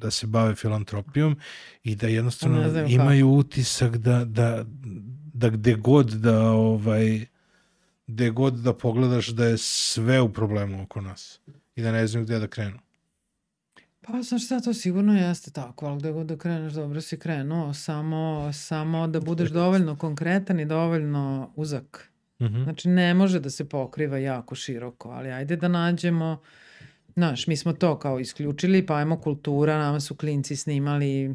[0.00, 1.36] da se bave filantropijom
[1.82, 4.64] i da jednostavno imaju utisak da, da,
[5.34, 7.26] da gde god da ovaj
[8.06, 11.40] gde god da pogledaš da je sve u problemu oko nas
[11.76, 12.78] i da ne znaju gde da krenu.
[14.00, 17.74] Pa, znaš šta, to sigurno jeste tako, ali gde god da kreneš, dobro si krenuo,
[17.74, 22.10] samo, samo da budeš dovoljno konkretan i dovoljno uzak.
[22.38, 22.64] Mm -hmm.
[22.64, 26.40] Znači, ne može da se pokriva jako široko, ali ajde da nađemo,
[27.14, 31.34] znaš, mi smo to kao isključili, pa ajmo kultura, nama su klinci snimali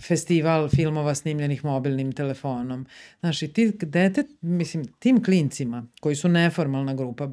[0.00, 2.86] festival filmova snimljenih mobilnim telefonom.
[3.20, 7.28] Znaš, i ti dete, mislim, tim klincima, koji su neformalna grupa,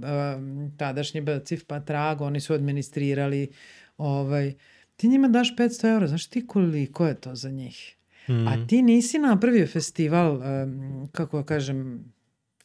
[0.78, 3.48] tadašnji Bcif pa Trag, oni su administrirali,
[3.98, 4.54] ovaj,
[4.96, 7.96] ti njima daš 500 eura, znaš ti koliko je to za njih?
[8.28, 8.48] Mm.
[8.48, 10.42] A ti nisi napravio festival,
[11.12, 12.04] kako da kažem,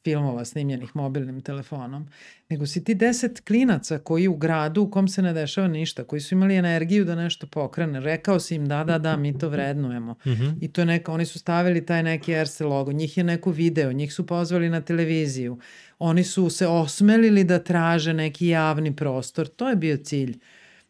[0.04, 2.08] filmova snimljenih mobilnim telefonom,
[2.48, 6.20] nego si ti deset klinaca koji u gradu u kom se ne dešava ništa, koji
[6.20, 8.00] su imali energiju da nešto pokrene.
[8.00, 10.12] Rekao si im da, da, da, mi to vrednujemo.
[10.12, 10.54] Mm -hmm.
[10.60, 13.92] I to je neka, oni su stavili taj neki Erste logo, njih je neko video,
[13.92, 15.58] njih su pozvali na televiziju.
[15.98, 19.48] Oni su se osmelili da traže neki javni prostor.
[19.48, 20.38] To je bio cilj.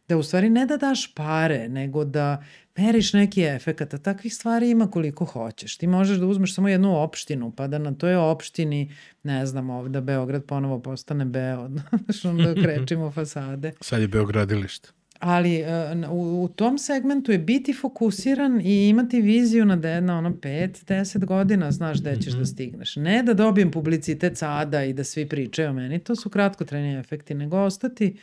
[0.09, 2.45] Da u stvari ne da daš pare, nego da
[2.77, 5.77] meriš neki efekat, a takvih stvari ima koliko hoćeš.
[5.77, 8.93] Ti možeš da uzmeš samo jednu opštinu, pa da na toj opštini,
[9.23, 11.69] ne znam, ovde Beograd ponovo postane Beo,
[12.05, 13.73] znaš, onda krećimo fasade.
[13.81, 14.89] Sad je Beogradilište.
[15.19, 20.19] Ali uh, u, u tom segmentu je biti fokusiran i imati viziju na, de, na
[20.19, 22.97] ono 5-10 godina, znaš gde ćeš da stigneš.
[22.97, 27.35] Ne da dobijem publicitet sada i da svi pričaju o meni, to su kratkotrajni efekti,
[27.35, 28.17] nego ostati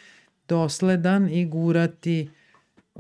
[0.48, 2.30] dosledan i gurati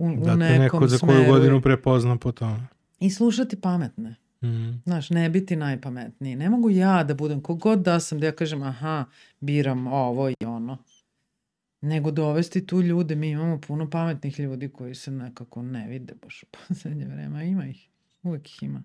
[0.02, 1.32] u, u da nekom neko za koju smeru.
[1.32, 2.68] godinu prepozna po tome.
[3.00, 4.16] I slušati pametne.
[4.44, 4.82] Mm.
[4.86, 6.36] Znaš, ne biti najpametniji.
[6.36, 9.06] Ne mogu ja da budem, kogod da sam, da ja kažem, aha,
[9.40, 10.78] biram ovo i ono.
[11.82, 16.44] Nego dovesti tu ljude, mi imamo puno pametnih ljudi koji se nekako ne vide baš
[16.44, 17.90] u poslednje vreme, ima ih,
[18.24, 18.84] uvek ih ima.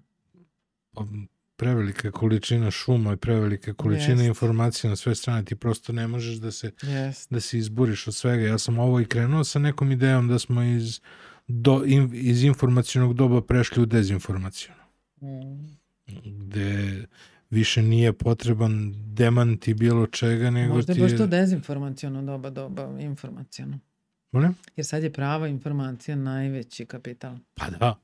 [1.56, 4.26] Prevelika količina šuma i prevelike količine Jest.
[4.26, 7.32] informacija na sve strane, ti prosto ne možeš da se, Jest.
[7.32, 8.46] da se izburiš od svega.
[8.46, 11.00] Ja sam ovo i krenuo sa nekom idejom da smo iz,
[11.48, 14.82] do, in, iz informacijonog doba prešli u dezinformacijono.
[15.22, 15.76] Mm.
[16.24, 17.06] Gde
[17.50, 22.96] više nije potreban demanti bilo čega, nego Možda ti je baš to dezinformacijono doba, doba
[23.00, 23.78] informacijono.
[24.32, 24.54] Molim?
[24.76, 27.36] Jer sad je prava informacija najveći kapital.
[27.54, 27.98] Pa da.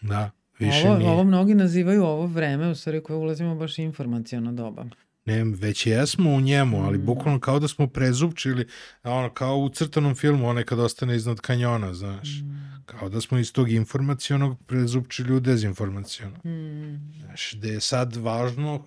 [0.00, 0.30] Da.
[0.58, 1.10] Više Ovo, nije.
[1.10, 4.84] ovo mnogi nazivaju ovo vreme, u stvari koje ulazimo baš informacijono doba.
[5.24, 7.04] Ne, već jesmo u njemu, ali Mm.
[7.04, 8.66] bukvalno kao da smo prezupčili,
[9.04, 12.28] ono, kao u crtanom filmu, onaj kad ostane iznad kanjona, znaš.
[12.42, 12.82] Mm.
[12.86, 16.36] Kao da smo iz tog informacijonog prezupčili u dezinformacijono.
[16.36, 17.12] Mm.
[17.20, 18.84] Znaš, da je sad važno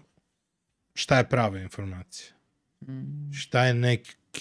[0.93, 2.35] šta je prava informacija.
[2.81, 3.31] Mm.
[3.33, 3.73] Šta je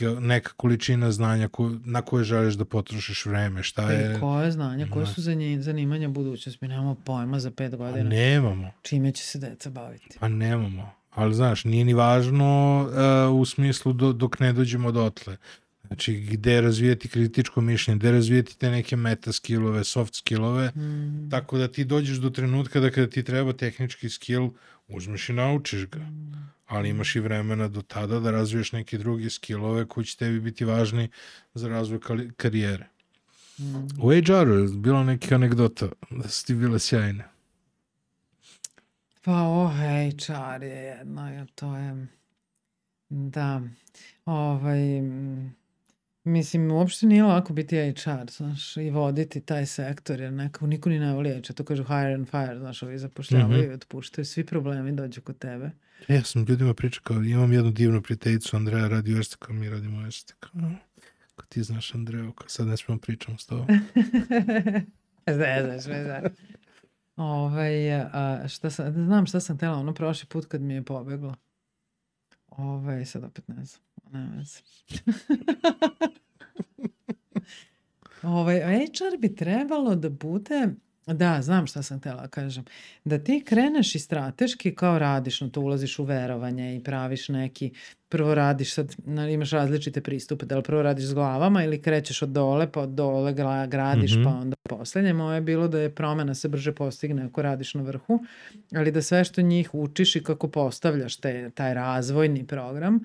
[0.01, 4.17] nek, neka količina znanja ko, na koje želiš da potrošiš vreme, šta je...
[4.17, 5.23] I koje znanje, koje su
[5.59, 6.59] zanimanja budućnosti?
[6.61, 8.09] Mi nemamo pojma za pet Pa godina.
[8.09, 10.17] nemamo, Čime će se deca baviti?
[10.21, 10.91] pa nemamo.
[11.11, 12.81] Ali znaš, nije ni važno
[13.31, 15.37] uh, u smislu do, dok ne dođemo dotle.
[15.87, 21.31] Znači, gde razvijeti kritičko mišljenje, gde razvijeti te neke meta skillove, soft skillove, Mm.
[21.31, 24.51] tako da ti dođeš do trenutka da kada ti treba tehnički skill,
[24.89, 26.01] uzmeš i naučiš ga.
[26.67, 30.65] Ali imaš i vremena do tada da razviješ neke druge skillove koji će tebi biti
[30.65, 31.09] važni
[31.55, 32.01] za razvoj
[32.37, 32.87] karijere.
[33.59, 33.75] Mm.
[34.03, 37.25] U HR-u je bilo neke anegdota da su ti bile sjajne.
[39.23, 42.07] Pa o, HR je jedno, to je,
[43.09, 43.63] da,
[44.25, 44.81] ovaj,
[46.25, 50.99] mislim, uopšte nije lako biti HR, znaš, i voditi taj sektor, jer nekako niko ni
[50.99, 53.71] ne voli HR, to kažu hire and fire, znaš, ovi zapošljavaju Mhm.
[53.71, 55.71] i otpuštaju, svi problemi dođu kod tebe.
[56.09, 59.71] Ja sam ljudima pričao kao, imam jednu divnu prijateljicu, Andreja radi u Erste, kao mi
[59.71, 60.71] radimo u "A,
[61.37, 63.67] kao ti znaš Andreju, kao sad ne smemo pričamo s tobom.
[65.27, 66.23] ne znaš, ne znaš.
[67.17, 67.73] Ovaj,
[68.49, 71.35] šta sam, da znam šta sam tela ono prošli put kad mi je pobeglo.
[72.49, 73.83] Ovaj, sad opet ne znam.
[74.13, 74.59] Ne veze.
[78.23, 80.69] ovaj, HR bi trebalo da bude
[81.07, 82.65] Da, znam šta sam htela da kažem.
[83.05, 87.71] Da ti kreneš i strateški kao radiš, no to ulaziš u verovanje i praviš neki,
[88.09, 92.23] prvo radiš sad, na- imaš različite pristupe, da li prvo radiš s glavama ili krećeš
[92.23, 94.25] od dole, pa od dole gra- gradiš, Mhm.
[94.25, 95.13] pa onda poslednje.
[95.13, 98.25] Moje je bilo da je promena se brže postigne ako radiš na vrhu,
[98.73, 103.01] ali da sve što njih učiš i kako postavljaš te, taj razvojni program,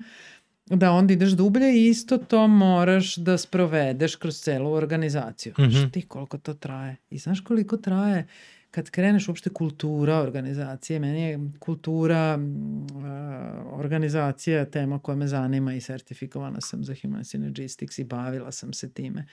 [0.70, 5.54] da onda ideš dublje i isto to moraš da sprovedeš kroz celu organizaciju.
[5.56, 5.88] Znaš Mhm.
[5.90, 6.96] ti koliko to traje.
[7.10, 8.26] I znaš koliko traje
[8.70, 10.98] kad kreneš uopšte kultura organizacije.
[11.00, 17.22] Meni je kultura mm, a, organizacija tema koja me zanima i sertifikovana sam za Human
[17.22, 19.26] Synergistics i bavila sam se time.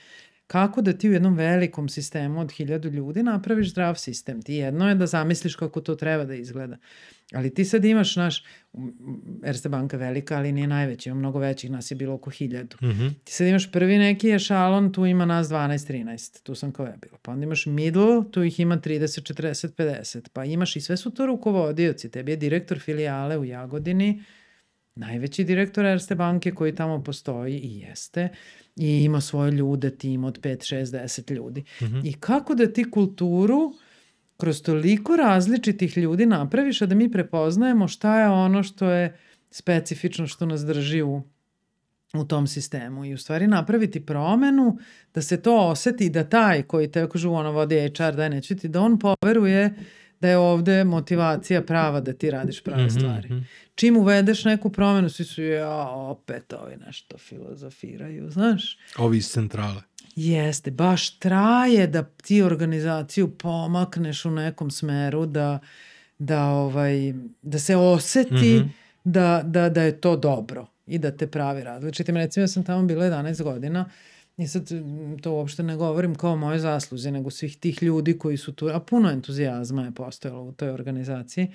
[0.48, 4.42] Kako da ti u jednom velikom sistemu od hiljadu ljudi napraviš zdrav sistem.
[4.42, 6.78] Ti jedno je da zamisliš kako to treba da izgleda.
[7.34, 8.44] Ali ti sad imaš naš,
[9.46, 12.78] Erste banka velika, ali nije najveća, ima mnogo većih, nas je bilo oko hiljadu.
[12.82, 13.14] Mm -hmm.
[13.24, 17.18] Ti sad imaš prvi neki ešalon, tu ima nas 12-13, tu sam kao ja bila.
[17.22, 20.30] Pa onda imaš middle, tu ih ima 30, 40, 50.
[20.34, 22.12] Pa imaš i sve su to rukovodioci.
[22.12, 24.24] Tebi je direktor filijale u Jagodini,
[24.96, 28.30] najveći direktor Erste banke koji tamo postoji i jeste
[28.78, 31.64] i ima svoje ljude, tim od 5, 6, 10 ljudi.
[31.82, 32.02] Mm -hmm.
[32.06, 33.74] I kako da ti kulturu
[34.38, 39.18] kroz toliko različitih ljudi napraviš, a da mi prepoznajemo šta je ono što je
[39.52, 41.22] specifično što nas drži u,
[42.14, 44.78] u tom sistemu i u stvari napraviti promenu
[45.14, 48.68] da se to oseti da taj koji te kažu ono vodi HR da neću ti
[48.68, 49.74] da on poveruje
[50.20, 53.00] da je ovde motivacija prava da ti radiš prave mm -hmm.
[53.00, 53.30] stvari.
[53.76, 58.78] Čim uvedeš neku promenu, svi su, ja, opet ovi nešto filozofiraju, znaš.
[58.98, 59.82] Ovi iz centrale.
[60.16, 65.60] Jeste, baš traje da ti organizaciju pomakneš u nekom smeru, da,
[66.20, 68.70] da, ovaj, da se oseti mm -hmm.
[69.04, 72.18] da, da, da je to dobro i da te pravi različitim.
[72.18, 73.90] Recimo, ja sam tamo bila 11 godina
[74.38, 74.70] i sad
[75.22, 78.80] to uopšte ne govorim kao moje zasluze, nego svih tih ljudi koji su tu, a
[78.80, 81.48] puno entuzijazma je postojalo u toj organizaciji.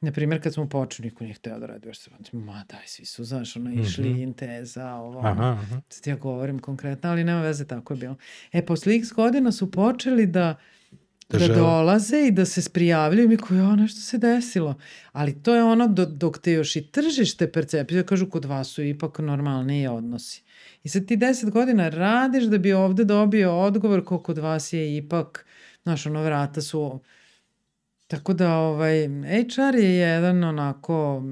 [0.00, 3.24] Naprimjer, kad smo počeli, niko nije hteo da radi, još se ma daj, svi su,
[3.24, 4.22] znaš, ono, išli, mm -hmm.
[4.22, 5.80] inteza, ovo, aha, aha.
[5.88, 8.16] sad ja govorim konkretno, ali nema veze, tako je bilo.
[8.52, 10.56] E, posle x godina su počeli da,
[11.28, 14.74] da, da dolaze i da se sprijavljaju i mi koji, o, nešto se desilo.
[15.12, 18.82] Ali to je ono do, dok te još i tržište percepcije, kažu, kod vas su
[18.82, 20.45] ipak normalniji odnosi.
[20.86, 24.96] I sad ti deset godina radiš da bi ovde dobio odgovor ko kod vas je
[24.96, 25.46] ipak,
[25.82, 27.00] znaš, ono, vrata su
[28.06, 29.08] Tako da ovaj,
[29.54, 31.22] HR je jedan onako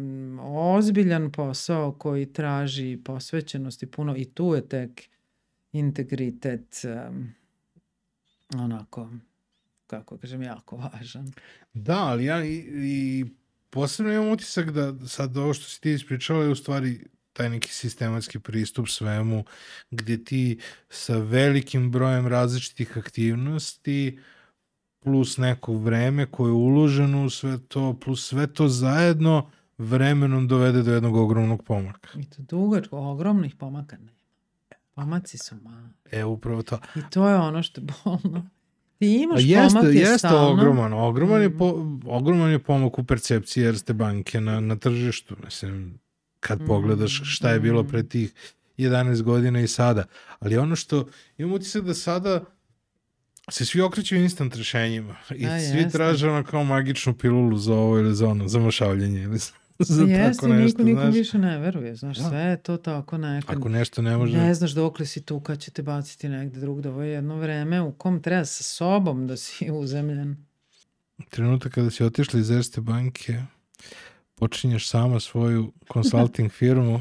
[0.76, 5.02] ozbiljan posao koji traži posvećenost i puno i tu je tek
[5.72, 7.28] integritet um,
[8.54, 9.10] onako,
[9.86, 11.32] kako kažem, jako važan.
[11.72, 13.24] Da, ali ja i, i
[13.70, 17.04] posebno imam utisak da sad ovo što si ti ispričala je u stvari
[17.34, 19.44] taj neki sistematski pristup svemu
[19.90, 20.58] gde ti
[20.88, 24.18] sa velikim brojem različitih aktivnosti
[25.00, 30.82] plus neko vreme koje je uloženo u sve to, plus sve to zajedno vremenom dovede
[30.82, 32.08] do jednog ogromnog pomaka.
[32.18, 34.10] I to dugačko, ogromnih pomaka nema.
[34.94, 35.88] Pomaci su mali.
[36.10, 36.78] E, upravo to.
[36.94, 38.48] I to je ono što je bolno.
[38.98, 40.52] Ti imaš jeste, pomak je jeste stalno.
[40.52, 40.92] ogroman.
[40.92, 41.42] Ogroman, mm.
[41.42, 45.36] je po, ogroman je pomak u percepciji Erste banke na, na tržištu.
[45.44, 45.98] Mislim,
[46.44, 48.32] kad Mm, pogledaš šta je bilo pre tih
[48.78, 50.04] 11 godina i sada.
[50.40, 51.06] Ali ono što
[51.38, 52.44] imam utisak da sada
[53.50, 55.90] se svi okreću instant rešenjima i A, svi jeste.
[55.90, 59.52] traže ono kao magičnu pilulu za ovo ili za ono, za mašavljanje ili za,
[59.88, 61.14] za Jeste, tako nešto, niko, znaš.
[61.14, 62.28] više ne veruje, znaš, Da.
[62.28, 63.56] sve je to tako nekad.
[63.56, 64.36] Ako nešto ne može...
[64.38, 66.88] Ne znaš dokle si tu, kad će te baciti negde drugde.
[66.88, 70.36] Ovo je jedno vreme u kom treba sa sobom da si uzemljen.
[71.30, 73.42] Trenutak kada si otišla iz Erste banke,
[74.34, 77.00] počinješ sama svoju consulting firmu.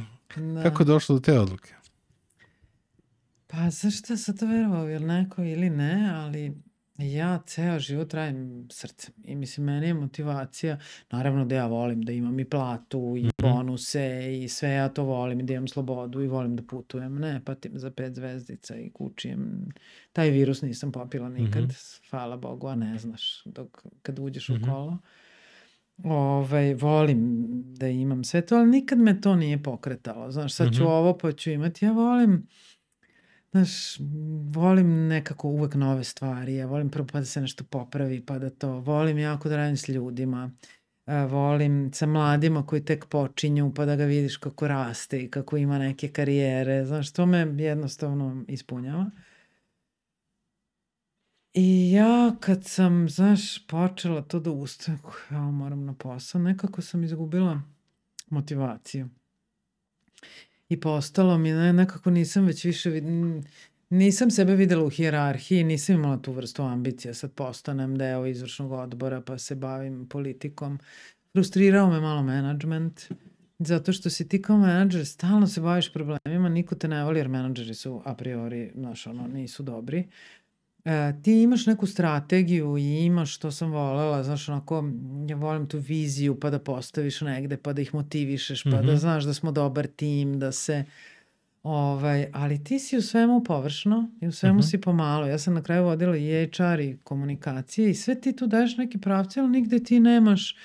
[0.56, 0.64] Da.
[0.64, 1.74] Kako je došlo do te odluke?
[3.48, 6.54] Pa zašto sad to verovao, jel neko ili ne, ali
[6.98, 10.80] ja ceo život radim srcem i mislim meni je motivacija,
[11.12, 15.40] naravno da ja volim da imam i platu i bonuse i sve ja to volim
[15.40, 19.70] i da imam slobodu i volim da putujem, ne patim za pet zvezdica i kučijem,
[20.14, 21.72] taj virus nisam popila nikad, Mhm.
[22.10, 23.68] hvala Bogu, a ne znaš dok,
[24.02, 24.64] kad uđeš u Mhm.
[24.64, 24.98] kolo.
[25.98, 27.38] Ovaj, volim
[27.74, 30.32] da imam sve to, ali nikad me to nije pokretalo.
[30.32, 30.92] Znaš, sad ću Mhm.
[30.92, 31.86] ovo pa ću imati.
[31.86, 32.48] Ja volim,
[33.52, 33.98] znaš,
[34.54, 36.56] volim nekako uvek nove stvari.
[36.56, 38.72] Ja volim prvo pa da se nešto popravi, pa da to.
[38.72, 40.52] Volim jako da radim s ljudima.
[41.06, 45.58] E, volim sa mladima koji tek počinju, pa da ga vidiš kako raste i kako
[45.58, 46.86] ima neke karijere.
[46.86, 49.12] Znaš, to me jednostavno ispunjava.
[51.54, 55.00] I ja kad sam, znaš, počela to da ustajem,
[55.32, 57.62] ja moram na posao, nekako sam izgubila
[58.30, 59.10] motivaciju.
[60.70, 63.44] I postalo mi, ne, nekako nisam već više, vid-
[63.90, 69.22] nisam sebe videla u hijerarhiji, nisam imala tu vrstu ambicija, sad postanem deo izvršnog odbora
[69.22, 70.80] pa se bavim politikom.
[71.32, 73.02] Frustrirao me malo menadžment,
[73.60, 77.28] zato što si ti kao menadžer, stalno se baviš problemima, niko te ne voli jer
[77.28, 80.08] menadžeri su a priori, znaš, ono, nisu dobri.
[80.86, 80.92] E,
[81.22, 84.84] ti imaš neku strategiju i imaš što sam volela, znaš, onako,
[85.28, 88.96] ja volim tu viziju pa da postaviš negde, pa da ih motivišeš, pa da Mhm.
[88.96, 90.86] znaš da smo dobar tim, da se,
[91.64, 94.64] ovaj, ali ti si u svemu površno i u svemu Mhm.
[94.64, 95.28] si pomalo.
[95.28, 98.98] Ja sam na kraju vodila i HR i komunikacije i sve ti tu daješ neki
[98.98, 100.56] pravce, ali nigde ti nemaš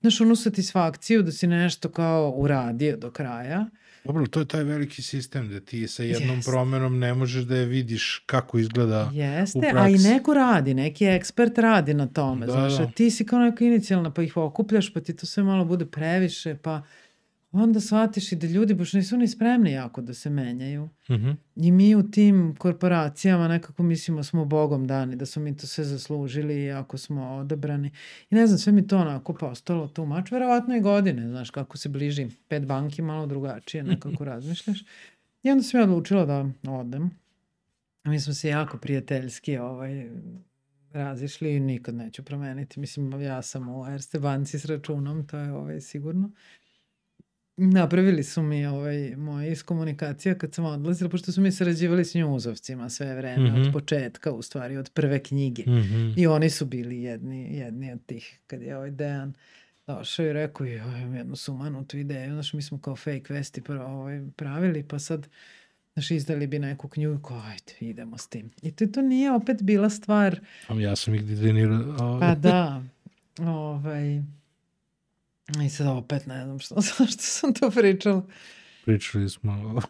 [0.00, 3.66] znaš, onu satisfakciju da si nešto kao uradio do kraja.
[4.04, 6.50] Dobro, to je taj veliki sistem da ti sa jednom Jeste.
[6.50, 9.98] promenom ne možeš da je vidiš kako izgleda Jeste, u a i praksi.
[10.04, 12.86] neko radi, neki ekspert radi na tome, Da, znaš, da.
[12.86, 16.56] ti si kao neka inicijalna, pa ih okupljaš, pa ti to sve malo bude previše,
[16.56, 16.82] pa
[17.62, 20.88] onda shvatiš i da ljudi baš nisu ni spremni jako da se menjaju.
[21.10, 21.30] Mhm.
[21.56, 25.84] I mi u tim korporacijama nekako mislimo smo bogom dani, da smo mi to sve
[25.84, 27.90] zaslužili i ako smo odabrani.
[28.30, 31.76] I ne znam, sve mi to onako postalo tu mač, verovatno i godine, znaš, kako
[31.78, 34.84] se bliži pet banki, malo drugačije nekako razmišljaš.
[35.42, 37.10] I onda sam ja odlučila da odem.
[38.04, 40.08] Mi smo se jako prijateljski ovaj,
[40.92, 42.80] razišli i nikad neću promeniti.
[42.80, 46.30] Mislim, ja sam u Erste banci s računom, to je ovaj, sigurno.
[47.56, 52.14] Napravili su mi ovaj, moje iz komunikacija kad sam odlazila, pošto su mi sarađivali s
[52.14, 53.60] njuzovcima sve vreme, Mhm.
[53.60, 55.62] od početka, u stvari, od prve knjige.
[55.62, 56.10] Mhm.
[56.16, 59.32] I oni su bili jedni, jedni od tih, kad je ovaj Dejan
[59.86, 63.84] došao i rekao, joj, imam jednu sumanutu ideju, znaš, mi smo kao fake vesti prvo
[63.86, 65.28] ovaj, pravili, pa sad,
[65.94, 68.50] znaš, izdali bi neku knjigu, kao, ajde, idemo s tim.
[68.62, 70.40] I to, to nije opet bila stvar,
[70.72, 72.18] Ja sam ih dizajnirao.
[72.20, 72.82] pa da,
[73.40, 74.22] ovaj,
[75.66, 78.26] i sad opet ne znam što, zašto sam to pričala.
[78.84, 79.80] Pričali smo o,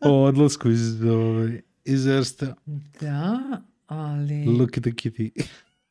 [0.00, 2.54] o odlasku iz, ovaj, iz Ersta.
[3.00, 3.40] Da,
[3.86, 4.44] ali...
[4.44, 5.30] Look at the kitty.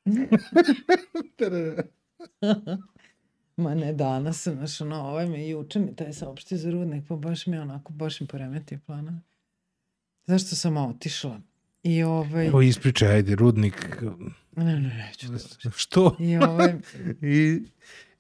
[3.57, 7.47] Ma ne, danas znaš, ono, ovaj me juče mi taj saopšti za rudnik, pa baš
[7.47, 9.21] mi onako, baš mi poremetio plana.
[10.25, 11.41] Zašto sam otišla?
[11.83, 12.47] I ovaj...
[12.47, 13.97] Evo ispričaj, ajde, rudnik.
[14.55, 15.27] Ne, ne, neću
[15.63, 15.69] to.
[15.71, 16.15] Što?
[16.19, 16.73] I ovaj,
[17.21, 17.61] I,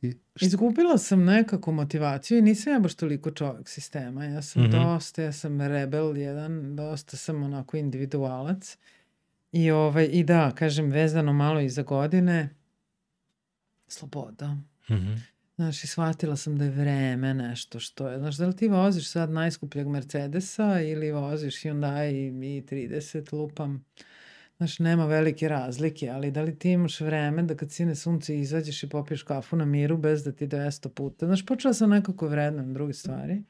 [0.01, 4.25] i izgubila sam nekako motivaciju i nisam ja baš toliko čovjek sistema.
[4.25, 4.71] Ja sam Mhm.
[4.71, 8.77] dosta, ja sam rebel jedan, dosta sam onako individualac.
[9.51, 12.49] I, ovaj, I da, kažem, vezano malo i za godine,
[13.87, 14.57] sloboda.
[14.89, 15.13] Mhm.
[15.57, 18.19] Znaš, i shvatila sam da je vreme nešto što je.
[18.19, 23.85] Znaš, da li ti voziš sad najskupljeg Mercedesa ili voziš Hyundai i30, lupam.
[24.57, 28.83] Znaš, nema velike razlike, ali da li ti imaš vreme da kad sine sunce izađeš
[28.83, 31.25] i popiješ kafu na miru bez da ti 200 puta.
[31.25, 33.43] Znaš, počela sam nekako vrednujem druge stvari.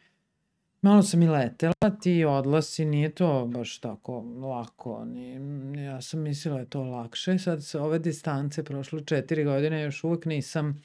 [0.82, 5.06] Malo sam i letela, ti odlasi, nije to baš tako lako.
[5.06, 7.40] Ni, ja sam mislila da je to lakše.
[7.40, 10.82] Sad se ove distance, prošlo četiri godine, još uvek nisam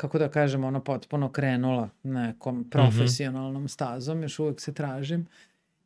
[0.00, 5.26] kako da kažem, ono potpuno krenula nekom profesionalnom stazom, još uvek se tražim.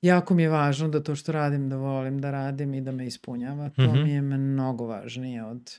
[0.02, 3.06] Jako mi je važno da to što radim, da volim da radim i da me
[3.06, 3.68] ispunjava.
[3.70, 4.02] To Mhm.
[4.02, 5.78] mi je mnogo važnije od,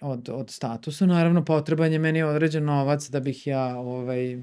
[0.00, 1.06] od, od statusa.
[1.06, 4.42] Naravno, potreban je meni određen novac da bih ja ovaj,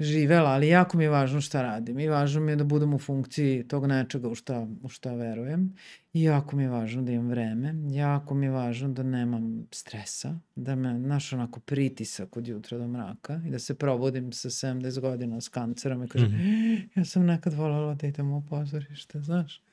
[0.00, 2.98] živela, ali jako mi je važno šta radim i važno mi je da budem u
[2.98, 5.74] funkciji tog nečega u šta, u šta verujem
[6.12, 10.38] i jako mi je važno da imam vreme, jako mi je važno da nemam stresa,
[10.54, 15.00] da me, znaš, onako pritisak od jutra do mraka i da se probudim sa 70
[15.00, 16.32] godina s kancerom i kažem,
[16.96, 19.65] ja sam nekad voljela da idem u pozorište, znaš.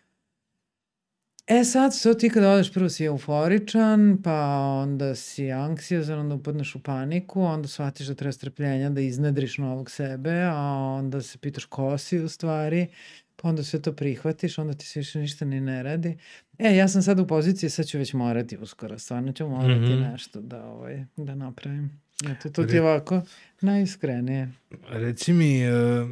[1.48, 4.34] E sad, to ti kad odeš, prvo si euforičan, pa
[4.78, 9.92] onda si anksiozan, onda upadneš u paniku, onda shvatiš da treba strpljenja da iznedriš novog
[9.92, 10.58] sebe, a
[10.94, 12.88] onda se pitaš ko si u stvari,
[13.36, 16.18] pa onda sve to prihvatiš, onda ti se više ništa ni ne radi.
[16.60, 20.02] E, ja sam sad u poziciji, sad ću već morati uskoro, stvarno ću morati Mhm.
[20.02, 22.02] nešto da, ovaj, da napravim.
[22.26, 23.22] Eto, to ti je ovako
[23.62, 24.52] najiskrenije.
[24.84, 26.10] Reci mi, uh,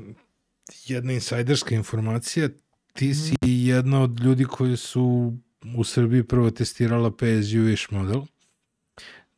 [0.86, 2.50] jedna insajderska informacija,
[2.94, 5.34] ti si jedna od ljudi koji su
[5.76, 8.22] u Srbiji prvo testirala PSU-ish model,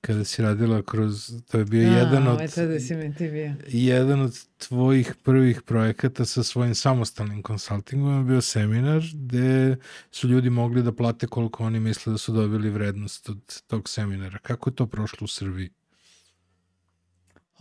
[0.02, 3.30] kada si radila kroz, to je bio jedan A, od ovaj tada si mi ti
[3.30, 3.54] bio.
[3.68, 9.76] jedan od tvojih prvih projekata sa svojim samostalnim konsultingom je bio seminar gde
[10.12, 14.38] su ljudi mogli da plate koliko oni misle da su dobili vrednost od tog seminara.
[14.38, 15.70] Kako je to prošlo u Srbiji?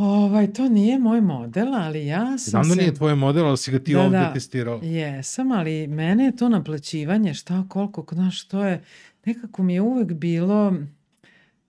[0.03, 2.81] Ovaj, to nije moj model, ali ja sam Znam da se...
[2.81, 4.33] nije tvoj model, ali si ga ti Da, ovde da.
[4.33, 4.81] testirao.
[4.83, 8.83] Jesam, ali mene je to naplaćivanje, šta, koliko, znaš, to je,
[9.25, 10.75] nekako mi je uvek bilo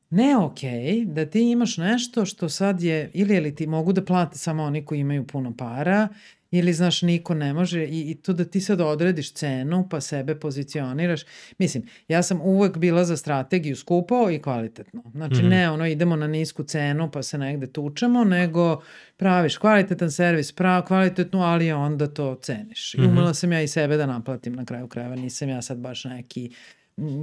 [0.10, 4.38] ne okej da ti imaš nešto što sad je, ili, ili ti mogu da plate
[4.38, 6.08] samo oni koji imaju puno para,
[6.54, 10.36] ili, znaš, niko ne može i, i to da ti sad odrediš cenu pa sebe
[10.36, 11.22] pozicioniraš.
[11.58, 15.04] Mislim, ja sam uvek bila za strategiju skupo i kvalitetno.
[15.12, 15.48] Znači, Mhm.
[15.48, 18.82] ne ono idemo na nisku cenu pa se negde tučemo, nego
[19.18, 22.94] praviš kvalitetan servis, prav, kvalitetnu, ali onda to ceniš.
[22.94, 23.10] I Mhm.
[23.10, 25.16] umela sam ja i sebe da naplatim na kraju krajeva.
[25.16, 26.52] Nisam ja sad baš neki,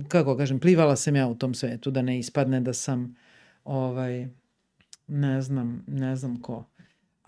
[0.08, 3.16] kako kažem, plivala sam ja u tom svetu da ne ispadne da sam
[3.64, 4.28] ovaj,
[5.06, 6.69] ne znam, ne znam ko.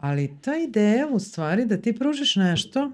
[0.02, 2.92] Ali ta ideja u stvari da ti pružiš nešto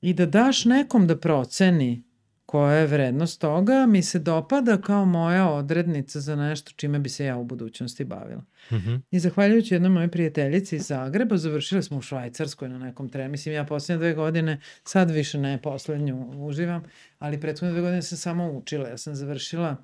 [0.00, 2.02] i da daš nekom da proceni
[2.46, 7.24] koja je vrednost toga, mi se dopada kao moja odrednica za nešto čime bi se
[7.24, 8.44] ja u budućnosti bavila.
[8.72, 8.94] Mhm.
[9.10, 13.28] I zahvaljujući jednoj mojoj prijateljici iz Zagreba, završili smo u Švajcarskoj na nekom tre.
[13.28, 16.82] Mislim, ja poslednje dve godine, sad više ne, poslednju uživam,
[17.18, 18.88] ali prethodne dve godine sam samo učila.
[18.88, 19.76] Ja sam završila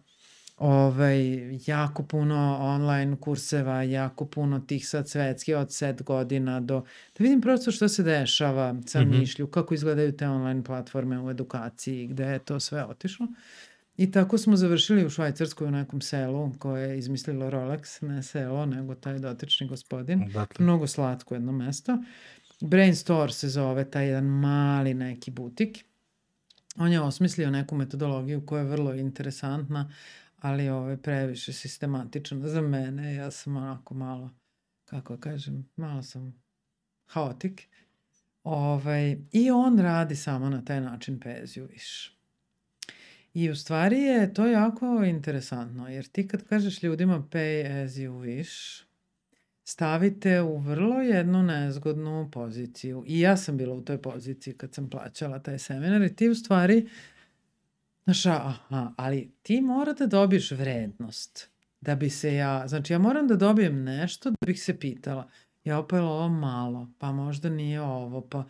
[0.57, 1.21] ovaj,
[1.67, 6.81] jako puno online kurseva, jako puno tih sad svetski od set godina do...
[7.19, 9.11] Da vidim prosto što se dešava sa Mhm.
[9.11, 13.27] mišlju, kako izgledaju te online platforme u edukaciji, gde je to sve otišlo.
[13.97, 18.67] I tako smo završili u Švajcarskoj u nekom selu koje je izmislilo Rolex, ne selo,
[18.67, 20.23] nego taj dotični gospodin.
[20.23, 20.65] Odatle.
[20.65, 21.99] Mnogo slatko jedno mesto.
[22.61, 25.85] Brain Store se zove, taj jedan mali neki butik.
[26.79, 29.91] On je osmislio neku metodologiju koja je vrlo interesantna,
[30.37, 33.15] ali ove, previše sistematična za mene.
[33.15, 34.31] Ja sam onako malo,
[34.85, 36.43] kako kažem, malo sam
[37.07, 37.69] haotik.
[38.43, 42.11] Ovaj, I on radi samo na taj način you wish.
[43.35, 48.11] I u stvari je to jako interesantno, jer ti kad kažeš ljudima pay as you
[48.11, 48.85] wish,
[49.65, 53.05] stavite u vrlo jednu nezgodnu poziciju.
[53.07, 56.35] I ja sam bila u toj poziciji kad sam plaćala taj seminar i ti u
[56.35, 56.89] stvari,
[58.07, 61.51] znaš, aha, ali ti mora da dobiješ vrednost
[61.81, 65.29] da bi se ja, znači ja moram da dobijem nešto da bih se pitala,
[65.65, 68.45] ja li ovo malo, pa možda nije ovo, pa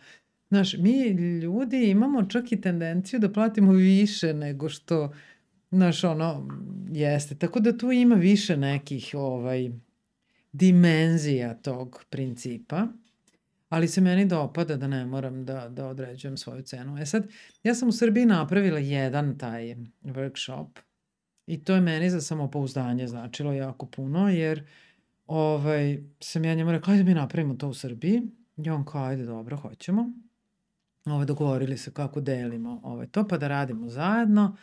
[0.49, 1.07] Znaš, mi
[1.41, 5.13] ljudi imamo čak i tendenciju da platimo više nego što,
[5.71, 6.47] znaš, ono,
[6.91, 7.35] jeste.
[7.35, 9.71] Tako da tu ima više nekih, ovaj,
[10.51, 12.87] dimenzija tog principa,
[13.69, 16.97] ali se meni dopada da ne moram da, da određujem svoju cenu.
[16.97, 17.27] E sad,
[17.63, 20.67] ja sam u Srbiji napravila jedan taj workshop
[21.47, 24.67] i to je meni za samopouzdanje značilo jako puno, jer
[25.27, 28.21] ovaj, sam ja njemu rekla, ajde mi napravimo to u Srbiji.
[28.57, 30.11] I on kao, ajde, dobro, hoćemo.
[31.05, 34.57] Ovaj, dogovorili se kako delimo ovaj, to, pa da radimo zajedno.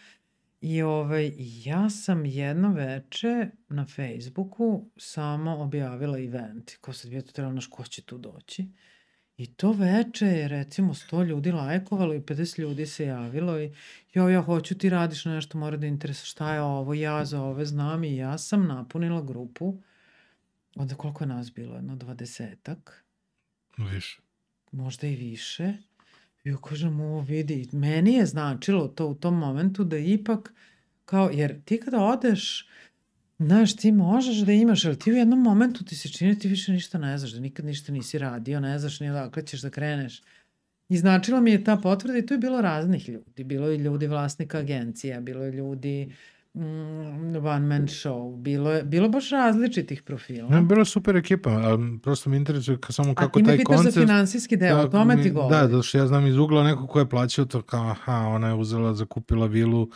[0.61, 1.33] I ovaj,
[1.65, 6.77] ja sam jedno veče na Facebooku samo objavila event.
[6.81, 8.69] Ko sad bi ja to trebala, naš, ko će tu doći?
[9.37, 13.73] I to veče je recimo 100 ljudi lajkovalo i 50 ljudi se javilo i
[14.13, 17.65] jo, ja hoću ti radiš nešto, mora da interesuje šta je ovo, ja za ove
[17.65, 19.83] znam i ja sam napunila grupu.
[20.77, 21.75] Onda koliko je nas bilo?
[21.75, 23.05] Jedno dvadesetak
[23.79, 24.21] Više.
[24.73, 25.75] možda i više.
[26.45, 30.55] I ja kažem, ovo vidi, meni je značilo to u tom momentu da ipak,
[31.05, 32.69] kao, jer ti kada odeš,
[33.39, 36.49] znaš, ti možeš da imaš, ali ti u jednom momentu ti se čini da ti
[36.49, 39.71] više ništa ne znaš, da nikad ništa nisi radio, ne znaš ni odakle ćeš da
[39.71, 40.23] kreneš.
[40.89, 43.45] I značila mi je ta potvrda i tu je bilo raznih ljudi.
[43.45, 46.13] Bilo je ljudi vlasnika agencija, bilo je ljudi
[46.55, 50.49] mm, one man show, bilo je bilo baš različitih profila.
[50.49, 53.49] Ne, bila je super ekipa, ali prosto me interesuje ka, samo A kako ti me
[53.49, 53.95] taj pitaš koncept...
[53.95, 55.59] za finansijski deo, o Da, tome ti govorim.
[55.61, 58.49] Da, zato što ja znam iz ugla neko ko je plaćao to kao, aha, ona
[58.49, 59.89] je uzela, zakupila vilu,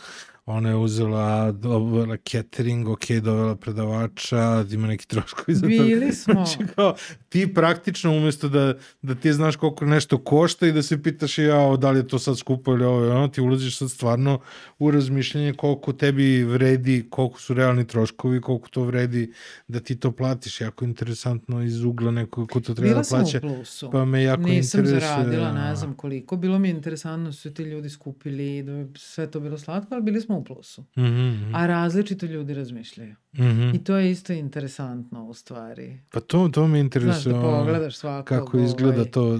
[0.49, 5.67] ona je uzela, dovela catering, ok, dovela predavača, ima neki troškovi za to.
[5.67, 6.33] Bili smo.
[6.33, 6.95] Znači, kao,
[7.29, 11.77] ti praktično umesto da, da ti znaš koliko nešto košta i da se pitaš ja,
[11.77, 14.39] da li je to sad skupo ili ovo, ono, ti ulaziš sad stvarno
[14.79, 19.33] u razmišljanje koliko tebi vredi, koliko su realni troškovi, koliko to vredi
[19.67, 20.61] da ti to platiš.
[20.61, 23.37] Jako interesantno iz ugla nekog ko to treba Bila da sam plaća.
[23.37, 23.91] u plusu.
[23.91, 24.99] Pa me jako Nisam interesuje.
[25.01, 26.37] zaradila, ne znam koliko.
[26.37, 30.21] Bilo mi je interesantno su ti ljudi skupili, da sve to bilo slatko, ali bili
[30.21, 30.85] smo u plusu.
[30.97, 33.15] Mhm, mhm, A različito ljudi razmišljaju.
[33.33, 33.75] mhm.
[33.75, 35.99] I to je isto interesantno u stvari.
[36.11, 37.33] Pa to, to me Znaš, interesuje.
[37.33, 39.39] da ono, pogledaš svakog Kako izgleda ovaj, to.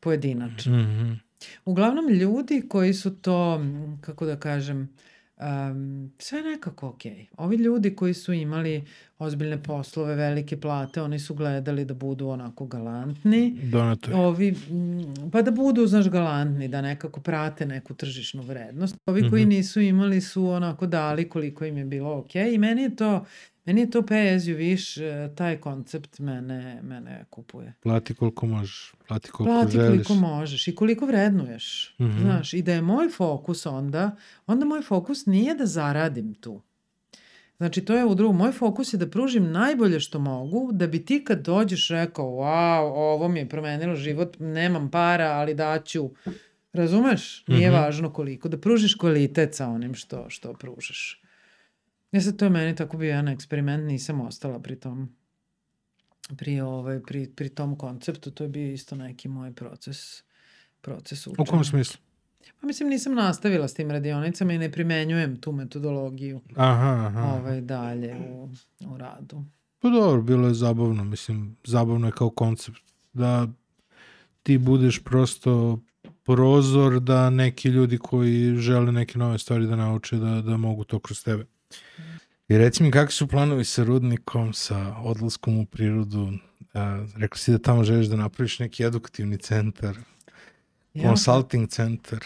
[0.00, 0.76] pojedinačno.
[0.78, 1.12] Mhm.
[1.64, 3.60] Uglavnom ljudi koji su to,
[4.00, 4.88] kako da kažem,
[5.36, 7.02] um, sve nekako ok.
[7.36, 8.84] Ovi ljudi koji su imali
[9.18, 13.58] ozbiljne poslove, velike plate, oni su gledali da budu onako galantni.
[13.62, 14.14] Donator.
[14.16, 18.96] Ovi, mm, pa da budu, znaš, galantni, da nekako prate neku tržišnu vrednost.
[19.06, 19.48] Ovi koji Mhm.
[19.48, 22.34] nisu imali su onako dali koliko im je bilo ok.
[22.36, 23.26] I meni je to,
[23.64, 27.72] meni je to pay as you wish, eh, taj koncept mene, mene kupuje.
[27.80, 28.92] Plati koliko možeš.
[29.08, 29.88] Plati koliko Plati želiš.
[30.06, 31.94] koliko možeš i koliko vrednuješ.
[32.00, 32.18] Mhm.
[32.20, 34.16] Znaš, i da je moj fokus onda,
[34.46, 36.62] onda moj fokus nije da zaradim tu.
[37.56, 38.36] Znači, to je u drugom.
[38.36, 42.80] Moj fokus je da pružim najbolje što mogu, da bi ti kad dođeš rekao, wow,
[42.94, 46.10] ovo mi je promenilo život, nemam para, ali daću.
[46.72, 47.44] Razumeš?
[47.46, 47.76] Nije Mhm.
[47.76, 48.48] važno koliko.
[48.48, 51.22] Da pružiš kvalitet sa onim što, što pružaš.
[52.12, 55.16] Ja sad, to je meni tako bio jedan eksperiment, nisam ostala pri tom
[56.28, 60.22] pri, ovaj, pri, pri tom konceptu, to je bio isto neki moj proces,
[60.80, 61.42] proces učenja.
[61.42, 62.00] U kom smislu?
[62.60, 67.22] Pa mislim, nisam nastavila s tim radionicama i ne primenjujem tu metodologiju Aha, aha.
[67.22, 68.48] ovaj, dalje u,
[68.80, 69.44] u radu.
[69.78, 71.04] Pa dobro, bilo je zabavno.
[71.04, 73.48] Mislim, zabavno je kao koncept da
[74.42, 75.80] ti budeš prosto
[76.24, 80.98] prozor da neki ljudi koji žele neke nove stvari da nauče da, da mogu to
[80.98, 81.46] kroz tebe.
[82.48, 86.32] I reci mi kakvi su planovi sa rudnikom, sa odlaskom u prirodu?
[86.74, 89.96] A, rekli si da tamo želiš da napraviš neki edukativni centar,
[90.94, 92.24] Ja consulting centar.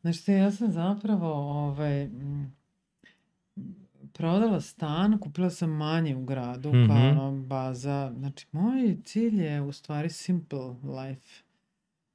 [0.00, 1.32] Znaš te, ja sam zapravo
[1.66, 2.08] ovaj,
[4.12, 6.86] prodala stan, kupila sam manje u gradu, Mhm.
[6.86, 8.12] kao ono baza.
[8.14, 11.42] Znači, moj cilj je u stvari simple life.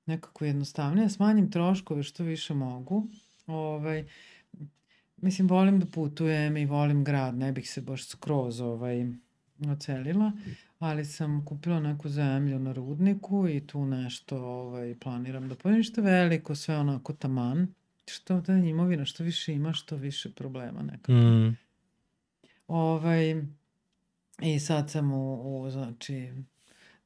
[0.05, 3.07] Nekako jednostavnije, smanjim troškove što više mogu.
[3.47, 4.05] Ovaj,
[5.17, 9.05] mislim, volim da putujem i volim grad, ne bih se baš skroz ovaj,
[9.67, 10.31] ocelila,
[10.81, 16.01] ali sam kupila neku zemlju na rudniku i tu nešto ovaj, planiram da pojem što
[16.01, 17.73] veliko, sve onako taman.
[18.07, 21.11] Što ta imovina, što više ima, što više problema nekako.
[21.11, 21.57] Mm.
[22.67, 23.43] Ovaj,
[24.41, 26.33] I sad sam u, u, znači,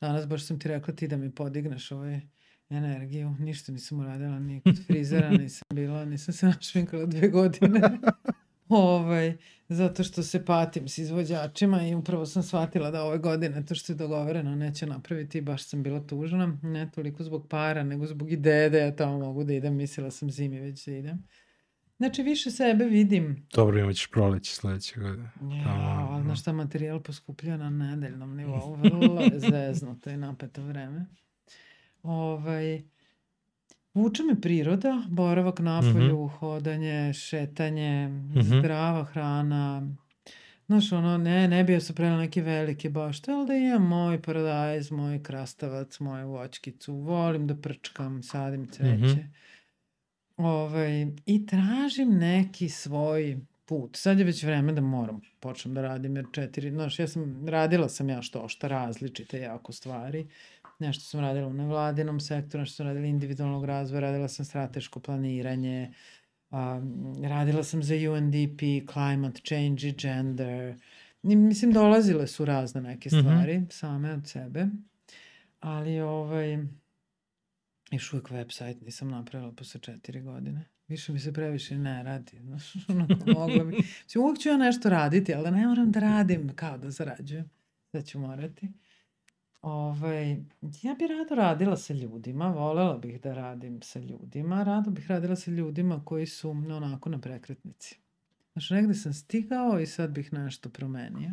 [0.02, 2.22] danas baš sam ti rekla ti da mi podigneš ovaj
[2.69, 3.35] energiju.
[3.39, 7.81] Ništa nisam uradila, ni kod frizera nisam bila, nisam se našminkala dve godine.
[8.70, 9.38] ovaj,
[9.70, 13.94] zato što se patim s izvođačima i upravo sam shvatila da ove godine to što
[13.94, 16.58] je dogovoreno neće napraviti i baš sam bila tužna.
[16.62, 19.76] Ne toliko zbog para, nego zbog ideje da ja tamo mogu da idem.
[19.76, 21.28] Mislila sam zimi već da idem.
[21.98, 25.32] Znači više sebe vidim Dobro, imat ćeš proleće sledeće godine.
[25.42, 31.06] Ja, ali znaš šta materijal poskupljuje na nedeljnom nivou, vrlo je zeznuto i napeto vreme.
[32.04, 32.84] Ovaj,
[33.95, 35.93] vuče me priroda, boravak napolju,
[36.30, 38.41] hodanje, šetanje, Mhm.
[38.41, 39.88] zdrava hrana.
[40.67, 44.22] Znaš, ono, ne, ne bi ja se prela neke velike bašte, ali da imam moj
[44.22, 49.26] paradajz, moj krastavac, moju voćkicu, volim da prčkam, sadim cveće.
[50.38, 53.95] Ovaj, I tražim neki svoj put.
[53.95, 57.89] Sad je već vreme da moram počnem da radim, jer četiri, znaš, ja sam, radila
[57.89, 60.27] sam ja što šta različite jako stvari.
[60.80, 65.93] Nešto sam radila u nevladinom sektoru, nešto sam radila individualnog razvoja, radila sam strateško planiranje,
[66.52, 66.81] a,
[67.23, 68.60] radila sam za UNDP,
[68.93, 70.76] climate change i gender.
[71.23, 73.19] I, mislim, dolazile su razne neke Mhm.
[73.19, 74.68] stvari, same od sebe.
[75.60, 76.57] Ali, ovaj,
[77.91, 80.65] još uvijek website nisam napravila posle četiri godine.
[80.88, 82.39] Više mi se previše ne radi.
[82.45, 83.76] Znaš, onako mogla bi.
[84.03, 87.49] Mislim, uvijek ću ja nešto raditi, ali da ne moram da radim kao da zarađujem.
[87.93, 88.69] Da ću morati.
[89.66, 90.32] Ovaj,
[90.82, 95.36] ja bi rado radila sa ljudima, volela bih da radim sa ljudima, rado bih radila
[95.36, 98.00] sa ljudima koji su onako na prekretnici.
[98.54, 101.32] Znaš, negde sam stigao i sad bih nešto promenio.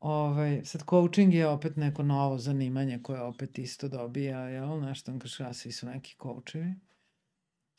[0.00, 5.20] Ovaj, sad coaching je opet neko novo zanimanje koje opet isto dobija, jel, nešto vam
[5.20, 6.74] kaže, a svi su neki coachevi.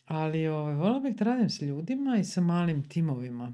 [0.06, 3.54] Ali ovaj, volela bih da radim sa ljudima i sa malim timovima.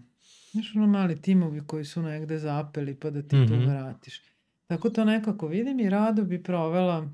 [0.52, 3.66] Znaš, ono mali timovi koji su negde zapeli pa da ti tu Mhm.
[3.66, 4.22] vratiš.
[4.72, 7.10] Tako to nekako vidim i rado bi provela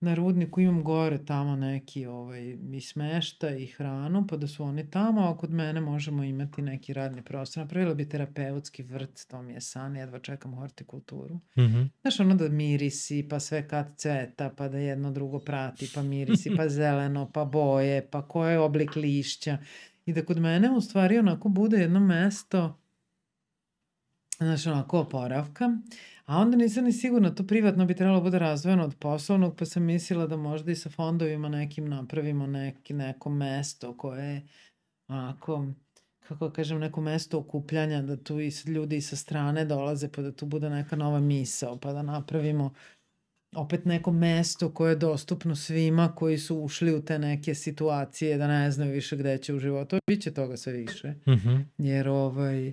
[0.00, 4.90] na rudniku, imam gore tamo neki ovaj, i smešta i hranu, pa da su oni
[4.90, 7.62] tamo, a kod mene možemo imati neki radni prostor.
[7.62, 11.40] Napravila bi terapeutski vrt, to mi je san, jedva čekam hortikulturu.
[11.58, 11.82] Mhm.
[12.00, 16.50] Znaš, ono da mirisi, pa sve kad cveta, pa da jedno drugo prati, pa mirisi,
[16.56, 19.58] pa zeleno, pa boje, pa koji je oblik lišća.
[20.06, 22.80] I da kod mene u stvari onako bude jedno mesto,
[24.38, 25.70] znaš, onako oporavka.
[26.30, 29.82] A onda nisam ni sigurna, to privatno bi trebalo bude razvojeno od poslovnog, pa sam
[29.82, 34.42] mislila da možda i sa fondovima nekim napravimo neki, neko mesto koje je
[35.08, 35.66] onako,
[36.28, 40.32] kako da kažem, neko mesto okupljanja, da tu i ljudi sa strane dolaze, pa da
[40.32, 42.72] tu bude neka nova misao, pa da napravimo
[43.56, 48.48] opet neko mesto koje je dostupno svima koji su ušli u te neke situacije da
[48.48, 49.98] ne znaju više gde će u životu.
[50.06, 51.14] Biće toga sve više.
[51.28, 51.56] Mhm.
[51.78, 52.72] Jer ovaj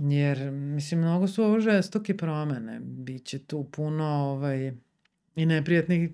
[0.00, 2.80] jer mislim mnogo su ovo žestoke promene.
[2.80, 4.72] Biće tu puno ovaj
[5.36, 6.10] i neprijatnih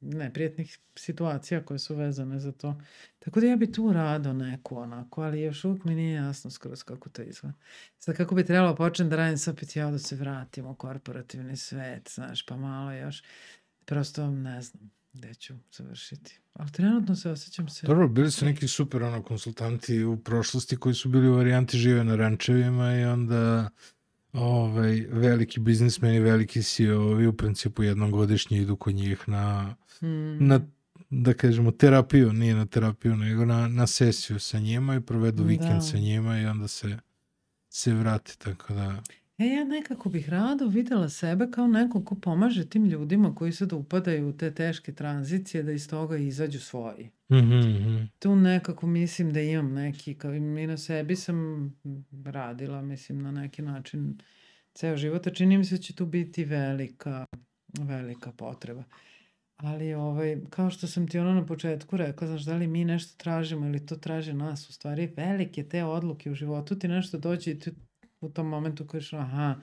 [0.00, 2.80] neprijatnih situacija koje su vezane za to.
[3.18, 6.82] Tako da ja bi tu rado neku onako, ali još uvijek mi nije jasno skroz
[6.82, 7.56] kako to izgleda.
[7.98, 11.56] Sad kako bi trebalo početi da radim, sad opet ja da se vratim u korporativni
[11.56, 13.22] svet, znaš, pa malo još.
[13.84, 16.40] Prosto ne znam gde ću završiti.
[16.52, 17.86] Ali trenutno se osjećam se...
[17.86, 22.04] Dobro, bili su neki super ono, konsultanti u prošlosti koji su bili u varijanti žive
[22.04, 23.68] na rančevima i onda
[24.32, 30.46] ovaj, veliki biznismeni, veliki CEO-ovi u principu jednom godišnje idu kod njih na, Hmm.
[30.46, 30.60] na
[31.10, 35.74] da kažemo, terapiju, nije na terapiju, nego na, na sesiju sa njima i provedu vikend
[35.74, 35.80] Da.
[35.80, 36.98] sa njima i onda se,
[37.68, 39.02] se vrati, tako da...
[39.38, 43.72] E, ja nekako bih rado videla sebe kao neko ko pomaže tim ljudima koji sad
[43.72, 47.10] upadaju u te teške tranzicije da iz toga izađu svoji.
[47.32, 48.04] Mhm, mhm.
[48.18, 51.70] Tu nekako mislim da imam neki, kao i na sebi sam
[52.24, 54.18] radila, mislim, na neki način
[54.74, 57.26] ceo život, a čini mi se da će tu biti velika,
[57.78, 58.84] velika potreba.
[59.56, 63.14] Ali ovaj, kao što sam ti ono na početku rekla, znaš, da li mi nešto
[63.16, 67.50] tražimo ili to traže nas, u stvari velike te odluke u životu ti nešto dođe
[67.50, 67.70] i ti
[68.26, 69.54] u tom momentu kažeš, aha,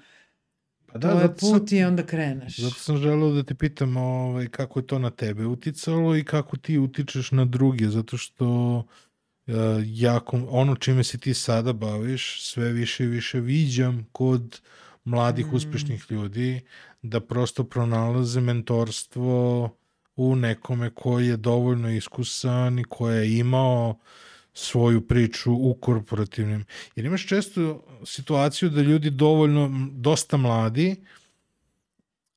[0.86, 2.58] Pa da, to je zato sam- put i onda kreneš.
[2.58, 6.58] Zato sam želeo da te pitam ovaj, kako je to na tebe uticalo i kako
[6.58, 8.48] ti utičeš na druge, zato što
[9.48, 9.54] uh,
[9.86, 14.62] jako, ono čime se ti sada baviš, sve više i više viđam kod
[15.06, 15.56] mladih Mm.
[15.56, 16.62] uspešnih ljudi,
[17.02, 19.70] da prosto pronalaze mentorstvo
[20.16, 24.00] u nekome koji je dovoljno iskusan i koji je imao
[24.54, 26.66] svoju priču u korporativnim.
[26.96, 30.96] Jer imaš često situaciju da ljudi dovoljno, dosta mladi,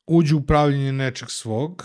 [0.07, 1.85] uđu u pravljenje nečeg svog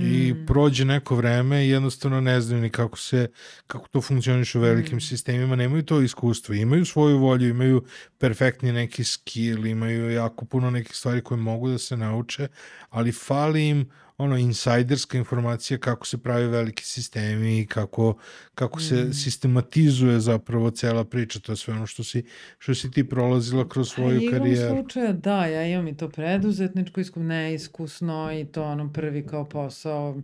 [0.00, 0.46] i Mm.
[0.46, 3.30] prođe neko vreme i jednostavno ne znaju ni kako se
[3.66, 5.00] kako to funkcioniše u velikim Mm.
[5.00, 7.84] sistemima, nemaju to iskustvo, imaju svoju volju, imaju
[8.18, 12.48] perfektni neki skill, imaju jako puno nekih stvari koje mogu da se nauče,
[12.90, 18.16] ali fali im ono insajderska informacija kako se pravi veliki sistemi i kako,
[18.54, 19.12] kako se Mm.
[19.14, 22.24] sistematizuje zapravo cela priča, to je sve ono što si,
[22.58, 24.74] što si ti prolazila kroz svoju Pa igrom karijeru.
[24.74, 30.22] slučaja, da, ja imam i to preduzetničko iskustvo, neiskusno i to ono prvi kao posao,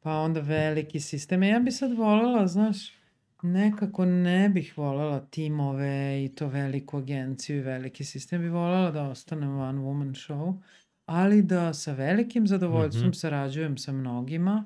[0.00, 1.42] pa onda veliki sistem.
[1.42, 2.76] Ja bi sad volela, znaš,
[3.42, 5.84] nekako ne bih volela timove
[6.24, 8.40] i to veliku agenciju i veliki sistem.
[8.42, 10.54] Bi volela da ostanem one woman show,
[11.06, 13.12] ali da sa velikim zadovoljstvom Mhm.
[13.14, 14.64] sarađujem sa mnogima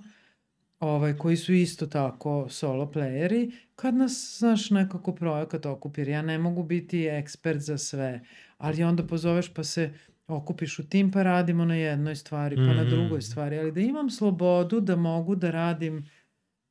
[0.80, 3.42] ovaj, koji su isto tako solo playeri,
[3.74, 8.20] kad nas, znaš, nekako projekat okupi, jer ja ne mogu biti ekspert za sve,
[8.58, 9.92] ali onda pozoveš pa se
[10.28, 12.90] okupiš u tim pa radimo na jednoj stvari, pa na Mhm.
[12.90, 16.06] drugoj stvari, ali da imam slobodu da mogu da radim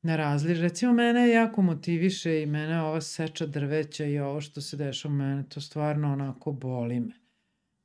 [0.02, 0.58] na različ.
[0.58, 5.44] Recimo, mene jako motiviše i mene ova seča drveća i ovo što se dešava, mene
[5.44, 7.12] to stvarno onako boli me.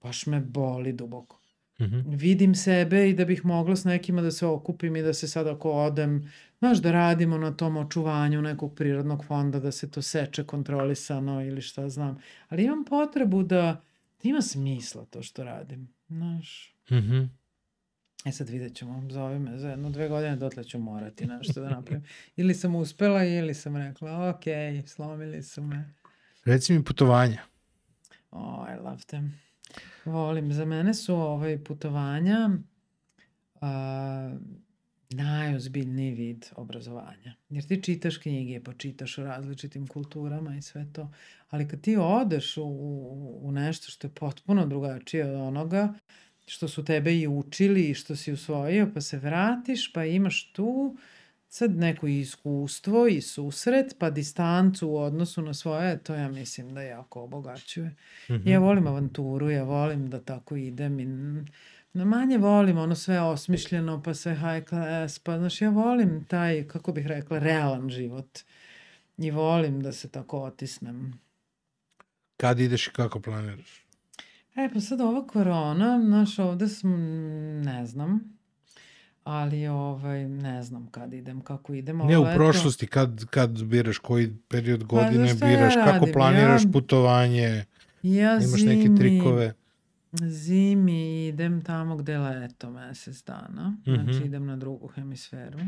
[0.02, 1.40] Baš me boli duboko
[1.84, 2.02] Mhm.
[2.06, 5.48] vidim sebe i da bih mogla s nekima da se okupim i da se sad
[5.48, 10.44] ako odem, znaš, da radimo na tom očuvanju nekog prirodnog fonda, da se to seče
[10.44, 12.20] kontrolisano ili šta znam.
[12.50, 13.82] Ali imam potrebu da,
[14.24, 16.76] da ima smisla to što radim, znaš.
[16.92, 17.22] Mhm.
[18.26, 21.70] E sad vidjet ćemo, zove me za jedno, dve godine, dotle ću morati nešto da
[21.70, 22.04] napravim.
[22.36, 24.44] Ili sam uspela ili sam rekla, ok,
[24.88, 25.94] slomili su me.
[26.46, 27.42] Reci mi putovanja.
[28.32, 29.40] Oh, I love them.
[30.06, 30.54] Volim.
[30.54, 32.50] Za mene su ovaj putovanja
[33.62, 34.38] a,
[35.10, 37.36] najozbiljniji vid obrazovanja.
[37.50, 41.12] Jer ti čitaš knjige, pa čitaš o različitim kulturama i sve to.
[41.50, 42.64] Ali kad ti odeš u,
[43.44, 45.94] u, nešto što je potpuno drugačije od onoga
[46.45, 50.98] što su tebe i učili i što si usvojio, pa se vratiš, pa imaš tu
[51.54, 56.82] sad neko iskustvo i susret, pa distancu u odnosu na svoje, to ja mislim da
[56.82, 57.96] jako obogaćuje.
[58.30, 58.48] Mhm.
[58.48, 61.06] Ja volim avanturu, ja volim da tako idem i
[61.94, 66.68] na manje volim ono sve osmišljeno, pa sve high class, pa znaš, ja volim taj,
[66.68, 68.40] kako bih rekla, realan život.
[69.18, 71.20] I volim da se tako otisnem.
[72.38, 73.86] Kad ideš i kako planiraš?
[74.56, 76.92] E, pa sad ova korona, znaš, ovde sam,
[77.62, 78.33] ne znam,
[79.24, 81.98] ali ovaj, ne znam kad idem, kako idem.
[81.98, 86.64] Ne, u prošlosti, kad, kad biraš, koji period godine znaš šta ja biraš, kako planiraš
[86.64, 87.66] Ja- putovanje,
[88.04, 89.54] Ja imaš zimi, neke trikove.
[90.14, 90.94] Zimi
[91.28, 93.78] idem tamo gde leto mesec dana.
[93.86, 94.26] Znači Mhm.
[94.26, 95.60] idem na drugu hemisferu.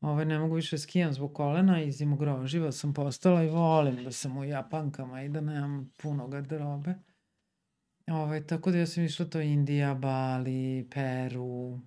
[0.00, 4.36] Ovaj, ne mogu više skijam zbog kolena i zimogroživa sam postala i volim da sam
[4.36, 6.94] u Japankama i da nemam puno garderobe.
[8.08, 11.80] Ovaj, tako da ja sam išla to Indija, Bali, Peru,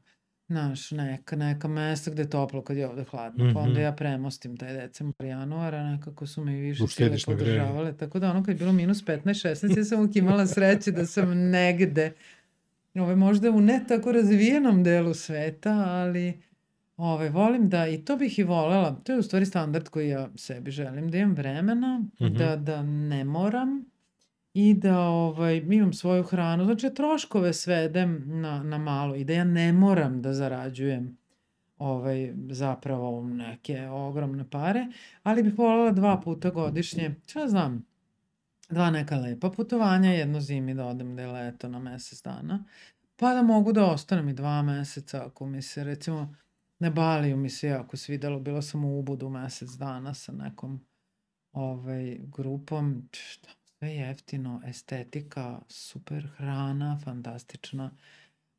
[0.48, 3.54] Znaš, neka, neka mesta gde je toplo kad je ovde hladno.
[3.54, 3.82] Pa onda Mhm.
[3.82, 7.60] ja premostim taj decembar, januar, a nekako su me i više sile Uštediš na grejanju.
[7.60, 7.94] podržavale.
[7.94, 11.06] Tako da ono kad je bilo minus 15, 16, ja sam uvijek imala sreće da
[11.06, 12.12] sam negde.
[12.96, 16.34] Ove, možda u ne tako razvijenom delu sveta, ali
[16.98, 20.30] ove, volim da, i to bih i volela, to je u stvari standard koji ja
[20.36, 22.36] sebi želim, da imam vremena, Mhm.
[22.36, 23.86] da, da ne moram
[24.56, 26.66] i da ovaj, imam svoju hranu.
[26.66, 31.18] Znači, troškove svedem na, na malo i da ja ne moram da zarađujem
[31.78, 34.88] ovaj, zapravo neke ogromne pare,
[35.24, 37.86] ali bih voljela dva puta godišnje, šta znam,
[38.70, 42.64] dva neka lepa putovanja, jedno zimi da odem gde je leto na mesec dana,
[43.16, 46.36] pa da mogu da ostanem i dva meseca ako mi se, recimo,
[46.80, 50.86] na Baliju mi se jako svidelo, bila sam u Ubudu mesec dana sa nekom
[51.52, 57.92] ovaj, grupom, šta, sve jeftino, estetika, super hrana, fantastična.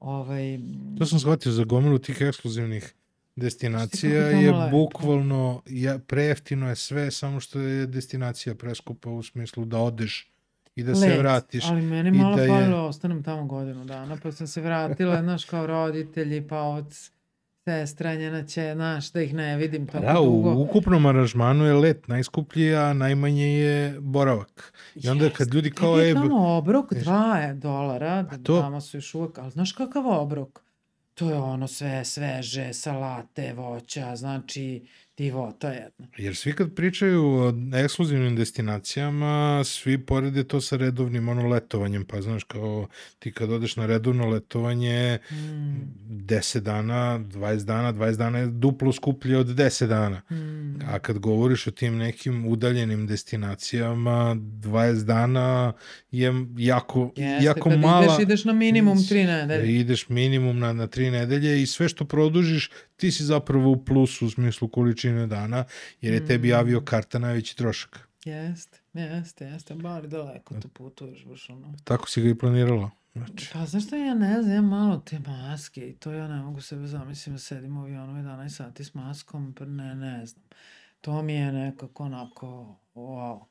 [0.01, 0.59] Ovaj,
[0.99, 2.95] To sam shvatio za gomilu tih ekskluzivnih
[3.37, 9.65] destinacija Kako je bukvalno ja, prejeftino je sve, samo što je destinacija preskupa u smislu
[9.65, 10.33] da odeš
[10.77, 11.65] i da se let, vratiš.
[11.65, 15.23] Ali meni i malo da je- falilo, ostanem tamo godinu dana, pa sam se vratila,
[15.23, 16.95] znaš, kao roditelji, pa od
[17.67, 20.51] sestra, njena će, znaš, da ih ne vidim tako Da, dugo.
[20.51, 24.73] u ukupnom aranžmanu je let najskuplji, a najmanje je boravak.
[24.95, 27.05] I onda kad ljudi kao, e, e, tamo obrok Kažeš.
[27.05, 28.61] 2 dolara, Pa to.
[28.61, 30.61] tamo su još uvek, ali znaš kakav obrok?
[31.15, 34.87] To je ono sve sveže, salate, voća, znači
[35.17, 36.07] divota jedna.
[36.17, 42.23] Jer svi kad pričaju o ekskluzivnim destinacijama, svi porede to sa redovnim ono letovanjem, pa
[42.23, 42.89] znaš kao
[43.19, 48.93] ti kad odeš na redovno letovanje Mm, 10 dana, 20 dana, 20 dana je duplo
[48.93, 50.23] skuplje od 10 dana.
[50.31, 50.81] mm.
[50.89, 55.73] A kad govoriš o tim nekim udaljenim destinacijama, 20 dana
[56.11, 58.05] je jako, Jeste, jako kad mala...
[58.05, 59.81] ideš, ideš na minimum tri nedelje.
[59.81, 64.27] Ideš minimum na, na tri nedelje i sve što produžiš, ti si zapravo u plusu
[64.27, 65.65] u smislu količine dana,
[66.01, 66.55] jer je tebi Mm.
[66.55, 68.09] avio karta najveći trošak.
[68.25, 71.75] Jeste, jeste, jeste, bali daleko tu putuješ, baš ono.
[71.85, 72.91] Tako si ga i planirala.
[73.15, 76.61] Znači, Pa zašto ja ne znam, ja malo te maske i to ja ne mogu
[76.61, 80.45] sebe zamislim da sedim u avionu 11 sati s maskom, pa ne, ne znam.
[81.01, 83.45] To mi je nekako onako, wow.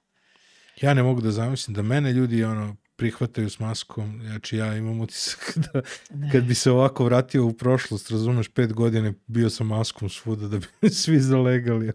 [0.82, 5.02] ja ne mogu da zamislim da mene ljudi ono prihvataju s maskom, znači ja imam
[5.02, 6.32] utisak da Ne.
[6.32, 10.58] kad bi se ovako vratio u prošlost, razumeš, pet godine bio sam maskom svuda da
[10.58, 11.92] bi svi zalegali.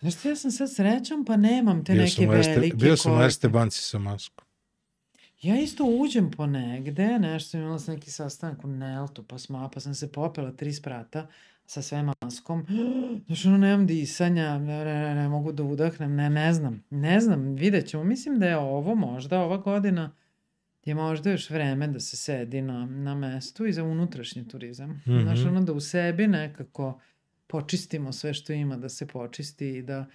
[0.00, 3.14] Znaš što, ja sam sad srećom, pa nemam te bio neke velike bio sam u
[3.14, 3.26] korake.
[3.26, 4.44] Erste banci sa maskom.
[5.42, 9.80] Ja isto uđem po negde, nešto imala sam neki sastanak u Neltu, pa sma, pa
[9.80, 11.26] sam se popela tri sprata
[11.66, 12.66] sa sve maskom.
[13.26, 17.20] Znaš, ono, nemam disanja, ne, ne, ne, ne mogu da udahnem, ne, ne znam, ne
[17.20, 18.04] znam, vidjet ćemo.
[18.04, 20.12] Mislim da je ovo možda, ova godina
[20.84, 24.90] je možda još vreme da se sedi na, na mestu i za unutrašnji turizam.
[24.90, 25.22] Mm -hmm.
[25.22, 25.48] Znaš, Mhm.
[25.48, 27.00] ono da u sebi nekako
[27.46, 30.06] počistimo sve što ima da se počisti i da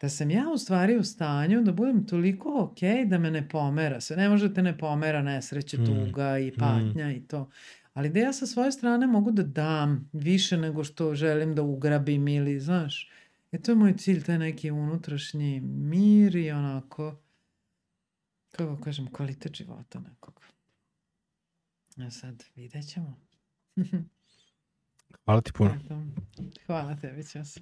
[0.00, 4.00] da sam ja u stvari u stanju da budem toliko ok da me ne pomera.
[4.00, 5.86] Sve ne može da te ne pomera nesreće, Mm.
[5.86, 7.50] tuga i patnja i to.
[7.94, 12.28] Ali da ja sa svoje strane mogu da dam više nego što želim da ugrabim
[12.28, 13.10] ili, znaš,
[13.52, 17.16] e to je moj cilj, taj neki unutrašnji mir i onako,
[18.52, 20.40] kako kažem, kvalitet života nekog.
[21.96, 23.20] A sad, vidjet ćemo.
[25.24, 25.78] Hvala ti puno.
[26.66, 27.58] Hvala tebi, Ćos.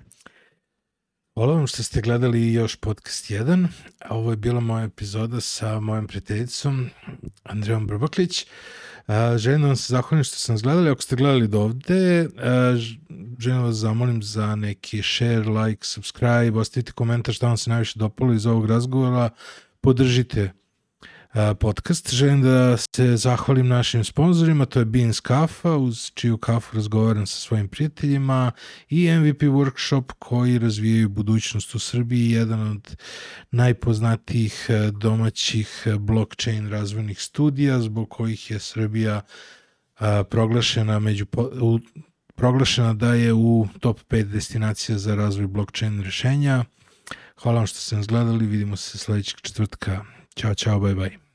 [1.35, 3.69] Hvala vam što ste gledali još podcast 1.
[4.01, 6.91] A Ovo je bila moja epizoda sa mojom prijateljicom
[7.43, 8.47] Andrejom Brbaklić.
[9.07, 10.91] A, Želim da vam se zahvalim što sam nas gledali.
[10.91, 12.29] Ako ste gledali do ovde,
[12.77, 12.99] ž-
[13.39, 18.33] želim vas zamolim za neki share, like, subscribe, ostavite komentar šta vam se najviše dopalo
[18.33, 19.31] iz ovog razgovora.
[19.81, 20.53] Podržite
[21.61, 22.15] podcast.
[22.15, 27.37] Želim da se zahvalim našim sponsorima, to je Beans Kafa, uz čiju kafu razgovaram sa
[27.37, 28.53] svojim prijateljima
[28.89, 32.97] i MVP Workshop koji razvijaju budućnost u Srbiji, jedan od
[33.51, 39.21] najpoznatijih e, domaćih e, blockchain razvojnih studija zbog kojih je Srbija
[40.31, 41.27] proglašena među
[42.35, 46.65] proglašena da je u top 5 destinacija za razvoj blockchain rešenja.
[47.43, 50.05] Hvala vam što ste nas gledali, vidimo se sledećeg četvrtka.
[50.41, 51.30] チャオチャオバイバイ。